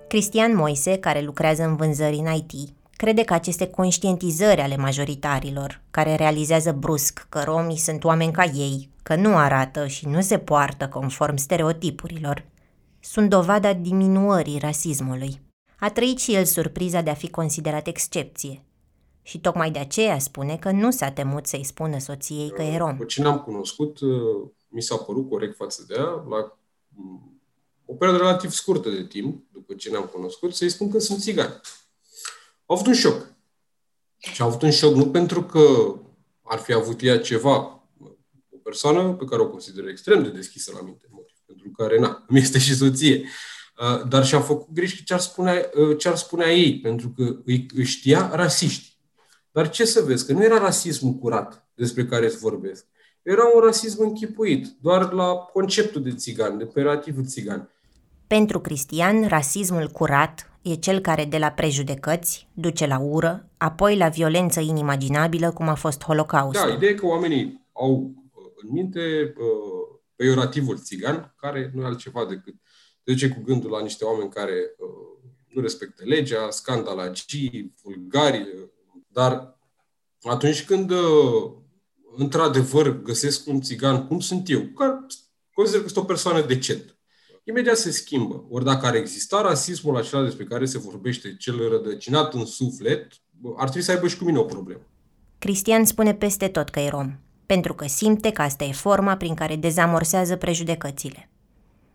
Cristian 0.09 0.57
Moise, 0.57 0.99
care 0.99 1.21
lucrează 1.21 1.63
în 1.63 1.77
vânzări 1.77 2.17
în 2.17 2.35
IT, 2.35 2.73
crede 2.97 3.23
că 3.23 3.35
aceste 3.35 3.67
conștientizări 3.67 4.61
ale 4.61 4.77
majoritarilor, 4.77 5.81
care 5.91 6.15
realizează 6.15 6.73
brusc 6.73 7.27
că 7.29 7.43
romii 7.45 7.77
sunt 7.77 8.05
oameni 8.05 8.33
ca 8.33 8.45
ei, 8.45 8.89
că 9.03 9.15
nu 9.15 9.37
arată 9.37 9.87
și 9.87 10.07
nu 10.09 10.21
se 10.21 10.39
poartă 10.39 10.89
conform 10.89 11.37
stereotipurilor, 11.37 12.45
sunt 13.01 13.29
dovada 13.29 13.73
diminuării 13.73 14.59
rasismului. 14.59 15.41
A 15.81 15.91
trăit 15.91 16.19
și 16.19 16.35
el 16.35 16.45
surpriza 16.45 17.01
de 17.01 17.11
a 17.11 17.15
fi 17.15 17.31
considerat 17.31 17.87
excepție. 17.87 18.65
și 19.23 19.41
tocmai 19.41 19.71
de 19.71 19.79
aceea 19.79 20.19
spune 20.19 20.57
că 20.57 20.71
nu 20.71 20.91
s-a 20.91 21.11
temut 21.11 21.47
să-i 21.47 21.65
spună 21.65 21.99
soției 21.99 22.51
că 22.51 22.63
e 22.63 22.77
rom. 22.77 22.91
După 22.91 23.05
ce 23.05 23.23
n-am 23.23 23.39
cunoscut, 23.41 24.01
uh, 24.01 24.49
mi 24.69 24.83
s-a 24.83 24.97
părut 24.97 25.29
corect 25.29 25.57
față 25.57 25.85
de 25.89 25.95
ea, 25.97 26.05
la 26.05 26.59
mm, 26.89 27.41
o 27.85 27.95
perioadă 27.95 28.23
relativ 28.23 28.51
scurtă 28.51 28.91
de 28.91 29.07
timp, 29.07 29.45
după 29.53 29.75
ce 29.75 29.91
ne-am 29.91 30.05
cunoscut, 30.05 30.55
să-i 30.55 30.69
spun 30.69 30.91
că 30.91 30.99
sunt 30.99 31.21
țigan. 31.21 31.47
A 31.47 31.61
avut 32.67 32.87
un 32.87 32.95
șoc. 32.95 33.33
Și 34.19 34.43
a 34.43 34.45
avut 34.45 34.63
un 34.63 34.71
șoc 34.71 34.95
nu 34.95 35.11
pentru 35.11 35.43
că 35.43 35.95
ar 36.43 36.59
fi 36.59 36.73
avut 36.73 37.03
ea 37.03 37.21
ceva, 37.21 37.83
o 38.51 38.57
persoană 38.63 39.13
pe 39.13 39.25
care 39.25 39.43
o 39.43 39.49
consider 39.49 39.89
extrem 39.89 40.23
de 40.23 40.29
deschisă 40.29 40.73
la 40.75 40.81
minte, 40.81 41.09
pentru 41.47 41.71
care, 41.77 41.99
na, 41.99 42.25
mi 42.29 42.39
este 42.39 42.59
și 42.59 42.75
soție, 42.75 43.17
uh, 43.17 43.29
dar 44.09 44.25
și-a 44.25 44.41
făcut 44.41 44.73
griji 44.73 45.05
ce 45.05 45.15
ar 45.15 45.21
spunea, 45.21 45.71
uh, 45.75 45.99
ce 45.99 46.09
ar 46.09 46.17
spunea 46.17 46.53
ei, 46.53 46.81
pentru 46.81 47.13
că 47.17 47.23
îi, 47.45 47.67
îi 47.75 47.85
știa 47.85 48.31
rasiști. 48.33 48.99
Dar 49.53 49.71
ce 49.71 49.85
să 49.85 50.03
vezi, 50.07 50.27
că 50.27 50.33
nu 50.33 50.45
era 50.45 50.59
rasismul 50.59 51.13
curat 51.13 51.69
despre 51.75 52.07
care 52.07 52.27
îți 52.27 52.39
vorbesc. 52.39 52.87
Era 53.23 53.43
un 53.55 53.61
rasism 53.61 54.03
închipuit, 54.03 54.67
doar 54.81 55.13
la 55.13 55.35
conceptul 55.35 56.03
de 56.03 56.15
țigan, 56.15 56.59
de 56.59 56.65
operativul 56.65 57.27
țigan. 57.27 57.71
Pentru 58.27 58.61
Cristian, 58.61 59.27
rasismul 59.27 59.89
curat 59.89 60.51
e 60.63 60.75
cel 60.75 61.01
care 61.01 61.25
de 61.25 61.39
la 61.39 61.51
prejudecăți 61.51 62.49
duce 62.55 62.87
la 62.87 62.99
ură, 62.99 63.49
apoi 63.57 63.97
la 63.97 64.09
violență 64.09 64.61
inimaginabilă, 64.61 65.51
cum 65.51 65.69
a 65.69 65.75
fost 65.75 66.03
Holocaustul. 66.03 66.69
Da, 66.69 66.75
ideea 66.75 66.91
e 66.91 66.95
că 66.95 67.07
oamenii 67.07 67.67
au 67.73 67.93
uh, 67.93 68.43
în 68.63 68.69
minte 68.73 69.01
uh, 69.37 69.99
peiorativul 70.17 70.79
țigan, 70.79 71.35
care 71.37 71.71
nu 71.75 71.83
e 71.83 71.85
altceva 71.85 72.27
decât 72.29 72.55
duce 73.13 73.29
cu 73.29 73.41
gândul 73.45 73.71
la 73.71 73.83
niște 73.83 74.05
oameni 74.05 74.31
care 74.31 74.75
uh, 74.79 75.11
nu 75.49 75.61
respectă 75.61 76.03
legea, 76.07 76.51
scandalagii, 76.51 77.75
vulgari, 77.83 78.47
dar 79.09 79.59
atunci 80.23 80.65
când 80.65 80.91
uh, 80.91 81.53
într-adevăr 82.17 83.03
găsesc 83.03 83.47
un 83.47 83.61
țigan 83.61 84.07
cum 84.07 84.21
sunt 84.21 84.51
eu, 84.51 84.61
care 84.61 85.07
consider 85.53 85.81
că 85.81 85.89
sunt 85.89 86.05
o 86.05 86.07
persoană 86.07 86.41
decentă, 86.41 86.99
imediat 87.45 87.77
se 87.77 87.91
schimbă. 87.91 88.47
Ori 88.49 88.65
dacă 88.65 88.87
ar 88.87 88.95
exista 88.95 89.41
rasismul 89.41 89.97
acela 89.97 90.23
despre 90.23 90.45
care 90.45 90.65
se 90.65 90.79
vorbește, 90.79 91.37
cel 91.37 91.69
rădăcinat 91.69 92.35
în 92.35 92.45
suflet, 92.45 93.13
ar 93.57 93.65
trebui 93.65 93.83
să 93.83 93.91
aibă 93.91 94.09
și 94.09 94.19
cu 94.19 94.25
mine 94.25 94.39
o 94.39 94.45
problemă. 94.45 94.81
Cristian 95.39 95.85
spune 95.85 96.15
peste 96.15 96.49
tot 96.49 96.69
că 96.69 96.81
e 96.81 96.89
rom, 96.89 97.19
pentru 97.47 97.75
că 97.75 97.87
simte 97.89 98.31
că 98.31 98.43
asta 98.43 98.65
e 98.65 98.73
forma 98.73 99.17
prin 99.17 99.35
care 99.35 99.57
dezamorsează 99.57 100.37
prejudecățile. 100.37 101.31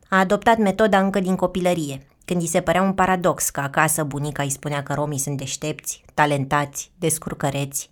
A 0.10 0.20
adoptat 0.20 0.58
metoda 0.58 0.99
încă 0.99 1.20
din 1.20 1.36
copilărie, 1.36 2.08
când 2.26 2.41
îi 2.41 2.47
se 2.47 2.62
părea 2.62 2.82
un 2.82 2.93
paradox 2.93 3.49
că 3.49 3.60
acasă 3.60 4.03
bunica 4.03 4.43
îi 4.43 4.49
spunea 4.49 4.84
că 4.84 4.93
romii 4.93 5.20
sunt 5.20 5.38
deștepți, 5.38 6.03
talentați, 6.14 6.91
descurcăreți. 6.99 7.89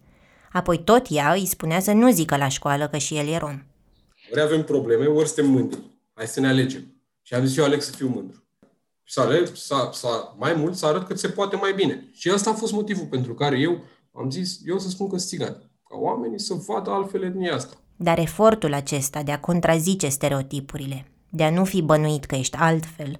Apoi 0.51 0.83
tot 0.83 1.05
ea 1.09 1.31
îi 1.31 1.45
spunea 1.45 1.79
să 1.79 1.91
nu 1.91 2.11
zică 2.11 2.37
la 2.37 2.47
școală 2.47 2.87
că 2.87 2.97
și 2.97 3.17
el 3.17 3.27
e 3.27 3.37
rom. 3.37 3.61
Ori 4.31 4.41
avem 4.41 4.63
probleme, 4.63 5.05
ori 5.05 5.27
suntem 5.27 5.51
mândri. 5.51 5.79
Hai 6.13 6.27
să 6.27 6.39
ne 6.39 6.47
alegem. 6.47 6.93
Și 7.21 7.33
am 7.33 7.45
zis 7.45 7.57
eu 7.57 7.63
aleg 7.63 7.81
să 7.81 7.91
fiu 7.91 8.07
mândru. 8.07 8.43
Să 9.05 9.21
aleg, 9.21 9.55
să, 9.55 9.89
să, 9.91 10.07
mai 10.37 10.53
mult, 10.53 10.75
să 10.75 10.85
arăt 10.85 11.07
cât 11.07 11.19
se 11.19 11.27
poate 11.27 11.55
mai 11.55 11.73
bine. 11.73 12.09
Și 12.13 12.29
asta 12.29 12.49
a 12.49 12.53
fost 12.53 12.73
motivul 12.73 13.05
pentru 13.05 13.33
care 13.33 13.59
eu 13.59 13.83
am 14.13 14.29
zis, 14.29 14.59
eu 14.65 14.79
să 14.79 14.89
spun 14.89 15.09
că 15.09 15.17
sunt 15.17 15.29
țigan. 15.29 15.53
Ca 15.89 15.97
oamenii 15.97 16.39
să 16.39 16.53
vadă 16.53 16.89
altfel 16.89 17.31
din 17.31 17.49
asta. 17.49 17.77
Dar 17.95 18.19
efortul 18.19 18.73
acesta 18.73 19.23
de 19.23 19.31
a 19.31 19.39
contrazice 19.39 20.07
stereotipurile, 20.07 21.05
de 21.35 21.43
a 21.43 21.49
nu 21.49 21.63
fi 21.63 21.81
bănuit 21.81 22.25
că 22.25 22.35
ești 22.35 22.57
altfel, 22.57 23.19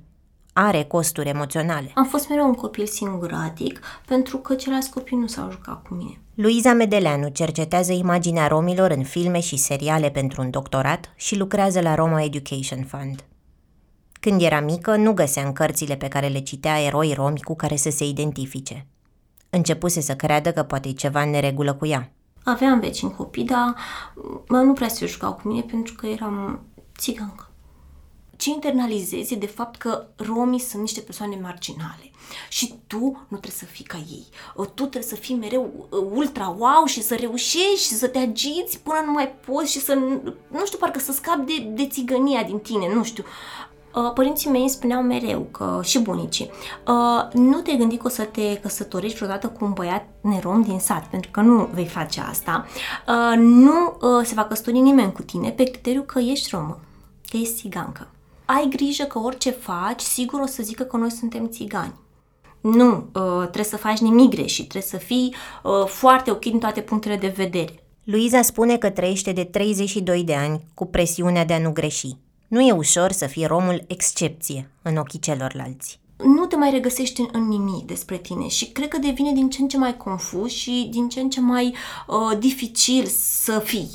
are 0.54 0.84
costuri 0.84 1.30
emoționale. 1.30 1.92
Am 1.96 2.06
fost 2.06 2.30
mereu 2.30 2.46
un 2.46 2.54
copil 2.54 2.86
singuratic 2.86 3.80
pentru 4.06 4.38
că 4.38 4.56
ceilalți 4.56 4.90
copii 4.90 5.18
nu 5.18 5.28
s-au 5.28 5.52
jucat 5.52 5.82
cu 5.88 5.94
mine. 5.94 6.20
Luiza 6.34 6.74
Medeleanu 6.74 7.28
cercetează 7.28 7.92
imaginea 7.92 8.48
romilor 8.48 8.92
în 8.92 9.04
filme 9.04 9.40
și 9.40 9.58
seriale 9.58 10.10
pentru 10.10 10.42
un 10.42 10.50
doctorat 10.50 11.14
și 11.16 11.38
lucrează 11.38 11.82
la 11.82 11.96
Roma 11.96 12.24
Education 12.24 12.84
Fund. 12.84 13.24
Când 14.20 14.42
era 14.42 14.60
mică, 14.60 14.96
nu 14.96 15.14
găsea 15.14 15.44
în 15.44 15.54
cărțile 15.54 15.96
pe 15.96 16.08
care 16.08 16.28
le 16.28 16.40
citea 16.40 16.82
eroi 16.82 17.14
romi 17.14 17.42
cu 17.42 17.56
care 17.56 17.76
să 17.76 17.90
se 17.90 18.06
identifice. 18.06 18.86
Începuse 19.50 20.02
să 20.02 20.16
creadă 20.16 20.52
că 20.52 20.64
poate 20.64 20.88
e 20.88 20.92
ceva 20.92 21.22
în 21.22 21.30
neregulă 21.30 21.74
cu 21.74 21.86
ea. 21.86 22.12
Aveam 22.44 22.80
vecini 22.80 23.12
copii, 23.12 23.46
dar 23.46 23.76
mă, 24.48 24.58
nu 24.58 24.74
prea 24.74 24.88
se 24.88 25.06
jucau 25.06 25.34
cu 25.34 25.48
mine 25.48 25.62
pentru 25.62 25.94
că 25.94 26.08
eram 26.08 26.66
țigancă 26.98 27.48
ce 28.36 28.50
internalizezi 28.50 29.34
e 29.34 29.38
de 29.38 29.46
fapt 29.46 29.80
că 29.80 30.06
romii 30.16 30.60
sunt 30.60 30.82
niște 30.82 31.02
persoane 31.02 31.40
marginale 31.42 32.12
și 32.50 32.74
tu 32.88 33.00
nu 33.28 33.38
trebuie 33.38 33.52
să 33.52 33.66
fii 33.66 33.86
ca 33.86 33.98
ei. 33.98 34.26
Tu 34.56 34.72
trebuie 34.74 35.04
să 35.04 35.16
fii 35.16 35.36
mereu 35.36 35.88
uh, 35.90 36.00
ultra 36.14 36.56
wow 36.58 36.86
și 36.86 37.02
să 37.02 37.16
reușești 37.16 37.88
și 37.88 37.94
să 37.94 38.08
te 38.08 38.18
agiți 38.18 38.80
până 38.80 39.02
nu 39.06 39.12
mai 39.12 39.36
poți 39.46 39.72
și 39.72 39.80
să, 39.80 39.94
nu 40.48 40.66
știu, 40.66 40.78
parcă 40.78 41.00
să 41.00 41.12
scapi 41.12 41.46
de, 41.46 41.68
de 41.74 41.88
țigănia 41.88 42.44
din 42.44 42.60
tine, 42.60 42.94
nu 42.94 43.04
știu. 43.04 43.24
Uh, 43.96 44.14
părinții 44.14 44.50
mei 44.50 44.70
spuneau 44.70 45.02
mereu, 45.02 45.48
că 45.52 45.80
și 45.84 46.00
bunicii, 46.00 46.52
uh, 46.88 47.34
nu 47.34 47.62
te 47.62 47.76
gândi 47.76 47.98
că 47.98 48.08
o 48.08 48.10
să 48.10 48.24
te 48.24 48.60
căsătorești 48.60 49.18
vreodată 49.18 49.48
cu 49.48 49.66
un 49.66 49.74
băiat 49.74 50.08
nerom 50.22 50.62
din 50.62 50.80
sat, 50.80 51.08
pentru 51.08 51.32
că 51.32 51.42
nu 51.42 51.70
vei 51.74 51.88
face 51.88 52.22
asta. 52.22 52.66
Nu 53.38 53.98
se 54.24 54.34
va 54.34 54.44
căsători 54.44 54.80
nimeni 54.80 55.12
cu 55.12 55.22
tine 55.22 55.50
pe 55.50 55.64
criteriu 55.64 56.02
că 56.02 56.20
ești 56.20 56.50
romă, 56.52 56.80
că 57.30 57.38
ești 57.38 57.56
țigancă 57.56 58.08
ai 58.46 58.68
grijă 58.70 59.04
că 59.04 59.20
orice 59.20 59.52
faci, 59.52 60.02
sigur 60.02 60.40
o 60.40 60.46
să 60.46 60.64
zică 60.64 60.84
că 60.84 60.98
noi 60.98 61.12
suntem 61.12 61.50
țigani. 61.50 61.94
Nu, 62.62 63.10
uh, 63.14 63.42
trebuie 63.42 63.64
să 63.64 63.78
faci 63.78 63.98
nimic 63.98 64.30
greșit, 64.30 64.70
trebuie 64.70 64.92
să 64.92 64.98
fii 64.98 65.36
uh, 65.64 65.86
foarte 65.86 66.32
ok 66.32 66.40
din 66.40 66.60
toate 66.60 66.82
punctele 66.82 67.16
de 67.16 67.34
vedere. 67.36 67.84
Luiza 68.04 68.42
spune 68.42 68.78
că 68.78 68.90
trăiește 68.90 69.32
de 69.32 69.44
32 69.44 70.24
de 70.24 70.36
ani 70.36 70.62
cu 70.74 70.86
presiunea 70.86 71.46
de 71.46 71.54
a 71.54 71.60
nu 71.60 71.72
greși. 71.72 72.18
Nu 72.48 72.62
e 72.62 72.72
ușor 72.72 73.12
să 73.12 73.26
fii 73.26 73.46
romul 73.46 73.84
excepție 73.88 74.70
în 74.82 74.98
ochii 74.98 75.20
celorlalți. 75.20 76.00
Nu 76.24 76.46
te 76.46 76.56
mai 76.56 76.72
regăsești 76.72 77.22
în, 77.22 77.28
în 77.32 77.48
nimic 77.48 77.86
despre 77.86 78.18
tine 78.18 78.48
și 78.48 78.72
cred 78.72 78.88
că 78.88 78.98
devine 78.98 79.32
din 79.32 79.50
ce 79.50 79.62
în 79.62 79.68
ce 79.68 79.78
mai 79.78 79.98
confuz 79.98 80.52
și 80.52 80.88
din 80.92 81.10
ce 81.10 81.20
în 81.20 81.30
ce 81.30 81.40
mai 81.40 81.76
uh, 82.08 82.38
dificil 82.40 83.06
să 83.06 83.60
fii. 83.60 83.90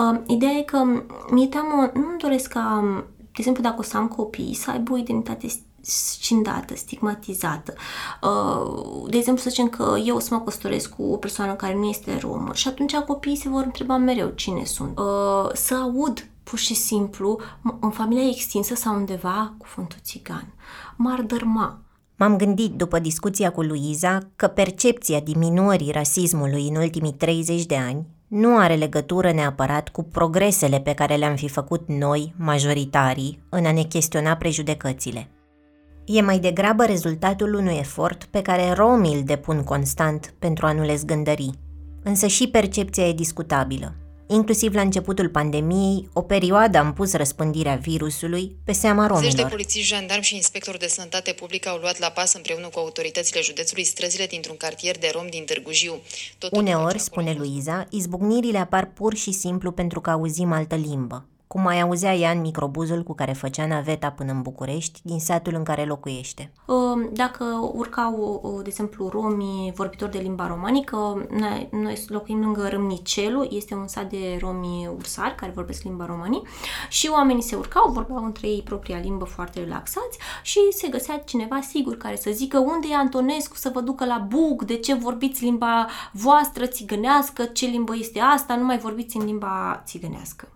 Uh, 0.00 0.20
ideea 0.26 0.52
e 0.52 0.62
că 0.62 0.82
mi-e 1.30 1.46
teamă, 1.46 1.90
nu-mi 1.94 2.18
doresc 2.18 2.48
ca, 2.48 2.84
de 3.16 3.36
exemplu, 3.36 3.62
dacă 3.62 3.76
o 3.78 3.82
să 3.82 3.96
am 3.96 4.08
copii, 4.08 4.54
să 4.54 4.70
aibă 4.70 4.92
o 4.92 4.96
identitate 4.96 5.46
scindată, 5.80 6.76
stigmatizată. 6.76 7.74
Uh, 8.22 9.10
de 9.10 9.16
exemplu, 9.16 9.42
să 9.42 9.50
zicem 9.50 9.68
că 9.68 9.96
eu 10.04 10.16
o 10.16 10.18
să 10.18 10.34
mă 10.34 10.40
căsătoresc 10.40 10.94
cu 10.94 11.02
o 11.02 11.16
persoană 11.16 11.54
care 11.54 11.74
nu 11.74 11.84
este 11.84 12.18
romă 12.20 12.50
și 12.54 12.68
atunci 12.68 12.94
copiii 12.94 13.36
se 13.36 13.48
vor 13.48 13.62
întreba 13.62 13.96
mereu 13.96 14.28
cine 14.28 14.64
sunt. 14.64 14.98
Uh, 14.98 15.50
să 15.52 15.74
aud 15.74 16.28
pur 16.42 16.58
și 16.58 16.74
simplu 16.74 17.40
în 17.80 17.90
familia 17.90 18.28
extinsă 18.28 18.74
sau 18.74 18.94
undeva 18.94 19.54
cuvântul 19.58 19.98
țigan. 20.02 20.54
M-ar 20.96 21.22
dărma. 21.22 21.78
M-am 22.16 22.36
gândit 22.36 22.72
după 22.72 22.98
discuția 22.98 23.52
cu 23.52 23.62
Luiza 23.62 24.18
că 24.36 24.46
percepția 24.46 25.20
diminuării 25.20 25.90
rasismului 25.90 26.68
în 26.68 26.76
ultimii 26.76 27.12
30 27.12 27.66
de 27.66 27.76
ani 27.76 28.06
nu 28.30 28.58
are 28.58 28.74
legătură 28.74 29.32
neapărat 29.32 29.88
cu 29.88 30.02
progresele 30.02 30.80
pe 30.80 30.94
care 30.94 31.14
le-am 31.14 31.34
fi 31.34 31.48
făcut 31.48 31.88
noi, 31.88 32.34
majoritarii, 32.36 33.42
în 33.48 33.64
a 33.64 33.72
ne 33.72 33.82
chestiona 33.82 34.36
prejudecățile. 34.36 35.28
E 36.04 36.20
mai 36.20 36.38
degrabă 36.38 36.84
rezultatul 36.84 37.54
unui 37.54 37.76
efort 37.78 38.24
pe 38.24 38.42
care 38.42 38.72
romii 38.72 39.14
îl 39.14 39.22
depun 39.22 39.62
constant 39.62 40.34
pentru 40.38 40.66
a 40.66 40.72
nu 40.72 40.82
le 40.82 40.96
zgândări. 40.96 41.50
Însă 42.02 42.26
și 42.26 42.48
percepția 42.48 43.08
e 43.08 43.12
discutabilă. 43.12 43.94
Inclusiv 44.32 44.74
la 44.74 44.80
începutul 44.80 45.28
pandemiei, 45.28 46.08
o 46.12 46.22
perioadă 46.22 46.78
am 46.78 46.92
pus 46.92 47.12
răspândirea 47.12 47.74
virusului 47.74 48.56
pe 48.64 48.72
seama 48.72 49.06
romilor. 49.06 49.30
Zeci 49.30 49.40
de 49.40 49.48
polițiști, 49.48 49.94
jandarmi 49.94 50.24
și 50.24 50.34
inspectori 50.34 50.78
de 50.78 50.86
sănătate 50.86 51.32
publică 51.32 51.68
au 51.68 51.78
luat 51.78 51.98
la 51.98 52.08
pas 52.08 52.34
împreună 52.34 52.68
cu 52.68 52.78
autoritățile 52.78 53.40
județului 53.40 53.84
străzile 53.84 54.26
dintr-un 54.26 54.56
cartier 54.56 54.98
de 54.98 55.10
rom 55.12 55.26
din 55.30 55.44
Târgu 55.44 55.72
Jiu. 55.72 56.00
Tot 56.38 56.56
Uneori, 56.56 56.98
spune 56.98 57.34
Luiza, 57.38 57.86
izbucnirile 57.90 58.58
apar 58.58 58.90
pur 58.94 59.14
și 59.14 59.32
simplu 59.32 59.70
pentru 59.70 60.00
că 60.00 60.10
auzim 60.10 60.52
altă 60.52 60.74
limbă 60.74 61.24
cum 61.52 61.62
mai 61.62 61.80
auzea 61.80 62.14
ea 62.14 62.30
în 62.30 62.40
microbuzul 62.40 63.02
cu 63.02 63.14
care 63.14 63.32
făcea 63.32 63.66
naveta 63.66 64.10
până 64.10 64.32
în 64.32 64.42
București, 64.42 65.00
din 65.02 65.20
satul 65.20 65.54
în 65.54 65.62
care 65.62 65.84
locuiește. 65.84 66.52
Dacă 67.12 67.44
urcau, 67.72 68.40
de 68.62 68.68
exemplu, 68.68 69.08
romii 69.08 69.72
vorbitori 69.76 70.10
de 70.10 70.18
limba 70.18 70.46
romanică, 70.46 71.26
noi 71.70 72.04
locuim 72.06 72.40
lângă 72.40 72.68
Râmnicelu, 72.68 73.42
este 73.42 73.74
un 73.74 73.86
sat 73.86 74.10
de 74.10 74.38
romi 74.40 74.90
ursari 74.96 75.34
care 75.34 75.52
vorbesc 75.54 75.82
limba 75.82 76.06
romanii 76.06 76.42
și 76.88 77.08
oamenii 77.12 77.42
se 77.42 77.56
urcau, 77.56 77.90
vorbeau 77.92 78.24
între 78.24 78.46
ei 78.46 78.62
propria 78.62 78.98
limbă 78.98 79.24
foarte 79.24 79.60
relaxați 79.60 80.18
și 80.42 80.58
se 80.70 80.88
găsea 80.88 81.18
cineva 81.18 81.60
sigur 81.60 81.96
care 81.96 82.16
să 82.16 82.30
zică 82.30 82.58
unde 82.58 82.86
e 82.90 82.96
Antonescu 82.96 83.56
să 83.56 83.70
vă 83.74 83.80
ducă 83.80 84.04
la 84.04 84.26
Bug, 84.28 84.64
de 84.64 84.76
ce 84.76 84.94
vorbiți 84.94 85.44
limba 85.44 85.86
voastră 86.12 86.66
țigănească, 86.66 87.44
ce 87.44 87.66
limbă 87.66 87.96
este 87.96 88.18
asta, 88.18 88.56
nu 88.56 88.64
mai 88.64 88.78
vorbiți 88.78 89.16
în 89.16 89.24
limba 89.24 89.82
țigănească. 89.86 90.48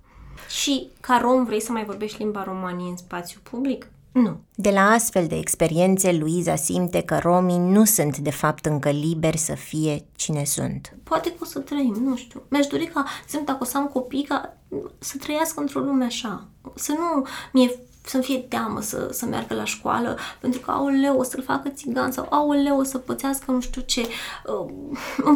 Și 0.61 0.91
ca 1.01 1.19
rom 1.23 1.45
vrei 1.45 1.61
să 1.61 1.73
mai 1.73 1.85
vorbești 1.85 2.19
limba 2.19 2.43
romanie 2.43 2.91
în 2.91 2.97
spațiu 2.97 3.41
public? 3.43 3.87
Nu. 4.13 4.41
De 4.55 4.71
la 4.71 4.81
astfel 4.81 5.27
de 5.27 5.37
experiențe, 5.37 6.13
Luiza 6.13 6.57
simte 6.57 7.03
că 7.03 7.19
romii 7.19 7.59
nu 7.59 7.85
sunt 7.85 8.19
de 8.19 8.31
fapt 8.31 8.67
încă 8.67 8.91
liberi 8.91 9.37
să 9.37 9.55
fie 9.55 10.05
cine 10.17 10.45
sunt. 10.45 10.97
Poate 11.03 11.29
că 11.29 11.37
o 11.41 11.45
să 11.45 11.59
trăim, 11.59 11.97
nu 12.03 12.17
știu. 12.17 12.43
Mi-aș 12.49 12.67
dori 12.67 12.87
ca, 12.87 13.05
sunt 13.29 13.47
dacă 13.47 13.59
o 13.61 13.65
să 13.65 13.77
am 13.77 13.87
copii, 13.87 14.23
ca 14.23 14.57
să 14.99 15.17
trăiască 15.19 15.61
într-o 15.61 15.81
lume 15.81 16.05
așa. 16.05 16.47
Să 16.75 16.93
nu 16.93 17.27
mie 17.53 17.71
să-mi 18.07 18.23
fie 18.23 18.39
teamă 18.39 18.81
să, 18.81 19.09
să 19.13 19.27
meargă 19.27 19.55
la 19.55 19.65
școală, 19.65 20.19
pentru 20.41 20.61
că, 20.61 20.71
aoleu, 20.71 21.19
o 21.19 21.23
să-l 21.23 21.43
facă 21.43 21.69
țigan 21.69 22.13
sau, 22.13 22.27
aoleu, 22.31 22.79
o 22.79 22.83
să 22.83 22.99
pățească 22.99 23.51
nu 23.51 23.61
știu 23.61 23.83
ce. 23.87 24.01
Uh, 24.47 24.73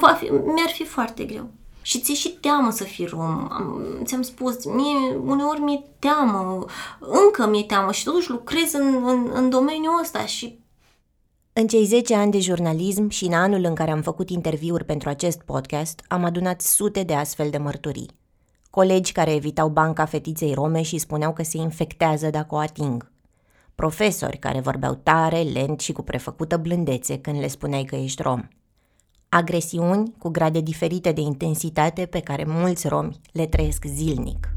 va 0.00 0.12
fi, 0.12 0.24
mi-ar 0.30 0.70
fi 0.72 0.84
foarte 0.84 1.24
greu. 1.24 1.50
Și 1.89 2.01
ți-e 2.01 2.14
și 2.14 2.28
teamă 2.28 2.70
să 2.70 2.84
fii 2.84 3.07
rom. 3.07 3.49
Am, 3.51 3.82
ți-am 4.05 4.22
spus, 4.22 4.64
mie, 4.64 5.16
uneori 5.24 5.61
mi-e 5.61 5.84
teamă, 5.99 6.64
încă 7.01 7.47
mi-e 7.47 7.62
teamă 7.62 7.93
și 7.93 8.05
totuși 8.05 8.30
lucrez 8.30 8.72
în, 8.72 9.03
în, 9.07 9.30
în 9.32 9.51
domeniul 9.51 10.01
ăsta 10.03 10.26
și 10.26 10.59
în 11.53 11.66
cei 11.66 11.84
10 11.84 12.14
ani 12.14 12.30
de 12.30 12.39
jurnalism 12.39 13.09
și 13.09 13.24
în 13.24 13.32
anul 13.32 13.64
în 13.64 13.74
care 13.74 13.91
am 13.91 14.03
făcut 14.03 14.30
interviuri 14.30 14.84
pentru 14.84 15.09
acest 15.09 15.43
podcast, 15.43 16.05
am 16.09 16.24
adunat 16.24 16.61
sute 16.61 17.03
de 17.03 17.14
astfel 17.14 17.51
de 17.51 17.59
mărturii. 17.59 18.11
Colegi 18.70 19.12
care 19.12 19.34
evitau 19.34 19.68
banca 19.68 20.05
fetiței 20.05 20.55
rome 20.55 20.82
și 20.82 20.99
spuneau 20.99 21.32
că 21.32 21.43
se 21.43 21.57
infectează 21.57 22.30
dacă 22.30 22.55
o 22.55 22.59
ating. 22.59 23.11
Profesori 23.74 24.39
care 24.39 24.61
vorbeau 24.61 24.95
tare, 24.95 25.41
lent 25.41 25.80
și 25.80 25.93
cu 25.93 26.03
prefăcută 26.03 26.57
blândețe 26.57 27.18
când 27.18 27.39
le 27.39 27.49
spuneai 27.49 27.84
că 27.84 27.97
ești 27.97 28.22
rom 28.22 28.49
agresiuni 29.29 30.12
cu 30.18 30.29
grade 30.29 30.61
diferite 30.61 31.12
de 31.12 31.20
intensitate 31.20 32.07
pe 32.07 32.20
care 32.20 32.45
mulți 32.47 32.89
romi 32.89 33.20
le 33.33 33.47
trăiesc 33.47 33.85
zilnic. 33.85 34.49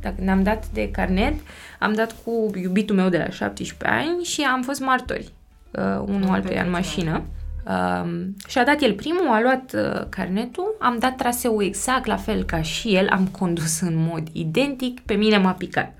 Dacă 0.00 0.14
ne-am 0.18 0.42
dat 0.42 0.68
de 0.68 0.90
carnet, 0.90 1.34
am 1.78 1.92
dat 1.92 2.14
cu 2.24 2.50
iubitul 2.54 2.96
meu 2.96 3.08
de 3.08 3.18
la 3.18 3.30
17 3.30 3.98
ani 3.98 4.24
și 4.24 4.42
am 4.42 4.62
fost 4.62 4.80
martori, 4.80 5.32
uh, 5.70 6.02
unul 6.04 6.28
altuia 6.28 6.62
în 6.62 6.70
mașină. 6.70 7.22
Uh, 7.66 8.26
și 8.46 8.58
a 8.58 8.64
dat 8.64 8.82
el 8.82 8.92
primul, 8.92 9.28
a 9.28 9.40
luat 9.40 9.72
uh, 9.74 10.06
carnetul, 10.08 10.76
am 10.78 10.98
dat 10.98 11.16
traseul 11.16 11.62
exact 11.62 12.06
la 12.06 12.16
fel 12.16 12.44
ca 12.44 12.62
și 12.62 12.94
el, 12.94 13.08
am 13.08 13.26
condus 13.26 13.80
în 13.80 13.94
mod 13.96 14.28
identic, 14.32 15.00
pe 15.00 15.14
mine 15.14 15.38
m-a 15.38 15.52
picat. 15.52 15.99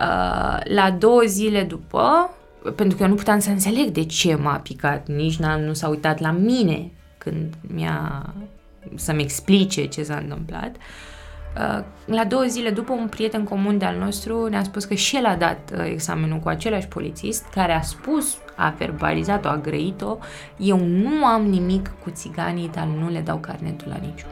Uh, 0.00 0.58
la 0.64 0.90
două 0.98 1.22
zile 1.26 1.62
după, 1.62 2.30
pentru 2.74 2.96
că 2.96 3.02
eu 3.02 3.08
nu 3.08 3.14
puteam 3.14 3.38
să 3.38 3.50
înțeleg 3.50 3.88
de 3.88 4.04
ce 4.04 4.34
m-a 4.34 4.56
picat, 4.56 5.06
nici 5.08 5.36
n-am, 5.36 5.60
nu 5.60 5.72
s-a 5.72 5.88
uitat 5.88 6.18
la 6.20 6.30
mine 6.30 6.90
când 7.18 7.54
mi-a 7.60 8.26
să-mi 8.94 9.22
explice 9.22 9.84
ce 9.86 10.02
s-a 10.02 10.16
întâmplat. 10.16 10.76
Uh, 11.56 11.84
la 12.04 12.24
două 12.24 12.42
zile 12.42 12.70
după, 12.70 12.92
un 12.92 13.08
prieten 13.08 13.44
comun 13.44 13.78
de-al 13.78 13.96
nostru 13.96 14.46
ne-a 14.46 14.62
spus 14.62 14.84
că 14.84 14.94
și 14.94 15.16
el 15.16 15.26
a 15.26 15.34
dat 15.34 15.70
uh, 15.74 15.84
examenul 15.84 16.38
cu 16.38 16.48
același 16.48 16.88
polițist, 16.88 17.44
care 17.54 17.72
a 17.72 17.80
spus, 17.80 18.36
a 18.56 18.74
verbalizat-o, 18.78 19.48
a 19.48 19.56
grăit-o, 19.56 20.18
eu 20.56 20.78
nu 20.78 21.24
am 21.24 21.42
nimic 21.42 21.92
cu 22.02 22.10
țiganii, 22.10 22.70
dar 22.74 22.84
nu 22.84 23.10
le 23.10 23.20
dau 23.20 23.36
carnetul 23.36 23.88
la 23.88 23.96
niciun. 23.96 24.30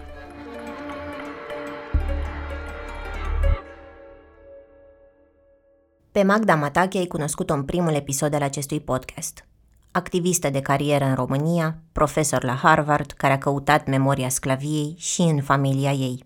Pe 6.14 6.22
Magda 6.22 6.54
Matache 6.54 6.98
ai 6.98 7.06
cunoscut-o 7.06 7.54
în 7.54 7.64
primul 7.64 7.94
episod 7.94 8.34
al 8.34 8.42
acestui 8.42 8.80
podcast. 8.80 9.46
Activistă 9.90 10.50
de 10.50 10.60
carieră 10.60 11.04
în 11.04 11.14
România, 11.14 11.78
profesor 11.92 12.44
la 12.44 12.52
Harvard 12.52 13.10
care 13.10 13.32
a 13.32 13.38
căutat 13.38 13.86
memoria 13.86 14.28
sclaviei 14.28 14.94
și 14.98 15.20
în 15.20 15.42
familia 15.42 15.90
ei. 15.90 16.24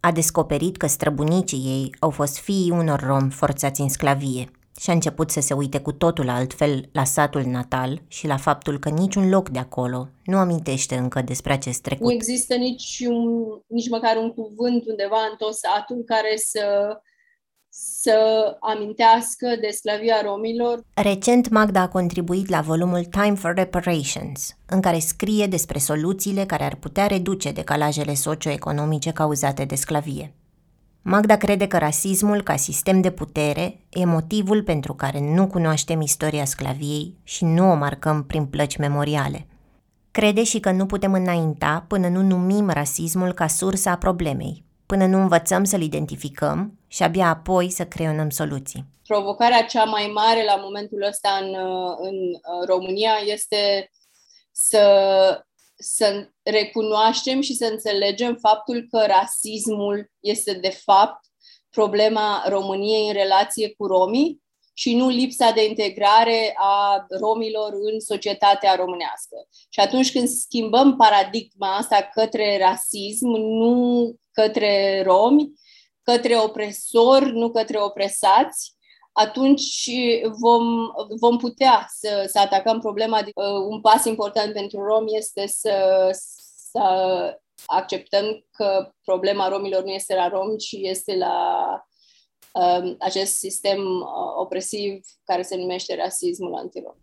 A 0.00 0.12
descoperit 0.12 0.76
că 0.76 0.86
străbunicii 0.86 1.58
ei 1.58 1.94
au 1.98 2.10
fost 2.10 2.38
fiii 2.38 2.70
unor 2.70 3.00
romi 3.06 3.30
forțați 3.30 3.80
în 3.80 3.88
sclavie 3.88 4.50
și 4.80 4.90
a 4.90 4.92
început 4.92 5.30
să 5.30 5.40
se 5.40 5.54
uite 5.54 5.80
cu 5.80 5.92
totul 5.92 6.28
altfel 6.28 6.88
la 6.92 7.04
satul 7.04 7.42
natal 7.42 8.02
și 8.08 8.26
la 8.26 8.36
faptul 8.36 8.78
că 8.78 8.88
niciun 8.88 9.28
loc 9.28 9.48
de 9.48 9.58
acolo 9.58 10.08
nu 10.24 10.36
amintește 10.36 10.96
încă 10.96 11.22
despre 11.22 11.52
acest 11.52 11.80
trecut. 11.80 12.06
Nu 12.06 12.12
există 12.12 12.54
nici, 12.54 13.04
un, 13.08 13.44
nici 13.66 13.88
măcar 13.88 14.16
un 14.16 14.32
cuvânt 14.32 14.86
undeva 14.86 15.18
în 15.30 15.36
tot 15.36 15.54
satul 15.54 16.02
care 16.06 16.36
să 16.36 16.62
să 17.76 18.56
amintească 18.60 19.46
de 19.60 19.68
sclavia 19.70 20.22
romilor. 20.24 20.84
Recent, 20.94 21.48
Magda 21.48 21.80
a 21.80 21.88
contribuit 21.88 22.48
la 22.48 22.60
volumul 22.60 23.04
Time 23.04 23.34
for 23.34 23.54
Reparations, 23.54 24.56
în 24.66 24.80
care 24.80 24.98
scrie 24.98 25.46
despre 25.46 25.78
soluțiile 25.78 26.44
care 26.44 26.64
ar 26.64 26.74
putea 26.74 27.06
reduce 27.06 27.50
decalajele 27.50 28.14
socioeconomice 28.14 29.10
cauzate 29.10 29.64
de 29.64 29.74
sclavie. 29.74 30.34
Magda 31.02 31.36
crede 31.36 31.66
că 31.66 31.78
rasismul 31.78 32.42
ca 32.42 32.56
sistem 32.56 33.00
de 33.00 33.10
putere 33.10 33.80
e 33.88 34.04
motivul 34.04 34.62
pentru 34.62 34.94
care 34.94 35.34
nu 35.34 35.46
cunoaștem 35.46 36.00
istoria 36.00 36.44
sclaviei 36.44 37.14
și 37.22 37.44
nu 37.44 37.70
o 37.70 37.74
marcăm 37.74 38.24
prin 38.24 38.46
plăci 38.46 38.76
memoriale. 38.76 39.46
Crede 40.10 40.44
și 40.44 40.60
că 40.60 40.70
nu 40.70 40.86
putem 40.86 41.12
înainta 41.12 41.84
până 41.88 42.08
nu 42.08 42.22
numim 42.22 42.70
rasismul 42.70 43.32
ca 43.32 43.46
sursa 43.46 43.90
a 43.90 43.96
problemei, 43.96 44.64
până 44.86 45.06
nu 45.06 45.20
învățăm 45.20 45.64
să-l 45.64 45.82
identificăm 45.82 46.78
și 46.94 47.02
abia 47.02 47.28
apoi 47.28 47.70
să 47.70 47.86
creionăm 47.86 48.30
soluții. 48.30 48.84
Provocarea 49.06 49.64
cea 49.64 49.84
mai 49.84 50.06
mare 50.06 50.44
la 50.44 50.56
momentul 50.56 51.02
ăsta 51.02 51.38
în, 51.42 51.54
în 51.98 52.16
România 52.66 53.12
este 53.24 53.90
să, 54.52 55.44
să 55.74 56.28
recunoaștem 56.42 57.40
și 57.40 57.54
să 57.54 57.64
înțelegem 57.64 58.36
faptul 58.40 58.86
că 58.90 59.04
rasismul 59.06 60.10
este 60.20 60.52
de 60.52 60.68
fapt 60.68 61.20
problema 61.70 62.44
României 62.48 63.06
în 63.06 63.12
relație 63.12 63.74
cu 63.74 63.86
romii 63.86 64.42
și 64.72 64.94
nu 64.94 65.08
lipsa 65.08 65.50
de 65.50 65.66
integrare 65.66 66.54
a 66.56 67.06
romilor 67.20 67.72
în 67.92 68.00
societatea 68.00 68.74
românească. 68.74 69.36
Și 69.68 69.80
atunci 69.80 70.12
când 70.12 70.28
schimbăm 70.28 70.96
paradigma 70.96 71.76
asta 71.76 72.10
către 72.12 72.58
rasism, 72.58 73.28
nu 73.28 74.14
către 74.32 75.02
romi, 75.02 75.52
către 76.04 76.38
opresori, 76.38 77.30
nu 77.32 77.50
către 77.50 77.78
opresați, 77.80 78.74
atunci 79.12 79.90
vom, 80.40 80.90
vom 81.20 81.38
putea 81.38 81.86
să, 81.88 82.24
să 82.32 82.38
atacăm 82.38 82.80
problema. 82.80 83.18
Uh, 83.18 83.44
un 83.68 83.80
pas 83.80 84.04
important 84.04 84.52
pentru 84.52 84.84
romi 84.84 85.16
este 85.16 85.46
să, 85.46 86.08
să 86.72 86.80
acceptăm 87.66 88.44
că 88.50 88.92
problema 89.04 89.48
romilor 89.48 89.82
nu 89.82 89.90
este 89.90 90.14
la 90.14 90.28
romi, 90.28 90.56
ci 90.56 90.72
este 90.72 91.16
la 91.16 91.36
um, 92.52 92.96
acest 92.98 93.36
sistem 93.36 93.80
uh, 93.80 94.06
opresiv 94.36 95.00
care 95.24 95.42
se 95.42 95.56
numește 95.56 95.96
rasismul 95.96 96.54
antirom. 96.54 96.94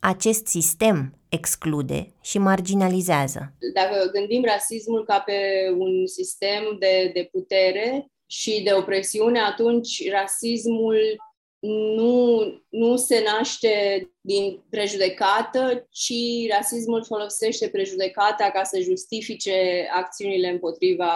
Acest 0.00 0.46
sistem 0.46 1.18
exclude 1.28 2.14
și 2.20 2.38
marginalizează. 2.38 3.52
Dacă 3.74 4.10
gândim 4.12 4.44
rasismul 4.44 5.04
ca 5.04 5.18
pe 5.18 5.34
un 5.78 6.06
sistem 6.06 6.76
de, 6.78 7.10
de 7.14 7.28
putere, 7.32 8.10
și 8.30 8.62
de 8.62 8.72
opresiune, 8.72 9.40
atunci 9.40 10.10
rasismul 10.10 10.98
nu, 11.96 12.42
nu 12.68 12.96
se 12.96 13.22
naște 13.22 14.04
din 14.20 14.62
prejudecată, 14.70 15.86
ci 15.90 16.12
rasismul 16.50 17.04
folosește 17.04 17.68
prejudecata 17.68 18.50
ca 18.50 18.62
să 18.62 18.80
justifice 18.80 19.88
acțiunile 19.92 20.48
împotriva 20.48 21.12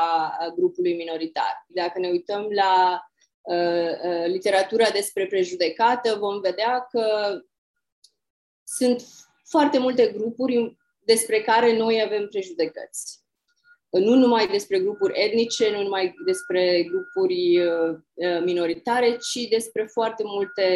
grupului 0.54 0.94
minoritar. 0.94 1.64
Dacă 1.68 1.98
ne 1.98 2.08
uităm 2.08 2.48
la 2.50 3.00
uh, 3.42 3.90
uh, 4.02 4.26
literatura 4.26 4.90
despre 4.90 5.26
prejudecată, 5.26 6.16
vom 6.18 6.40
vedea 6.40 6.86
că 6.90 7.38
sunt 8.64 9.04
foarte 9.44 9.78
multe 9.78 10.06
grupuri 10.06 10.76
despre 11.04 11.40
care 11.40 11.76
noi 11.76 12.02
avem 12.02 12.28
prejudecăți 12.28 13.23
nu 13.98 14.14
numai 14.14 14.46
despre 14.46 14.78
grupuri 14.78 15.20
etnice, 15.20 15.70
nu 15.70 15.82
numai 15.82 16.14
despre 16.26 16.82
grupuri 16.82 17.58
uh, 17.58 17.96
uh, 18.14 18.42
minoritare, 18.44 19.16
ci 19.16 19.48
despre 19.48 19.88
foarte 19.92 20.22
multe 20.26 20.66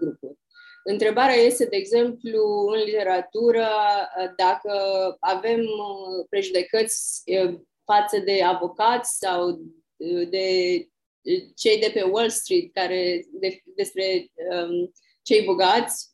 grupuri. 0.00 0.40
Întrebarea 0.84 1.34
este, 1.34 1.64
de 1.64 1.76
exemplu, 1.76 2.66
în 2.74 2.82
literatură, 2.84 3.66
uh, 3.66 4.32
dacă 4.36 4.72
avem 5.20 5.60
prejudecăți 6.28 7.22
față 7.84 8.18
de 8.18 8.42
avocați 8.42 9.18
sau 9.18 9.60
de 10.30 10.46
cei 11.54 11.78
de 11.80 11.90
pe 11.94 12.02
Wall 12.02 12.30
Street, 12.30 12.72
care 12.72 13.24
de, 13.32 13.62
despre 13.76 14.26
um, 14.50 14.92
cei 15.22 15.44
bogați, 15.44 16.10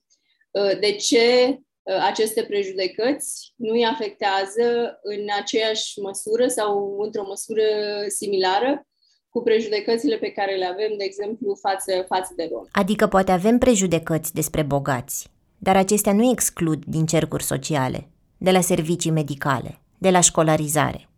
de 0.81 0.93
ce 0.93 1.23
Uh, 1.43 1.57
aceste 2.01 2.43
prejudecăți 2.43 3.53
nu 3.57 3.73
îi 3.73 3.85
afectează 3.85 4.99
în 5.03 5.27
aceeași 5.41 6.01
măsură 6.01 6.47
sau 6.47 6.99
într-o 7.01 7.25
măsură 7.27 7.63
similară 8.09 8.87
cu 9.29 9.43
prejudecățile 9.43 10.17
pe 10.17 10.31
care 10.31 10.55
le 10.55 10.65
avem, 10.65 10.97
de 10.99 11.05
exemplu, 11.05 11.55
față, 11.61 12.05
față 12.09 12.33
de 12.37 12.49
rom. 12.53 12.65
Adică 12.73 13.07
poate 13.07 13.33
avem 13.33 13.59
prejudecăți 13.59 14.35
despre 14.35 14.63
bogați, 14.63 15.29
dar 15.59 15.77
acestea 15.77 16.13
nu 16.13 16.31
exclud 16.31 16.85
din 16.85 17.07
cercuri 17.07 17.43
sociale, 17.43 18.09
de 18.39 18.51
la 18.51 18.61
servicii 18.61 19.11
medicale, 19.11 19.81
de 19.99 20.11
la 20.11 20.21
școlarizare. 20.21 21.09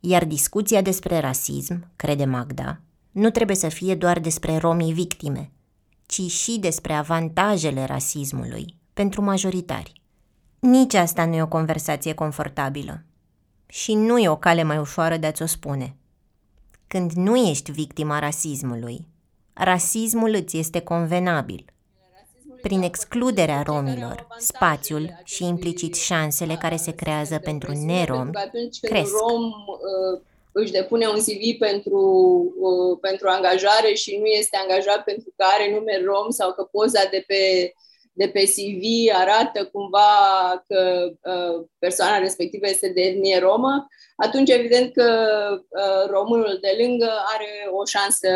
Iar 0.00 0.24
discuția 0.24 0.82
despre 0.82 1.18
rasism, 1.18 1.92
crede 1.96 2.24
Magda, 2.24 2.80
nu 3.12 3.30
trebuie 3.30 3.56
să 3.56 3.68
fie 3.68 3.94
doar 3.94 4.20
despre 4.20 4.56
romii 4.56 4.92
victime, 4.92 5.50
ci 6.06 6.20
și 6.20 6.58
despre 6.58 6.92
avantajele 6.92 7.84
rasismului 7.84 8.74
pentru 8.94 9.22
majoritari. 9.22 10.02
Nici 10.66 10.94
asta 10.94 11.24
nu 11.24 11.34
e 11.34 11.42
o 11.42 11.48
conversație 11.48 12.14
confortabilă. 12.14 13.02
Și 13.66 13.94
nu 13.94 14.18
e 14.18 14.28
o 14.28 14.36
cale 14.36 14.62
mai 14.62 14.78
ușoară 14.78 15.16
de 15.16 15.26
a-ți 15.26 15.42
o 15.42 15.46
spune. 15.46 15.96
Când 16.86 17.12
nu 17.12 17.36
ești 17.36 17.70
victima 17.70 18.18
rasismului, 18.18 19.08
rasismul 19.52 20.34
îți 20.34 20.58
este 20.58 20.80
convenabil. 20.80 21.64
Prin 22.62 22.82
excluderea 22.82 23.62
romilor, 23.62 24.26
spațiul 24.38 25.20
și 25.24 25.44
implicit 25.44 25.94
șansele 25.94 26.54
care 26.54 26.76
se 26.76 26.94
creează 26.94 27.38
pentru 27.38 27.72
neromi 27.72 28.30
atunci 28.34 28.78
când 28.80 28.92
cresc. 28.92 29.12
un 29.12 29.18
rom 29.18 29.42
uh, 29.44 30.20
își 30.52 30.72
depune 30.72 31.06
un 31.06 31.18
CV 31.18 31.58
pentru, 31.58 32.00
uh, 32.60 32.98
pentru 33.00 33.28
angajare 33.28 33.94
și 33.94 34.16
nu 34.16 34.26
este 34.26 34.56
angajat 34.56 35.04
pentru 35.04 35.32
că 35.36 35.44
are 35.54 35.70
nume 35.70 36.02
rom 36.04 36.30
sau 36.30 36.52
că 36.52 36.62
poza 36.62 37.00
de 37.10 37.24
pe, 37.26 37.72
de 38.16 38.26
pe 38.32 38.42
CV 38.42 38.82
arată 39.20 39.64
cumva 39.72 40.10
că 40.66 40.80
uh, 41.04 41.66
persoana 41.78 42.18
respectivă 42.18 42.68
este 42.68 42.88
de 42.88 43.00
etnie 43.00 43.38
romă, 43.38 43.86
atunci 44.16 44.50
evident 44.50 44.92
că 44.92 45.08
uh, 45.50 46.10
românul 46.10 46.58
de 46.60 46.84
lângă 46.84 47.10
are 47.34 47.50
o 47.80 47.84
șansă, 47.84 48.28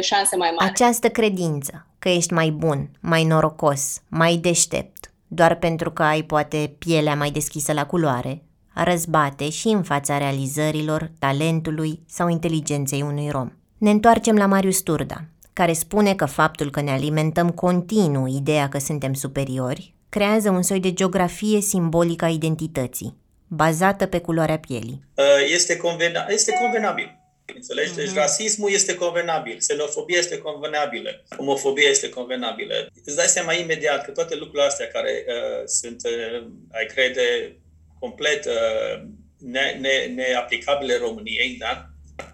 șansă 0.00 0.36
mai 0.36 0.52
mare. 0.58 0.70
Această 0.70 1.08
credință 1.08 1.86
că 1.98 2.08
ești 2.08 2.32
mai 2.32 2.50
bun, 2.50 2.90
mai 3.00 3.24
norocos, 3.24 4.02
mai 4.08 4.36
deștept, 4.36 5.12
doar 5.28 5.58
pentru 5.58 5.92
că 5.92 6.02
ai 6.02 6.22
poate 6.22 6.76
pielea 6.78 7.14
mai 7.14 7.30
deschisă 7.30 7.72
la 7.72 7.86
culoare, 7.86 8.42
răzbate 8.74 9.50
și 9.50 9.68
în 9.68 9.82
fața 9.82 10.18
realizărilor, 10.18 11.10
talentului 11.18 12.00
sau 12.08 12.28
inteligenței 12.28 13.02
unui 13.02 13.28
rom. 13.30 13.52
Ne 13.78 13.90
întoarcem 13.90 14.36
la 14.36 14.46
Marius 14.46 14.80
Turda, 14.80 15.24
care 15.60 15.72
spune 15.72 16.14
că 16.14 16.24
faptul 16.24 16.70
că 16.70 16.80
ne 16.80 16.90
alimentăm 16.90 17.50
continuu 17.50 18.26
ideea 18.26 18.68
că 18.68 18.78
suntem 18.78 19.14
superiori 19.14 19.94
creează 20.08 20.50
un 20.50 20.62
soi 20.62 20.80
de 20.80 20.92
geografie 20.92 21.60
simbolică 21.60 22.24
a 22.24 22.28
identității, 22.28 23.16
bazată 23.46 24.06
pe 24.06 24.18
culoarea 24.18 24.58
pielii. 24.58 25.02
Uh, 25.14 25.24
Este, 25.52 25.76
convena- 25.76 26.26
este 26.28 26.52
convenabil. 26.60 27.18
Înțelegi? 27.54 27.94
Deci 27.94 28.14
rasismul 28.14 28.70
este 28.72 28.94
convenabil, 28.94 29.56
xenofobia 29.58 30.18
este 30.18 30.38
convenabilă, 30.38 31.10
homofobia 31.36 31.88
este 31.88 32.08
convenabilă. 32.08 32.74
Îți 33.04 33.16
dai 33.16 33.26
seama 33.26 33.52
imediat 33.52 34.04
că 34.04 34.10
toate 34.10 34.34
lucrurile 34.34 34.68
astea 34.68 34.86
care 34.86 35.24
uh, 35.26 35.62
sunt, 35.66 36.00
uh, 36.04 36.46
ai 36.72 36.86
crede, 36.86 37.56
complet 37.98 38.44
uh, 38.44 39.02
ne, 39.38 39.76
ne, 39.80 40.12
neaplicabile 40.14 40.96
României, 40.96 41.56
da? 41.58 41.86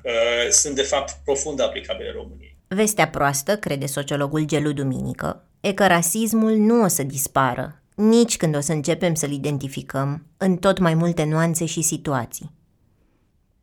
uh, 0.04 0.48
sunt 0.50 0.74
de 0.74 0.82
fapt 0.82 1.10
profund 1.24 1.60
aplicabile 1.60 2.10
României. 2.10 2.41
Vestea 2.74 3.08
proastă, 3.08 3.56
crede 3.56 3.86
sociologul 3.86 4.44
Gelu 4.44 4.72
Duminică, 4.72 5.44
e 5.60 5.72
că 5.72 5.86
rasismul 5.86 6.52
nu 6.52 6.82
o 6.82 6.86
să 6.86 7.02
dispară, 7.02 7.82
nici 7.94 8.36
când 8.36 8.56
o 8.56 8.60
să 8.60 8.72
începem 8.72 9.14
să-l 9.14 9.30
identificăm 9.30 10.26
în 10.36 10.56
tot 10.56 10.78
mai 10.78 10.94
multe 10.94 11.24
nuanțe 11.24 11.64
și 11.64 11.82
situații. 11.82 12.50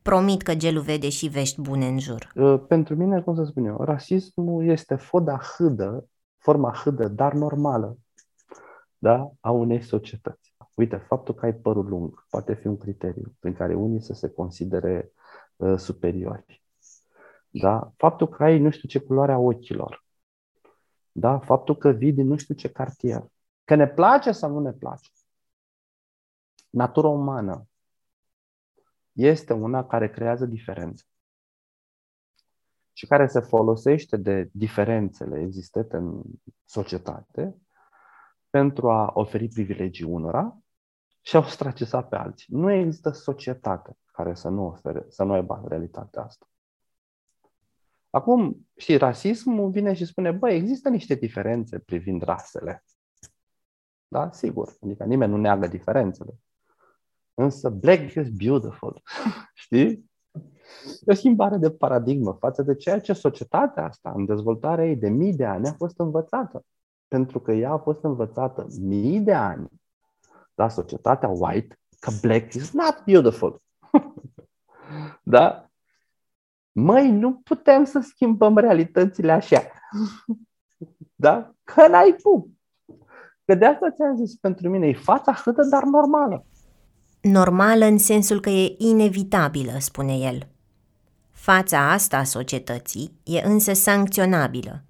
Promit 0.01 0.41
că 0.41 0.55
Gelu 0.55 0.81
vede 0.81 1.09
și 1.09 1.27
vești 1.27 1.61
bune 1.61 1.87
în 1.87 1.99
jur. 1.99 2.31
Uh, 2.35 2.61
Pentru 2.67 2.95
mine, 2.95 3.21
cum 3.21 3.35
să 3.35 3.43
spun 3.43 3.65
eu, 3.65 3.83
rasismul 3.83 4.69
este 4.69 4.95
foda 4.95 5.39
hâdă, 5.57 6.07
forma 6.37 6.73
hâdă, 6.73 7.07
dar 7.07 7.33
normală, 7.33 7.97
da, 8.97 9.31
a 9.39 9.51
unei 9.51 9.81
societăți. 9.81 10.53
Uite, 10.73 10.95
faptul 11.07 11.33
că 11.33 11.45
ai 11.45 11.53
părul 11.53 11.85
lung 11.85 12.25
poate 12.29 12.53
fi 12.53 12.67
un 12.67 12.77
criteriu 12.77 13.35
prin 13.39 13.53
care 13.53 13.73
unii 13.73 14.01
să 14.01 14.13
se 14.13 14.29
considere 14.29 15.11
uh, 15.55 15.73
superiori. 15.77 16.58
Da? 17.49 17.91
Faptul 17.97 18.27
că 18.27 18.43
ai 18.43 18.59
nu 18.59 18.69
știu 18.69 18.87
ce 18.87 18.99
culoare 18.99 19.31
a 19.31 19.37
ochilor. 19.37 20.05
Da? 21.11 21.39
Faptul 21.39 21.77
că 21.77 21.89
vii 21.89 22.13
din 22.13 22.27
nu 22.27 22.37
știu 22.37 22.55
ce 22.55 22.71
cartier. 22.71 23.25
Că 23.63 23.75
ne 23.75 23.87
place 23.87 24.31
sau 24.31 24.51
nu 24.51 24.59
ne 24.59 24.71
place. 24.71 25.09
Natura 26.69 27.07
umană 27.07 27.67
este 29.11 29.53
una 29.53 29.85
care 29.85 30.09
creează 30.09 30.45
diferențe 30.45 31.03
și 32.93 33.07
care 33.07 33.27
se 33.27 33.39
folosește 33.39 34.17
de 34.17 34.49
diferențele 34.53 35.39
existente 35.39 35.97
în 35.97 36.21
societate 36.65 37.55
pentru 38.49 38.91
a 38.91 39.11
oferi 39.13 39.47
privilegii 39.47 40.05
unora 40.05 40.57
și 41.21 41.35
a 41.35 41.39
ostraciza 41.39 42.03
pe 42.03 42.15
alții. 42.15 42.55
Nu 42.55 42.71
există 42.71 43.09
societate 43.09 43.97
care 44.11 44.33
să 44.33 44.49
nu 44.49 44.65
ofere, 44.65 45.05
să 45.07 45.23
nu 45.23 45.33
aibă 45.33 45.63
realitatea 45.67 46.21
asta. 46.21 46.48
Acum, 48.09 48.67
și 48.77 48.97
rasismul 48.97 49.69
vine 49.69 49.93
și 49.93 50.05
spune, 50.05 50.31
băi, 50.31 50.55
există 50.55 50.89
niște 50.89 51.15
diferențe 51.15 51.79
privind 51.79 52.21
rasele. 52.21 52.83
Da? 54.07 54.31
Sigur, 54.31 54.77
adică 54.81 55.03
nimeni 55.03 55.31
nu 55.31 55.37
neagă 55.37 55.67
diferențele. 55.67 56.39
Însă 57.33 57.69
black 57.69 58.13
is 58.13 58.29
beautiful. 58.29 59.01
Știi? 59.53 60.09
E 61.05 61.11
o 61.11 61.13
schimbare 61.13 61.57
de 61.57 61.71
paradigmă 61.71 62.33
față 62.39 62.61
de 62.61 62.75
ceea 62.75 62.99
ce 62.99 63.13
societatea 63.13 63.85
asta, 63.85 64.11
în 64.15 64.25
dezvoltarea 64.25 64.85
ei 64.85 64.95
de 64.95 65.09
mii 65.09 65.35
de 65.35 65.45
ani, 65.45 65.67
a 65.67 65.73
fost 65.73 65.99
învățată. 65.99 66.65
Pentru 67.07 67.39
că 67.39 67.51
ea 67.51 67.71
a 67.71 67.77
fost 67.77 68.03
învățată 68.03 68.67
mii 68.79 69.19
de 69.19 69.33
ani 69.33 69.67
la 70.53 70.69
societatea 70.69 71.29
white 71.29 71.79
că 71.99 72.11
black 72.21 72.53
is 72.53 72.71
not 72.71 73.03
beautiful. 73.05 73.61
da? 75.23 75.68
Măi, 76.79 77.11
nu 77.11 77.33
putem 77.33 77.83
să 77.83 77.99
schimbăm 77.99 78.57
realitățile 78.57 79.31
așa. 79.31 79.63
da? 81.25 81.53
Că 81.63 81.87
n-ai 81.87 82.15
cum. 82.23 82.57
Că 83.45 83.55
de 83.55 83.65
asta 83.65 83.91
ți-am 83.95 84.15
zis, 84.15 84.35
pentru 84.35 84.69
mine 84.69 84.87
e 84.87 84.93
fața 84.93 85.33
hâdă, 85.33 85.63
dar 85.63 85.83
normală. 85.83 86.45
Normală 87.21 87.85
în 87.85 87.97
sensul 87.97 88.39
că 88.39 88.49
e 88.49 88.75
inevitabilă, 88.77 89.71
spune 89.79 90.13
el. 90.13 90.47
Fața 91.31 91.91
asta 91.91 92.17
a 92.17 92.23
societății 92.23 93.19
e 93.23 93.41
însă 93.45 93.73
sancționabilă. 93.73 94.83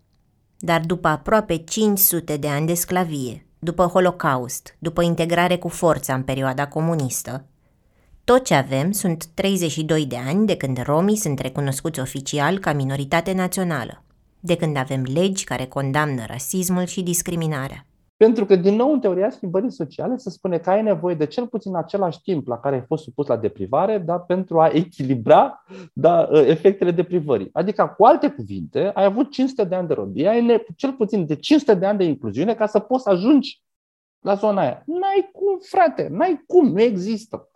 Dar 0.57 0.81
după 0.85 1.07
aproape 1.07 1.55
500 1.55 2.37
de 2.37 2.47
ani 2.47 2.67
de 2.67 2.73
sclavie, 2.73 3.45
după 3.59 3.85
Holocaust, 3.85 4.75
după 4.79 5.01
integrare 5.01 5.57
cu 5.57 5.67
forța 5.67 6.13
în 6.13 6.23
perioada 6.23 6.67
comunistă, 6.67 7.45
tot 8.23 8.43
ce 8.43 8.53
avem 8.53 8.91
sunt 8.91 9.25
32 9.25 10.05
de 10.05 10.17
ani 10.27 10.45
de 10.45 10.57
când 10.57 10.81
romii 10.81 11.15
sunt 11.15 11.39
recunoscuți 11.39 11.99
oficial 11.99 12.59
ca 12.59 12.73
minoritate 12.73 13.33
națională, 13.33 14.03
de 14.39 14.55
când 14.55 14.77
avem 14.77 15.03
legi 15.13 15.43
care 15.43 15.65
condamnă 15.65 16.25
rasismul 16.27 16.85
și 16.85 17.03
discriminarea. 17.03 17.85
Pentru 18.17 18.45
că, 18.45 18.55
din 18.55 18.75
nou, 18.75 18.91
în 18.91 18.99
teoria 18.99 19.29
schimbării 19.29 19.71
sociale 19.71 20.17
se 20.17 20.29
spune 20.29 20.57
că 20.57 20.69
ai 20.69 20.81
nevoie 20.81 21.15
de 21.15 21.25
cel 21.25 21.47
puțin 21.47 21.75
același 21.75 22.21
timp 22.21 22.47
la 22.47 22.59
care 22.59 22.75
ai 22.75 22.83
fost 22.87 23.03
supus 23.03 23.27
la 23.27 23.37
deprivare, 23.37 23.97
da, 23.97 24.19
pentru 24.19 24.59
a 24.59 24.69
echilibra 24.73 25.65
da, 25.93 26.29
efectele 26.31 26.91
deprivării. 26.91 27.49
Adică, 27.53 27.93
cu 27.97 28.05
alte 28.05 28.29
cuvinte, 28.29 28.91
ai 28.93 29.03
avut 29.03 29.31
500 29.31 29.63
de 29.63 29.75
ani 29.75 29.87
de 29.87 29.93
robie, 29.93 30.27
ai 30.27 30.45
ne- 30.45 30.63
cel 30.75 30.93
puțin 30.93 31.25
de 31.25 31.35
500 31.35 31.73
de 31.73 31.85
ani 31.85 31.97
de 31.97 32.03
incluziune 32.03 32.55
ca 32.55 32.65
să 32.65 32.79
poți 32.79 33.03
să 33.03 33.09
ajungi 33.09 33.63
la 34.19 34.33
zona 34.33 34.61
aia. 34.61 34.83
N-ai 34.85 35.29
cum, 35.31 35.59
frate, 35.61 36.07
n-ai 36.11 36.43
cum, 36.47 36.67
nu 36.67 36.81
există. 36.81 37.49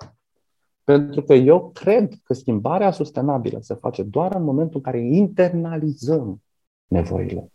Pentru 0.84 1.24
că 1.24 1.34
eu 1.34 1.72
cred 1.72 2.14
că 2.24 2.34
schimbarea 2.34 2.92
sustenabilă 2.92 3.58
se 3.62 3.74
face 3.74 4.04
doar 4.04 4.36
în 4.36 4.44
momentul 4.44 4.76
în 4.76 4.82
care 4.82 5.06
internalizăm 5.06 6.42
nevoile. 6.88 7.52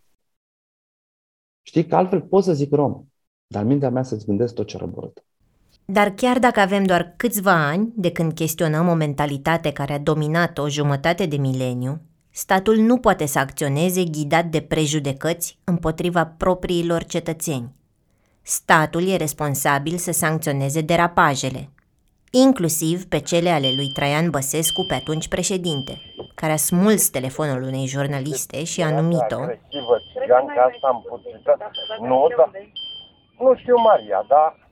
Știi 1.62 1.86
că 1.86 1.96
altfel 1.96 2.20
pot 2.20 2.44
să 2.44 2.52
zic 2.52 2.72
rom, 2.72 3.04
dar 3.46 3.62
în 3.62 3.68
mintea 3.68 3.90
mea 3.90 4.02
să-ți 4.02 4.26
gândesc 4.26 4.54
tot 4.54 4.66
ce 4.66 4.76
răborât. 4.76 5.24
Dar 5.84 6.10
chiar 6.10 6.38
dacă 6.38 6.60
avem 6.60 6.84
doar 6.84 7.14
câțiva 7.16 7.66
ani 7.66 7.92
de 7.96 8.10
când 8.10 8.32
chestionăm 8.32 8.88
o 8.88 8.94
mentalitate 8.94 9.72
care 9.72 9.92
a 9.92 9.98
dominat 9.98 10.58
o 10.58 10.68
jumătate 10.68 11.26
de 11.26 11.36
mileniu, 11.36 12.00
statul 12.30 12.76
nu 12.76 12.98
poate 12.98 13.26
să 13.26 13.38
acționeze 13.38 14.04
ghidat 14.04 14.46
de 14.46 14.60
prejudecăți 14.60 15.58
împotriva 15.64 16.26
propriilor 16.26 17.04
cetățeni. 17.04 17.74
Statul 18.42 19.08
e 19.08 19.16
responsabil 19.16 19.96
să 19.96 20.12
sancționeze 20.12 20.80
derapajele, 20.80 21.70
inclusiv 22.30 23.04
pe 23.04 23.20
cele 23.20 23.50
ale 23.50 23.68
lui 23.76 23.88
Traian 23.94 24.30
Băsescu, 24.30 24.84
pe 24.88 24.94
atunci 24.94 25.28
președinte, 25.28 26.00
care 26.34 26.52
a 26.52 26.56
smuls 26.56 27.08
telefonul 27.08 27.62
unei 27.62 27.86
jurnaliste 27.86 28.64
și 28.64 28.82
a 28.82 28.90
numit-o 28.90 29.40
agresivă 29.40 29.96
țiganca 30.12 30.70
asta 30.74 30.88
împuțită. 30.92 31.56
Nu, 32.00 32.26
da. 32.36 32.50
Nu 33.38 33.56
știu, 33.56 33.76
Maria, 33.76 34.24
dar 34.28 34.66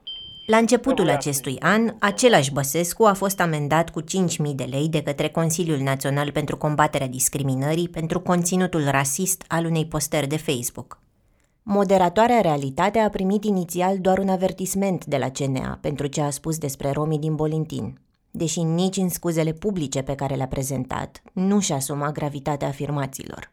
La 0.46 0.56
începutul 0.56 1.08
acestui 1.10 1.56
an, 1.60 1.88
același 2.00 2.52
Băsescu 2.52 3.04
a 3.04 3.12
fost 3.12 3.40
amendat 3.40 3.90
cu 3.90 4.02
5.000 4.02 4.06
de 4.54 4.64
lei 4.70 4.88
de 4.88 5.02
către 5.02 5.28
Consiliul 5.28 5.78
Național 5.78 6.32
pentru 6.32 6.56
Combaterea 6.56 7.06
Discriminării 7.06 7.88
pentru 7.88 8.20
conținutul 8.20 8.90
rasist 8.90 9.44
al 9.48 9.64
unei 9.64 9.86
postări 9.86 10.26
de 10.26 10.36
Facebook. 10.36 10.98
Moderatoarea 11.68 12.40
Realitate 12.40 12.98
a 12.98 13.08
primit 13.08 13.44
inițial 13.44 13.98
doar 13.98 14.18
un 14.18 14.28
avertisment 14.28 15.04
de 15.04 15.16
la 15.16 15.30
CNA 15.30 15.78
pentru 15.80 16.06
ce 16.06 16.20
a 16.20 16.30
spus 16.30 16.58
despre 16.58 16.90
romii 16.90 17.18
din 17.18 17.34
Bolintin, 17.34 17.98
deși 18.30 18.62
nici 18.62 18.96
în 18.96 19.08
scuzele 19.08 19.52
publice 19.52 20.02
pe 20.02 20.14
care 20.14 20.34
le-a 20.34 20.46
prezentat 20.46 21.22
nu 21.32 21.60
și-a 21.60 21.74
asumat 21.74 22.12
gravitatea 22.12 22.68
afirmațiilor. 22.68 23.52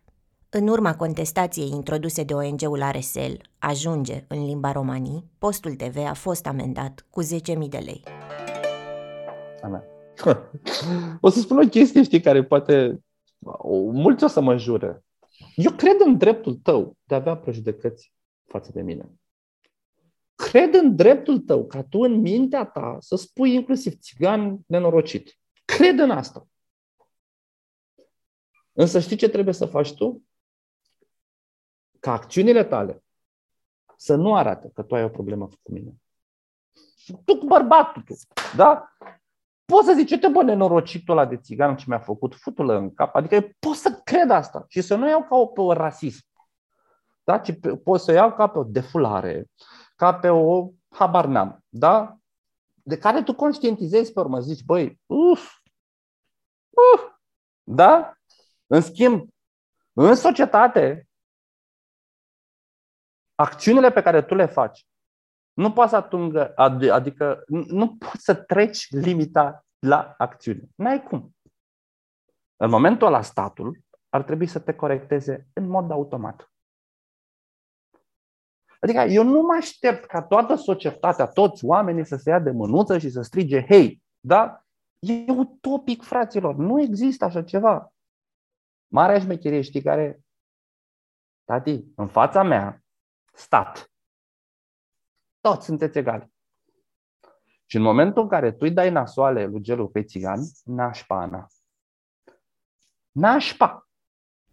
În 0.49 0.67
urma 0.67 0.95
contestației 0.95 1.69
introduse 1.69 2.23
de 2.23 2.33
ONG-ul 2.33 2.83
RSL, 2.91 3.33
Ajunge 3.59 4.25
în 4.27 4.45
limba 4.45 4.71
romanii, 4.71 5.25
postul 5.37 5.73
TV 5.73 5.97
a 6.09 6.13
fost 6.13 6.47
amendat 6.47 7.05
cu 7.09 7.23
10.000 7.23 7.29
de 7.69 7.77
lei. 7.77 8.03
Amen. 9.61 9.83
O 11.21 11.29
să 11.29 11.39
spun 11.39 11.57
o 11.57 11.67
chestie, 11.67 12.03
știi, 12.03 12.21
care 12.21 12.43
poate... 12.43 13.03
Mulți 13.91 14.23
o 14.23 14.27
să 14.27 14.41
mă 14.41 14.57
jure. 14.57 15.03
Eu 15.55 15.71
cred 15.71 15.99
în 15.99 16.17
dreptul 16.17 16.55
tău 16.55 16.97
de 17.03 17.13
a 17.13 17.17
avea 17.17 17.37
prejudecăți 17.37 18.13
față 18.45 18.71
de 18.73 18.81
mine. 18.81 19.09
Cred 20.35 20.73
în 20.73 20.95
dreptul 20.95 21.39
tău 21.39 21.67
ca 21.67 21.83
tu 21.83 21.99
în 21.99 22.19
mintea 22.19 22.65
ta 22.65 22.97
să 22.99 23.15
spui 23.15 23.53
inclusiv 23.53 23.99
țigan 23.99 24.59
nenorocit. 24.65 25.37
Cred 25.65 25.99
în 25.99 26.11
asta. 26.11 26.47
Însă 28.71 28.99
știi 28.99 29.17
ce 29.17 29.29
trebuie 29.29 29.53
să 29.53 29.65
faci 29.65 29.93
tu? 29.93 30.23
Ca 31.99 32.11
acțiunile 32.11 32.63
tale 32.63 33.03
să 33.97 34.15
nu 34.15 34.35
arate 34.35 34.71
că 34.73 34.83
tu 34.83 34.95
ai 34.95 35.03
o 35.03 35.09
problemă 35.09 35.47
cu 35.47 35.71
mine. 35.71 35.95
Tu 37.25 37.37
cu 37.37 37.45
bărbatul 37.45 38.01
tu, 38.01 38.13
da? 38.55 38.93
Poți 39.65 39.87
să 39.87 39.93
zici, 39.93 40.11
uite 40.11 40.27
bă, 40.27 40.43
nenorocitul 40.43 41.17
ăla 41.17 41.29
de 41.29 41.37
țigan 41.37 41.75
ce 41.75 41.85
mi-a 41.87 41.99
făcut, 41.99 42.35
futul 42.35 42.69
în 42.69 42.93
cap. 42.93 43.15
Adică 43.15 43.35
eu 43.35 43.49
pot 43.59 43.75
să 43.75 44.01
cred 44.03 44.29
asta 44.29 44.65
și 44.67 44.81
să 44.81 44.95
nu 44.95 45.07
iau 45.09 45.23
ca 45.23 45.35
o, 45.35 45.45
pe 45.45 45.61
o 45.61 45.73
rasism. 45.73 46.25
Da? 47.23 47.39
Ci 47.39 47.51
pot 47.83 47.99
să 47.99 48.11
iau 48.11 48.33
ca 48.33 48.47
pe 48.47 48.57
o 48.57 48.63
defulare, 48.63 49.45
ca 49.95 50.13
pe 50.13 50.29
o 50.29 50.69
habar 50.89 51.25
n-am, 51.25 51.63
da? 51.69 52.17
De 52.73 52.97
care 52.97 53.23
tu 53.23 53.35
conștientizezi 53.35 54.13
pe 54.13 54.19
urmă, 54.19 54.39
zici, 54.39 54.63
băi, 54.63 55.01
uf, 55.05 55.51
uf, 56.69 57.03
da? 57.63 58.13
În 58.67 58.81
schimb, 58.81 59.29
în 59.93 60.15
societate, 60.15 61.07
acțiunile 63.35 63.91
pe 63.91 64.01
care 64.01 64.21
tu 64.21 64.35
le 64.35 64.45
faci 64.45 64.87
nu 65.53 65.71
poți 65.71 65.89
să 65.89 65.95
atungă, 65.95 66.53
adică 66.91 67.43
nu 67.47 67.95
poți 67.97 68.23
să 68.23 68.35
treci 68.35 68.89
limita 68.89 69.65
la 69.79 70.13
acțiune. 70.17 70.69
N-ai 70.75 71.03
cum. 71.03 71.35
În 72.55 72.69
momentul 72.69 73.07
ăla, 73.07 73.21
statul 73.21 73.79
ar 74.09 74.23
trebui 74.23 74.47
să 74.47 74.59
te 74.59 74.73
corecteze 74.73 75.47
în 75.53 75.67
mod 75.67 75.91
automat. 75.91 76.51
Adică 78.79 78.99
eu 78.99 79.23
nu 79.23 79.41
mă 79.41 79.53
aștept 79.53 80.05
ca 80.05 80.21
toată 80.23 80.55
societatea, 80.55 81.27
toți 81.27 81.65
oamenii 81.65 82.05
să 82.05 82.15
se 82.15 82.29
ia 82.29 82.39
de 82.39 82.51
mânuță 82.51 82.97
și 82.97 83.09
să 83.09 83.21
strige, 83.21 83.65
hei, 83.65 84.03
da? 84.19 84.63
E 84.99 85.31
utopic, 85.31 86.03
fraților, 86.03 86.55
nu 86.55 86.81
există 86.81 87.25
așa 87.25 87.43
ceva. 87.43 87.93
Marea 88.87 89.19
șmecherie, 89.19 89.61
știi 89.61 89.81
care? 89.81 90.19
Tati, 91.43 91.83
în 91.95 92.07
fața 92.07 92.43
mea, 92.43 92.83
stat. 93.33 93.92
Toți 95.49 95.65
sunteți 95.65 95.97
egali. 95.97 96.31
Și 97.65 97.75
în 97.75 97.81
momentul 97.81 98.21
în 98.21 98.27
care 98.27 98.51
tu 98.51 98.57
îi 98.59 98.71
dai 98.71 98.89
nasoale 98.89 99.45
lui 99.45 99.61
Gelu 99.61 99.87
pe 99.87 100.03
țigan, 100.03 100.39
nașpa, 100.63 101.21
Ana. 101.21 101.47
Nașpa! 103.11 103.87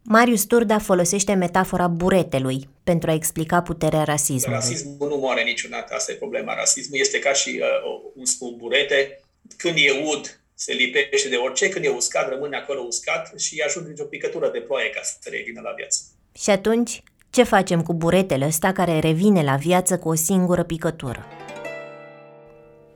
Marius 0.02 0.44
Turda 0.44 0.78
folosește 0.78 1.34
metafora 1.34 1.88
buretelui 1.88 2.68
pentru 2.84 3.10
a 3.10 3.14
explica 3.14 3.62
puterea 3.62 4.04
rasismului. 4.04 4.58
Rasismul 4.58 5.08
nu 5.08 5.16
moare 5.16 5.42
niciodată, 5.42 5.94
asta 5.94 6.12
e 6.12 6.14
problema. 6.14 6.54
Rasismul 6.54 6.98
este 6.98 7.18
ca 7.18 7.32
și 7.32 7.62
uh, 7.62 8.12
un, 8.14 8.24
un 8.40 8.56
burete. 8.56 9.20
Când 9.56 9.74
e 9.76 10.06
ud, 10.14 10.42
se 10.54 10.72
lipește 10.72 11.28
de 11.28 11.36
orice, 11.36 11.68
când 11.68 11.84
e 11.84 11.88
uscat, 11.88 12.28
rămâne 12.28 12.56
acolo 12.56 12.80
uscat 12.80 13.38
și 13.38 13.60
ajunge 13.60 14.02
o 14.02 14.06
picătură 14.06 14.50
de 14.50 14.60
ploaie 14.60 14.90
ca 14.90 15.00
să 15.02 15.28
revină 15.30 15.60
la 15.60 15.72
viață. 15.72 16.00
Și 16.32 16.50
atunci, 16.50 17.02
ce 17.30 17.42
facem 17.42 17.82
cu 17.82 17.94
buretele 17.94 18.46
ăsta 18.46 18.72
care 18.72 18.98
revine 18.98 19.42
la 19.42 19.56
viață 19.56 19.98
cu 19.98 20.08
o 20.08 20.14
singură 20.14 20.62
picătură? 20.62 21.24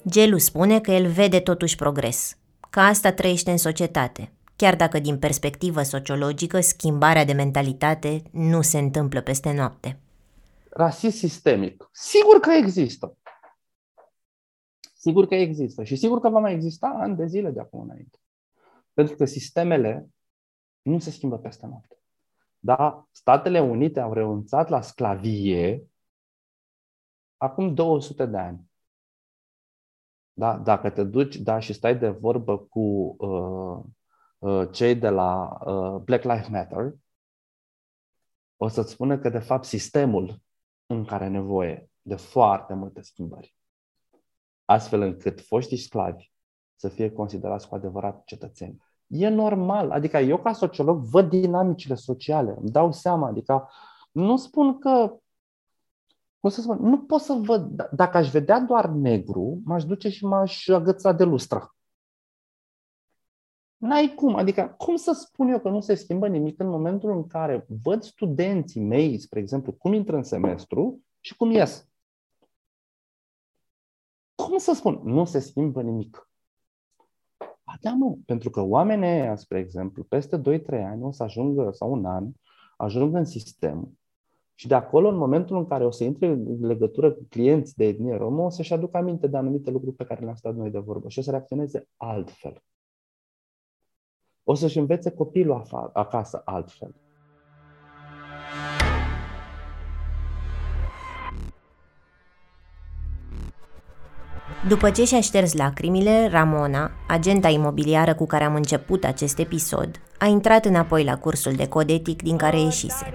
Gelu 0.08 0.38
spune 0.38 0.80
că 0.80 0.90
el 0.90 1.06
vede 1.06 1.40
totuși 1.40 1.76
progres, 1.76 2.36
că 2.70 2.80
asta 2.80 3.12
trăiește 3.12 3.50
în 3.50 3.56
societate, 3.56 4.32
chiar 4.56 4.76
dacă 4.76 4.98
din 4.98 5.18
perspectivă 5.18 5.82
sociologică 5.82 6.60
schimbarea 6.60 7.24
de 7.24 7.32
mentalitate 7.32 8.22
nu 8.30 8.62
se 8.62 8.78
întâmplă 8.78 9.20
peste 9.20 9.52
noapte. 9.52 9.98
Rasism 10.70 11.16
sistemic. 11.16 11.88
Sigur 11.92 12.40
că 12.40 12.50
există. 12.50 13.16
Sigur 14.94 15.26
că 15.26 15.34
există 15.34 15.82
și 15.82 15.96
sigur 15.96 16.20
că 16.20 16.28
va 16.28 16.38
mai 16.38 16.54
exista 16.54 16.96
ani 17.00 17.16
de 17.16 17.26
zile 17.26 17.50
de 17.50 17.60
acum 17.60 17.80
înainte. 17.80 18.18
Pentru 18.92 19.16
că 19.16 19.24
sistemele 19.24 20.08
nu 20.82 20.98
se 20.98 21.10
schimbă 21.10 21.38
peste 21.38 21.66
noapte. 21.66 21.98
Da? 22.64 23.06
Statele 23.10 23.60
Unite 23.60 24.00
au 24.00 24.12
renunțat 24.12 24.68
la 24.68 24.80
sclavie 24.80 25.86
acum 27.36 27.74
200 27.74 28.26
de 28.26 28.36
ani. 28.36 28.70
Da? 30.32 30.58
Dacă 30.58 30.90
te 30.90 31.04
duci 31.04 31.36
da, 31.36 31.58
și 31.58 31.72
stai 31.72 31.98
de 31.98 32.08
vorbă 32.08 32.58
cu 32.58 32.80
uh, 33.18 33.84
uh, 34.38 34.68
cei 34.72 34.94
de 34.94 35.08
la 35.08 35.58
uh, 35.64 36.00
Black 36.00 36.24
Lives 36.24 36.48
Matter, 36.48 36.94
o 38.56 38.68
să-ți 38.68 38.92
spună 38.92 39.18
că, 39.18 39.28
de 39.28 39.38
fapt, 39.38 39.64
sistemul 39.64 40.42
în 40.86 41.04
care 41.04 41.28
nevoie 41.28 41.90
de 42.02 42.16
foarte 42.16 42.74
multe 42.74 43.02
schimbări, 43.02 43.56
astfel 44.64 45.00
încât 45.00 45.40
foștii 45.40 45.76
sclavi 45.76 46.32
să 46.74 46.88
fie 46.88 47.12
considerați 47.12 47.68
cu 47.68 47.74
adevărat 47.74 48.24
cetățeni. 48.24 48.82
E 49.14 49.28
normal. 49.28 49.90
Adică 49.90 50.18
eu 50.18 50.38
ca 50.38 50.52
sociolog 50.52 51.02
văd 51.02 51.28
dinamicile 51.28 51.94
sociale, 51.94 52.56
îmi 52.60 52.70
dau 52.70 52.92
seama. 52.92 53.28
Adică 53.28 53.68
nu 54.12 54.36
spun 54.36 54.78
că 54.78 55.18
cum 56.40 56.50
să 56.50 56.60
spun, 56.60 56.78
nu 56.80 57.00
pot 57.00 57.20
să 57.20 57.32
văd, 57.32 57.88
dacă 57.92 58.16
aș 58.16 58.30
vedea 58.30 58.60
doar 58.60 58.86
negru, 58.88 59.60
m-aș 59.64 59.84
duce 59.84 60.08
și 60.08 60.24
m-aș 60.24 60.68
agăța 60.68 61.12
de 61.12 61.24
lustră. 61.24 61.74
N-ai 63.76 64.12
cum, 64.14 64.34
adică 64.34 64.74
cum 64.78 64.96
să 64.96 65.12
spun 65.12 65.48
eu 65.48 65.60
că 65.60 65.68
nu 65.68 65.80
se 65.80 65.94
schimbă 65.94 66.28
nimic 66.28 66.60
în 66.60 66.68
momentul 66.68 67.10
în 67.10 67.26
care 67.26 67.66
văd 67.82 68.02
studenții 68.02 68.80
mei, 68.80 69.18
spre 69.18 69.40
exemplu, 69.40 69.72
cum 69.72 69.92
intră 69.92 70.16
în 70.16 70.22
semestru 70.22 71.00
și 71.20 71.36
cum 71.36 71.50
ies. 71.50 71.88
Cum 74.34 74.58
să 74.58 74.72
spun? 74.72 75.00
Nu 75.04 75.24
se 75.24 75.38
schimbă 75.38 75.82
nimic. 75.82 76.28
Ba 77.82 77.90
da, 77.90 77.96
mă, 77.96 78.14
pentru 78.26 78.50
că 78.50 78.60
oamenii 78.60 79.08
ăia, 79.08 79.36
spre 79.36 79.58
exemplu, 79.58 80.02
peste 80.02 80.40
2-3 80.40 80.42
ani 80.68 81.02
o 81.02 81.10
să 81.10 81.22
ajungă, 81.22 81.70
sau 81.72 81.92
un 81.92 82.04
an, 82.04 82.30
ajung 82.76 83.14
în 83.14 83.24
sistem 83.24 83.98
și 84.54 84.66
de 84.66 84.74
acolo, 84.74 85.08
în 85.08 85.16
momentul 85.16 85.56
în 85.56 85.66
care 85.66 85.84
o 85.86 85.90
să 85.90 86.04
intre 86.04 86.26
în 86.26 86.66
legătură 86.66 87.12
cu 87.12 87.26
clienți 87.28 87.76
de 87.76 87.84
etnie 87.84 88.16
romă, 88.16 88.42
o 88.42 88.48
să-și 88.48 88.72
aducă 88.72 88.96
aminte 88.96 89.26
de 89.26 89.36
anumite 89.36 89.70
lucruri 89.70 89.96
pe 89.96 90.04
care 90.04 90.24
le-am 90.24 90.34
stat 90.34 90.54
noi 90.54 90.70
de 90.70 90.78
vorbă 90.78 91.08
și 91.08 91.18
o 91.18 91.22
să 91.22 91.30
reacționeze 91.30 91.88
altfel. 91.96 92.62
O 94.44 94.54
să-și 94.54 94.78
învețe 94.78 95.10
copilul 95.10 95.62
acasă 95.92 96.42
altfel. 96.44 96.94
După 104.68 104.90
ce 104.90 105.04
și-a 105.04 105.20
șters 105.20 105.52
lacrimile, 105.52 106.28
Ramona, 106.30 106.90
agenta 107.08 107.48
imobiliară 107.48 108.14
cu 108.14 108.26
care 108.26 108.44
am 108.44 108.54
început 108.54 109.04
acest 109.04 109.38
episod, 109.38 110.00
a 110.18 110.26
intrat 110.26 110.64
înapoi 110.64 111.04
la 111.04 111.16
cursul 111.16 111.52
de 111.52 111.68
codetic 111.68 112.22
din 112.22 112.36
care 112.36 112.60
ieșise. 112.60 113.14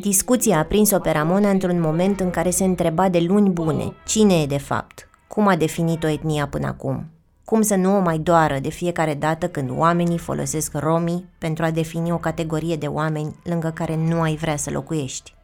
Discuția 0.00 0.58
a 0.58 0.62
prins-o 0.62 0.98
pe 0.98 1.10
Ramona 1.10 1.50
într-un 1.50 1.80
moment 1.80 2.20
în 2.20 2.30
care 2.30 2.50
se 2.50 2.64
întreba 2.64 3.08
de 3.08 3.20
luni 3.20 3.50
bune 3.50 3.92
cine 4.06 4.34
e 4.34 4.46
de 4.46 4.58
fapt, 4.58 5.08
cum 5.28 5.46
a 5.46 5.56
definit-o 5.56 6.08
etnia 6.08 6.46
până 6.46 6.66
acum, 6.66 7.06
cum 7.44 7.62
să 7.62 7.74
nu 7.74 7.96
o 7.96 8.00
mai 8.00 8.18
doară 8.18 8.58
de 8.58 8.70
fiecare 8.70 9.14
dată 9.14 9.48
când 9.48 9.70
oamenii 9.70 10.18
folosesc 10.18 10.72
romii 10.74 11.28
pentru 11.38 11.64
a 11.64 11.70
defini 11.70 12.12
o 12.12 12.18
categorie 12.18 12.76
de 12.76 12.86
oameni 12.86 13.36
lângă 13.44 13.70
care 13.74 13.96
nu 13.96 14.20
ai 14.20 14.36
vrea 14.36 14.56
să 14.56 14.70
locuiești. 14.70 15.34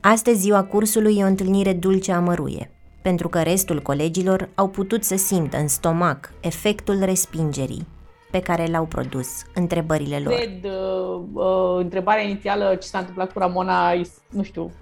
Astăzi 0.00 0.40
ziua 0.40 0.62
cursului 0.62 1.16
e 1.16 1.24
o 1.24 1.26
întâlnire 1.26 1.72
dulce 1.72 2.12
amăruie, 2.12 2.73
pentru 3.08 3.28
că 3.28 3.42
restul 3.42 3.82
colegilor 3.82 4.48
au 4.54 4.68
putut 4.68 5.04
să 5.04 5.16
simtă 5.16 5.56
în 5.56 5.68
stomac 5.68 6.32
efectul 6.40 6.98
respingerii 7.04 7.86
pe 8.30 8.40
care 8.40 8.66
l-au 8.66 8.84
produs 8.84 9.28
întrebările 9.54 10.18
lor. 10.18 10.34
Cred, 10.34 10.64
uh, 10.64 11.22
uh, 11.32 11.76
întrebarea 11.76 12.22
inițială, 12.22 12.74
ce 12.74 12.86
s-a 12.86 12.98
întâmplat 12.98 13.32
cu 13.32 13.38
Ramona, 13.38 13.92
nu 14.30 14.42
știu, 14.42 14.72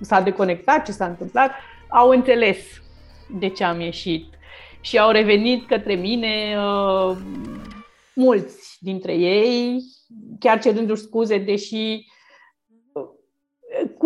s-a 0.00 0.20
deconectat, 0.20 0.84
ce 0.84 0.92
s-a 0.92 1.06
întâmplat, 1.06 1.50
au 1.88 2.08
înțeles 2.08 2.56
de 3.38 3.48
ce 3.48 3.64
am 3.64 3.80
ieșit 3.80 4.24
și 4.80 4.98
au 4.98 5.10
revenit 5.10 5.66
către 5.66 5.94
mine 5.94 6.56
uh, 6.58 7.16
mulți 8.14 8.76
dintre 8.80 9.14
ei, 9.14 9.82
chiar 10.38 10.60
cerându-și 10.60 11.02
scuze, 11.02 11.38
deși 11.38 12.06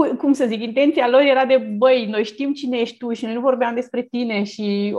cu, 0.01 0.17
cum 0.17 0.33
să 0.33 0.47
zic, 0.47 0.63
intenția 0.63 1.09
lor 1.09 1.21
era 1.21 1.45
de, 1.45 1.57
băi, 1.57 2.07
noi 2.07 2.25
știm 2.25 2.53
cine 2.53 2.79
ești 2.79 2.97
tu 2.97 3.13
și 3.13 3.25
noi 3.25 3.35
nu 3.35 3.41
vorbeam 3.41 3.75
despre 3.75 4.03
tine 4.03 4.43
și 4.43 4.97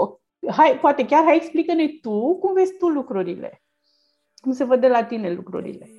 hai, 0.47 0.77
poate 0.81 1.05
chiar 1.05 1.23
hai 1.23 1.35
explică-ne 1.35 1.87
tu 2.01 2.37
cum 2.39 2.53
vezi 2.53 2.77
tu 2.79 2.87
lucrurile. 2.87 3.61
Cum 4.35 4.51
se 4.51 4.63
văd 4.63 4.81
de 4.81 4.87
la 4.87 5.03
tine 5.03 5.33
lucrurile. 5.33 5.89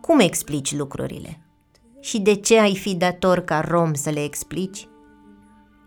Cum 0.00 0.18
explici 0.18 0.76
lucrurile? 0.76 1.40
Și 2.00 2.20
de 2.20 2.34
ce 2.34 2.58
ai 2.58 2.76
fi 2.76 2.96
dator 2.96 3.40
ca 3.40 3.60
rom 3.60 3.94
să 3.94 4.10
le 4.10 4.24
explici? 4.24 4.88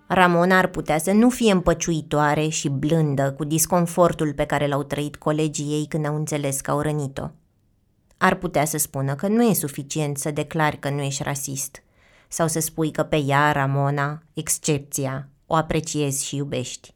Ramona 0.07 0.57
ar 0.57 0.67
putea 0.67 0.97
să 0.97 1.11
nu 1.11 1.29
fie 1.29 1.51
împăciuitoare 1.51 2.47
și 2.47 2.69
blândă 2.69 3.33
cu 3.37 3.43
disconfortul 3.43 4.33
pe 4.33 4.45
care 4.45 4.67
l-au 4.67 4.83
trăit 4.83 5.15
colegii 5.15 5.71
ei 5.71 5.85
când 5.89 6.05
au 6.05 6.15
înțeles 6.15 6.61
că 6.61 6.71
au 6.71 6.79
rănit-o. 6.79 7.27
Ar 8.21 8.35
putea 8.35 8.65
să 8.65 8.77
spună 8.77 9.15
că 9.15 9.27
nu 9.27 9.43
e 9.43 9.53
suficient 9.53 10.17
să 10.17 10.31
declari 10.31 10.79
că 10.79 10.89
nu 10.89 11.01
ești 11.01 11.23
rasist 11.23 11.83
sau 12.27 12.47
să 12.47 12.59
spui 12.59 12.91
că 12.91 13.03
pe 13.03 13.23
ea, 13.27 13.51
Ramona, 13.51 14.21
excepția, 14.33 15.27
o 15.47 15.55
apreciezi 15.55 16.25
și 16.25 16.35
iubești. 16.35 16.93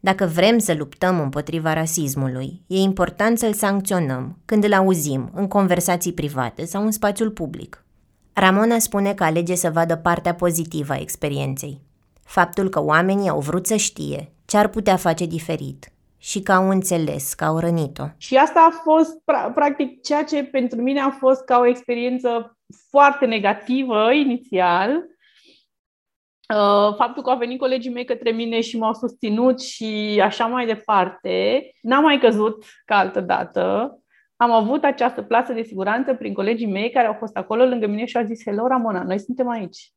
Dacă 0.00 0.26
vrem 0.26 0.58
să 0.58 0.74
luptăm 0.74 1.20
împotriva 1.20 1.72
rasismului, 1.72 2.62
e 2.66 2.76
important 2.76 3.38
să-l 3.38 3.52
sancționăm 3.52 4.38
când 4.44 4.64
îl 4.64 4.72
auzim 4.72 5.30
în 5.34 5.48
conversații 5.48 6.12
private 6.12 6.64
sau 6.64 6.84
în 6.84 6.90
spațiul 6.90 7.30
public. 7.30 7.84
Ramona 8.32 8.78
spune 8.78 9.14
că 9.14 9.24
alege 9.24 9.54
să 9.54 9.70
vadă 9.70 9.96
partea 9.96 10.34
pozitivă 10.34 10.92
a 10.92 11.00
experienței. 11.00 11.80
Faptul 12.22 12.68
că 12.68 12.82
oamenii 12.82 13.28
au 13.28 13.40
vrut 13.40 13.66
să 13.66 13.76
știe 13.76 14.32
ce 14.44 14.56
ar 14.56 14.68
putea 14.68 14.96
face 14.96 15.26
diferit 15.26 15.92
și 16.18 16.42
că 16.42 16.52
au 16.52 16.68
înțeles, 16.68 17.34
că 17.34 17.44
au 17.44 17.58
rănit-o. 17.58 18.04
Și 18.16 18.36
asta 18.36 18.68
a 18.70 18.80
fost, 18.82 19.18
pra- 19.18 19.54
practic, 19.54 20.02
ceea 20.02 20.24
ce 20.24 20.44
pentru 20.44 20.82
mine 20.82 21.00
a 21.00 21.10
fost 21.10 21.44
ca 21.44 21.58
o 21.58 21.66
experiență 21.66 22.58
foarte 22.90 23.26
negativă 23.26 24.12
inițial, 24.12 25.06
Uh, 26.54 26.94
faptul 26.96 27.22
că 27.22 27.30
au 27.30 27.38
venit 27.38 27.58
colegii 27.58 27.90
mei 27.90 28.04
către 28.04 28.30
mine 28.30 28.60
și 28.60 28.78
m-au 28.78 28.94
susținut 28.94 29.60
și 29.60 30.20
așa 30.24 30.46
mai 30.46 30.66
departe, 30.66 31.62
n-am 31.82 32.02
mai 32.02 32.18
căzut 32.18 32.64
ca 32.84 32.96
altă 32.96 33.20
dată. 33.20 33.92
Am 34.36 34.50
avut 34.50 34.84
această 34.84 35.22
plasă 35.22 35.52
de 35.52 35.62
siguranță 35.62 36.14
prin 36.14 36.34
colegii 36.34 36.66
mei 36.66 36.90
care 36.90 37.06
au 37.06 37.12
fost 37.12 37.36
acolo 37.36 37.64
lângă 37.64 37.86
mine 37.86 38.04
și 38.04 38.16
au 38.16 38.24
zis, 38.24 38.42
hello 38.44 38.66
Ramona, 38.66 39.02
noi 39.02 39.18
suntem 39.18 39.48
aici. 39.48 39.92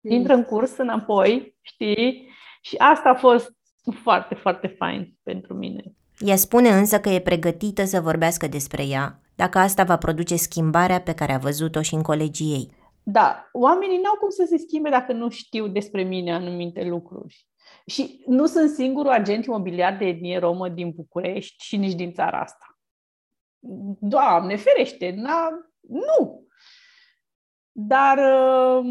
Intră 0.00 0.34
în 0.34 0.44
curs 0.44 0.76
înapoi, 0.76 1.56
știi? 1.60 2.30
Și 2.60 2.76
asta 2.76 3.08
a 3.08 3.14
fost 3.14 3.56
foarte, 4.02 4.34
foarte 4.34 4.66
fain 4.66 5.16
pentru 5.22 5.54
mine. 5.54 5.82
Ea 6.18 6.36
spune 6.36 6.68
însă 6.68 7.00
că 7.00 7.08
e 7.08 7.20
pregătită 7.20 7.84
să 7.84 8.00
vorbească 8.00 8.46
despre 8.46 8.86
ea, 8.86 9.20
dacă 9.34 9.58
asta 9.58 9.84
va 9.84 9.96
produce 9.96 10.36
schimbarea 10.36 11.00
pe 11.00 11.14
care 11.14 11.32
a 11.32 11.38
văzut-o 11.38 11.82
și 11.82 11.94
în 11.94 12.02
colegii 12.02 12.52
ei. 12.52 12.70
Da, 13.02 13.48
oamenii 13.52 14.00
n-au 14.00 14.14
cum 14.14 14.28
să 14.28 14.44
se 14.48 14.58
schimbe 14.58 14.90
dacă 14.90 15.12
nu 15.12 15.28
știu 15.28 15.68
despre 15.68 16.02
mine 16.02 16.34
anumite 16.34 16.84
lucruri. 16.84 17.48
Și 17.86 18.22
nu 18.26 18.46
sunt 18.46 18.70
singurul 18.70 19.10
agent 19.10 19.44
imobiliar 19.44 19.96
de 19.96 20.04
etnie 20.04 20.38
romă 20.38 20.68
din 20.68 20.90
București 20.90 21.64
și 21.64 21.76
nici 21.76 21.94
din 21.94 22.12
țara 22.12 22.40
asta. 22.40 22.78
Doamne, 24.00 24.56
ferește, 24.56 25.14
na, 25.16 25.48
nu! 25.80 26.46
Dar 27.72 28.18
uh, 28.18 28.86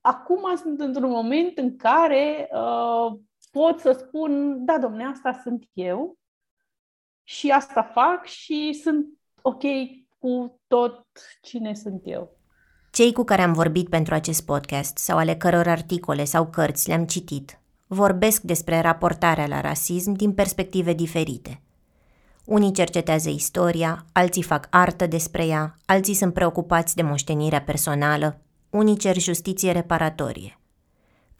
acum 0.00 0.56
sunt 0.56 0.80
într-un 0.80 1.10
moment 1.10 1.58
în 1.58 1.76
care 1.76 2.48
uh, 2.52 3.18
pot 3.52 3.80
să 3.80 3.92
spun, 4.06 4.64
da, 4.64 4.78
domne, 4.78 5.04
asta 5.04 5.40
sunt 5.42 5.68
eu 5.72 6.18
și 7.22 7.50
asta 7.50 7.82
fac 7.82 8.24
și 8.24 8.80
sunt 8.82 9.06
ok 9.42 9.62
cu 10.18 10.60
tot 10.66 11.06
cine 11.42 11.74
sunt 11.74 12.00
eu. 12.04 12.36
Cei 12.90 13.12
cu 13.12 13.24
care 13.24 13.42
am 13.42 13.52
vorbit 13.52 13.88
pentru 13.88 14.14
acest 14.14 14.44
podcast 14.44 14.98
sau 14.98 15.18
ale 15.18 15.36
căror 15.36 15.68
articole 15.68 16.24
sau 16.24 16.46
cărți 16.46 16.88
le-am 16.88 17.04
citit 17.04 17.56
vorbesc 17.94 18.42
despre 18.42 18.80
raportarea 18.80 19.46
la 19.46 19.60
rasism 19.60 20.12
din 20.12 20.32
perspective 20.32 20.92
diferite. 20.92 21.60
Unii 22.44 22.72
cercetează 22.72 23.28
istoria, 23.28 24.04
alții 24.12 24.42
fac 24.42 24.66
artă 24.70 25.06
despre 25.06 25.46
ea, 25.46 25.76
alții 25.86 26.14
sunt 26.14 26.34
preocupați 26.34 26.94
de 26.94 27.02
moștenirea 27.02 27.62
personală, 27.62 28.40
unii 28.70 28.96
cer 28.96 29.18
justiție 29.18 29.72
reparatorie. 29.72 30.61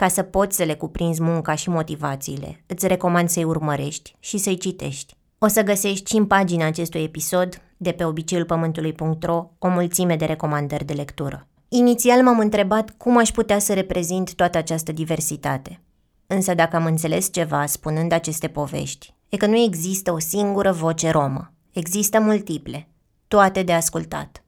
Ca 0.03 0.09
să 0.09 0.22
poți 0.22 0.57
să 0.57 0.62
le 0.62 0.74
cuprinzi 0.74 1.22
munca 1.22 1.55
și 1.55 1.68
motivațiile, 1.68 2.62
îți 2.66 2.86
recomand 2.86 3.28
să-i 3.28 3.44
urmărești 3.44 4.14
și 4.18 4.38
să-i 4.38 4.59
citești. 4.59 5.16
O 5.38 5.46
să 5.46 5.62
găsești 5.62 6.11
și 6.11 6.16
în 6.16 6.26
pagina 6.26 6.66
acestui 6.66 7.03
episod, 7.03 7.62
de 7.76 7.92
pe 7.92 8.05
obiceiulpământului.ro, 8.05 9.50
o 9.59 9.68
mulțime 9.68 10.16
de 10.16 10.24
recomandări 10.24 10.84
de 10.84 10.92
lectură. 10.92 11.46
Inițial 11.68 12.22
m-am 12.22 12.38
întrebat 12.38 12.90
cum 12.96 13.18
aș 13.18 13.30
putea 13.30 13.59
să 13.59 13.72
reprezint 13.72 14.34
toată 14.34 14.59
această 14.59 14.92
diversitate. 14.92 15.80
Însă 16.26 16.55
dacă 16.55 16.76
am 16.76 16.84
înțeles 16.84 17.32
ceva 17.32 17.66
spunând 17.66 18.12
aceste 18.12 18.48
povești, 18.48 19.14
e 19.28 19.36
că 19.36 19.46
nu 19.46 19.57
există 19.57 20.12
o 20.12 20.18
singură 20.18 20.72
voce 20.72 21.11
romă. 21.11 21.53
Există 21.72 22.20
multiple, 22.20 22.88
toate 23.28 23.62
de 23.62 23.72
ascultat. 23.72 24.44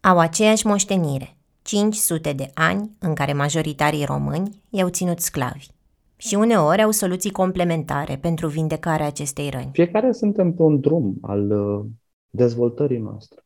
Au 0.00 0.18
aceeași 0.18 0.66
moștenire, 0.66 1.36
500 1.62 2.32
de 2.32 2.50
ani 2.54 2.90
în 2.98 3.14
care 3.14 3.32
majoritarii 3.32 4.04
români 4.04 4.62
i-au 4.70 4.88
ținut 4.88 5.18
sclavi. 5.18 5.66
Și 6.16 6.34
uneori 6.34 6.82
au 6.82 6.90
soluții 6.90 7.30
complementare 7.30 8.16
pentru 8.16 8.46
vindecarea 8.46 9.06
acestei 9.06 9.50
răni. 9.50 9.70
Fiecare 9.72 10.12
suntem 10.12 10.52
pe 10.52 10.62
un 10.62 10.80
drum 10.80 11.18
al 11.20 11.50
uh, 11.50 11.84
dezvoltării 12.30 12.98
noastre. 12.98 13.44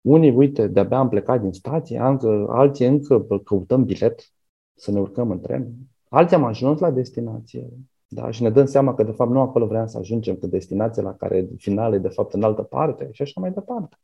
Unii, 0.00 0.30
uite, 0.30 0.66
de-abia 0.66 0.98
am 0.98 1.08
plecat 1.08 1.40
din 1.40 1.52
stație, 1.52 1.98
încă, 1.98 2.46
alții 2.48 2.86
încă 2.86 3.26
căutăm 3.44 3.84
bilet 3.84 4.32
să 4.74 4.90
ne 4.90 5.00
urcăm 5.00 5.30
în 5.30 5.40
tren. 5.40 5.72
Alții 6.08 6.36
am 6.36 6.44
ajuns 6.44 6.80
la 6.80 6.90
destinație. 6.90 7.68
Da? 8.06 8.30
Și 8.30 8.42
ne 8.42 8.50
dăm 8.50 8.66
seama 8.66 8.94
că, 8.94 9.02
de 9.02 9.10
fapt, 9.10 9.30
nu 9.30 9.40
acolo 9.40 9.66
vreau 9.66 9.86
să 9.86 9.98
ajungem, 9.98 10.36
că 10.36 10.46
destinația 10.46 11.02
la 11.02 11.14
care 11.14 11.48
finalul 11.56 11.94
e, 11.94 11.98
de 11.98 12.08
fapt, 12.08 12.32
în 12.32 12.42
altă 12.42 12.62
parte 12.62 13.08
și 13.12 13.22
așa 13.22 13.40
mai 13.40 13.50
departe. 13.50 13.96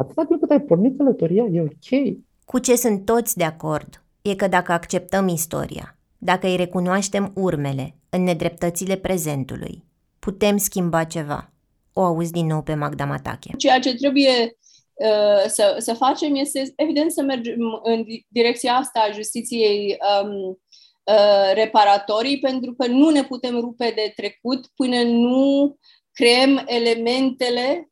Atâta 0.00 0.24
timp 0.24 0.40
cât 0.40 0.50
ai 0.50 0.60
pornit 0.60 0.96
călătoria, 0.96 1.44
e 1.52 1.60
ok. 1.60 2.16
Cu 2.44 2.58
ce 2.58 2.76
sunt 2.76 3.04
toți 3.04 3.36
de 3.36 3.44
acord 3.44 4.04
e 4.22 4.34
că 4.34 4.48
dacă 4.48 4.72
acceptăm 4.72 5.28
istoria, 5.28 5.98
dacă 6.18 6.46
îi 6.46 6.56
recunoaștem 6.56 7.32
urmele 7.34 7.94
în 8.10 8.22
nedreptățile 8.22 8.96
prezentului, 8.96 9.84
putem 10.18 10.56
schimba 10.56 11.04
ceva. 11.04 11.52
O 11.92 12.02
auzi 12.02 12.32
din 12.32 12.46
nou 12.46 12.62
pe 12.62 12.74
Magda 12.74 13.04
Matache. 13.04 13.50
Ceea 13.56 13.78
ce 13.78 13.94
trebuie 13.94 14.56
uh, 14.94 15.44
să, 15.46 15.76
să 15.78 15.94
facem 15.94 16.34
este, 16.34 16.72
evident, 16.76 17.12
să 17.12 17.22
mergem 17.22 17.80
în 17.82 18.04
direcția 18.28 18.72
asta 18.72 19.00
a 19.00 19.12
justiției 19.12 19.96
um, 20.22 20.58
uh, 21.04 21.52
reparatorii, 21.54 22.38
pentru 22.38 22.74
că 22.74 22.86
nu 22.86 23.10
ne 23.10 23.22
putem 23.22 23.60
rupe 23.60 23.92
de 23.94 24.12
trecut 24.16 24.66
până 24.74 25.02
nu 25.02 25.76
creăm 26.12 26.62
elementele 26.66 27.89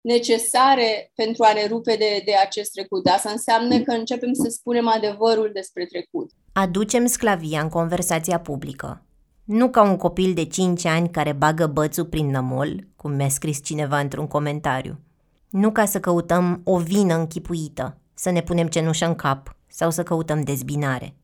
necesare 0.00 1.12
pentru 1.14 1.42
a 1.44 1.52
ne 1.52 1.66
rupe 1.66 1.96
de, 1.96 2.22
de 2.24 2.32
acest 2.44 2.70
trecut. 2.72 3.06
Asta 3.06 3.30
înseamnă 3.30 3.80
că 3.80 3.92
începem 3.92 4.32
să 4.32 4.48
spunem 4.48 4.88
adevărul 4.88 5.50
despre 5.54 5.84
trecut. 5.84 6.30
Aducem 6.52 7.06
sclavia 7.06 7.60
în 7.60 7.68
conversația 7.68 8.40
publică. 8.40 9.04
Nu 9.44 9.70
ca 9.70 9.82
un 9.82 9.96
copil 9.96 10.34
de 10.34 10.44
5 10.44 10.84
ani 10.84 11.10
care 11.10 11.32
bagă 11.32 11.66
bățul 11.66 12.04
prin 12.04 12.30
nămol, 12.30 12.86
cum 12.96 13.12
mi-a 13.12 13.28
scris 13.28 13.62
cineva 13.62 13.98
într-un 13.98 14.26
comentariu. 14.26 14.98
Nu 15.48 15.70
ca 15.70 15.84
să 15.84 16.00
căutăm 16.00 16.60
o 16.64 16.78
vină 16.78 17.14
închipuită, 17.14 17.98
să 18.14 18.30
ne 18.30 18.42
punem 18.42 18.68
cenușă 18.68 19.06
în 19.06 19.14
cap 19.14 19.56
sau 19.66 19.90
să 19.90 20.02
căutăm 20.02 20.42
dezbinare, 20.42 21.14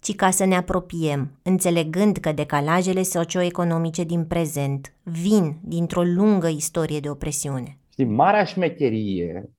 ci 0.00 0.14
ca 0.14 0.30
să 0.30 0.44
ne 0.44 0.56
apropiem, 0.56 1.38
înțelegând 1.42 2.16
că 2.16 2.32
decalajele 2.32 3.02
socioeconomice 3.02 4.04
din 4.04 4.24
prezent 4.24 4.92
vin 5.02 5.58
dintr-o 5.62 6.02
lungă 6.02 6.48
istorie 6.48 7.00
de 7.00 7.10
opresiune. 7.10 7.78
Știi, 7.98 8.10
marea 8.10 8.44
șmecherie 8.44 9.50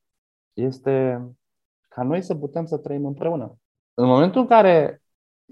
este 0.54 1.26
ca 1.88 2.04
noi 2.04 2.22
să 2.22 2.36
putem 2.36 2.66
să 2.66 2.78
trăim 2.78 3.06
împreună. 3.06 3.60
În 3.94 4.08
momentul 4.08 4.42
în 4.42 4.48
care 4.48 5.02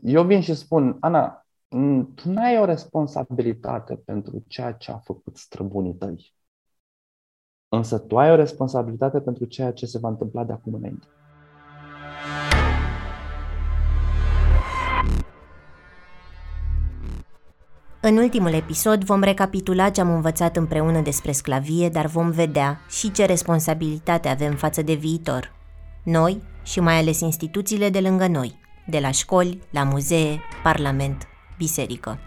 eu 0.04 0.24
vin 0.24 0.42
și 0.42 0.54
spun, 0.54 0.98
Ana, 1.00 1.46
tu 2.16 2.30
nu 2.30 2.42
ai 2.42 2.60
o 2.60 2.66
responsabilitate 2.66 3.96
pentru 3.96 4.44
ceea 4.48 4.72
ce 4.72 4.92
a 4.92 4.98
făcut 4.98 5.38
străbunii 5.38 5.96
tăi. 5.96 6.34
Însă 7.68 8.00
tu 8.00 8.18
ai 8.18 8.32
o 8.32 8.36
responsabilitate 8.36 9.22
pentru 9.22 9.46
ceea 9.46 9.74
ce 9.74 9.86
se 9.86 10.00
va 10.00 10.08
întâmpla 10.08 10.44
de 10.44 10.54
acum 10.54 10.74
înainte. 10.74 11.08
În 18.02 18.18
ultimul 18.18 18.54
episod 18.54 19.04
vom 19.04 19.22
recapitula 19.22 19.90
ce 19.90 20.02
am 20.02 20.14
învățat 20.14 20.58
împreună 20.58 21.02
despre 21.02 21.32
sclavie, 21.32 21.90
dar 21.90 22.06
vom 22.06 22.30
vedea 22.30 22.82
și 22.90 23.12
ce 23.12 23.26
responsabilitate 23.26 24.28
avem 24.28 24.56
față 24.56 24.82
de 24.82 24.94
viitor. 24.94 25.54
Noi 26.04 26.42
și 26.64 26.80
mai 26.80 26.98
ales 26.98 27.20
instituțiile 27.20 27.90
de 27.90 28.00
lângă 28.00 28.28
noi, 28.28 28.60
de 28.88 29.00
la 29.00 29.12
școli, 29.12 29.62
la 29.70 29.84
muzee, 29.84 30.40
parlament, 30.64 31.28
biserică. 31.58 32.20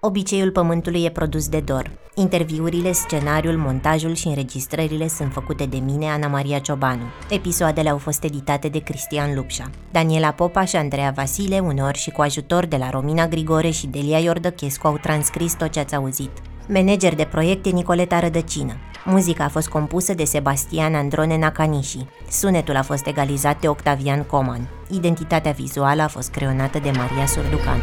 Obiceiul 0.00 0.50
Pământului 0.50 1.04
e 1.04 1.10
produs 1.10 1.48
de 1.48 1.60
Dor. 1.60 1.90
Interviurile, 2.14 2.92
scenariul, 2.92 3.56
montajul 3.56 4.14
și 4.14 4.26
înregistrările 4.26 5.08
sunt 5.08 5.32
făcute 5.32 5.64
de 5.64 5.76
mine, 5.76 6.06
Ana 6.06 6.26
Maria 6.26 6.58
Ciobanu. 6.58 7.02
Episoadele 7.30 7.88
au 7.88 7.98
fost 7.98 8.24
editate 8.24 8.68
de 8.68 8.78
Cristian 8.78 9.34
Lupșa. 9.34 9.70
Daniela 9.90 10.30
Popa 10.30 10.64
și 10.64 10.76
Andreea 10.76 11.10
Vasile, 11.10 11.58
uneori 11.58 11.98
și 11.98 12.10
cu 12.10 12.20
ajutor 12.20 12.66
de 12.66 12.76
la 12.76 12.90
Romina 12.90 13.26
Grigore 13.26 13.70
și 13.70 13.86
Delia 13.86 14.18
Iordăchescu, 14.18 14.86
au 14.86 14.98
transcris 14.98 15.54
tot 15.54 15.70
ce 15.70 15.80
ați 15.80 15.94
auzit. 15.94 16.30
Manager 16.68 17.14
de 17.14 17.24
proiecte 17.24 17.70
Nicoleta 17.70 18.20
Rădăcină. 18.20 18.72
Muzica 19.04 19.44
a 19.44 19.48
fost 19.48 19.68
compusă 19.68 20.14
de 20.14 20.24
Sebastian 20.24 20.94
Androne 20.94 21.38
Nakanishi. 21.38 22.06
Sunetul 22.30 22.76
a 22.76 22.82
fost 22.82 23.06
egalizat 23.06 23.60
de 23.60 23.68
Octavian 23.68 24.22
Coman. 24.22 24.68
Identitatea 24.90 25.52
vizuală 25.52 26.02
a 26.02 26.08
fost 26.08 26.30
creionată 26.30 26.78
de 26.78 26.90
Maria 26.90 27.26
Surducan. 27.26 27.82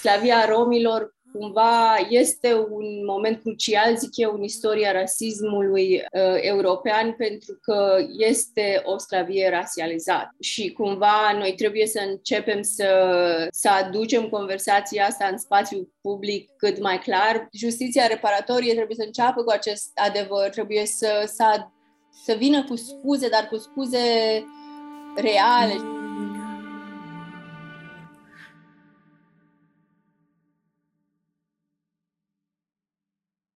Sclavia 0.00 0.44
romilor 0.44 1.14
cumva 1.32 1.96
este 2.08 2.54
un 2.54 3.04
moment 3.06 3.40
crucial, 3.40 3.96
zic 3.96 4.16
eu, 4.16 4.34
în 4.34 4.42
istoria 4.42 4.92
rasismului 4.92 5.94
uh, 5.94 6.36
european, 6.40 7.12
pentru 7.12 7.58
că 7.62 7.96
este 8.18 8.82
o 8.84 8.98
sclavie 8.98 9.50
rasializată. 9.50 10.34
Și 10.40 10.72
cumva 10.72 11.32
noi 11.38 11.54
trebuie 11.54 11.86
să 11.86 12.00
începem 12.08 12.62
să, 12.62 12.88
să 13.50 13.68
aducem 13.68 14.28
conversația 14.28 15.06
asta 15.06 15.26
în 15.30 15.38
spațiu 15.38 15.92
public 16.00 16.50
cât 16.56 16.80
mai 16.80 16.98
clar. 16.98 17.48
Justiția 17.52 18.06
reparatorie 18.06 18.74
trebuie 18.74 18.96
să 18.96 19.04
înceapă 19.06 19.42
cu 19.42 19.50
acest 19.50 19.90
adevăr, 19.94 20.48
trebuie 20.48 20.86
să, 20.86 21.22
să, 21.26 21.66
să 22.24 22.34
vină 22.38 22.64
cu 22.64 22.76
scuze, 22.76 23.28
dar 23.28 23.48
cu 23.48 23.56
scuze 23.56 23.98
reale. 25.16 25.99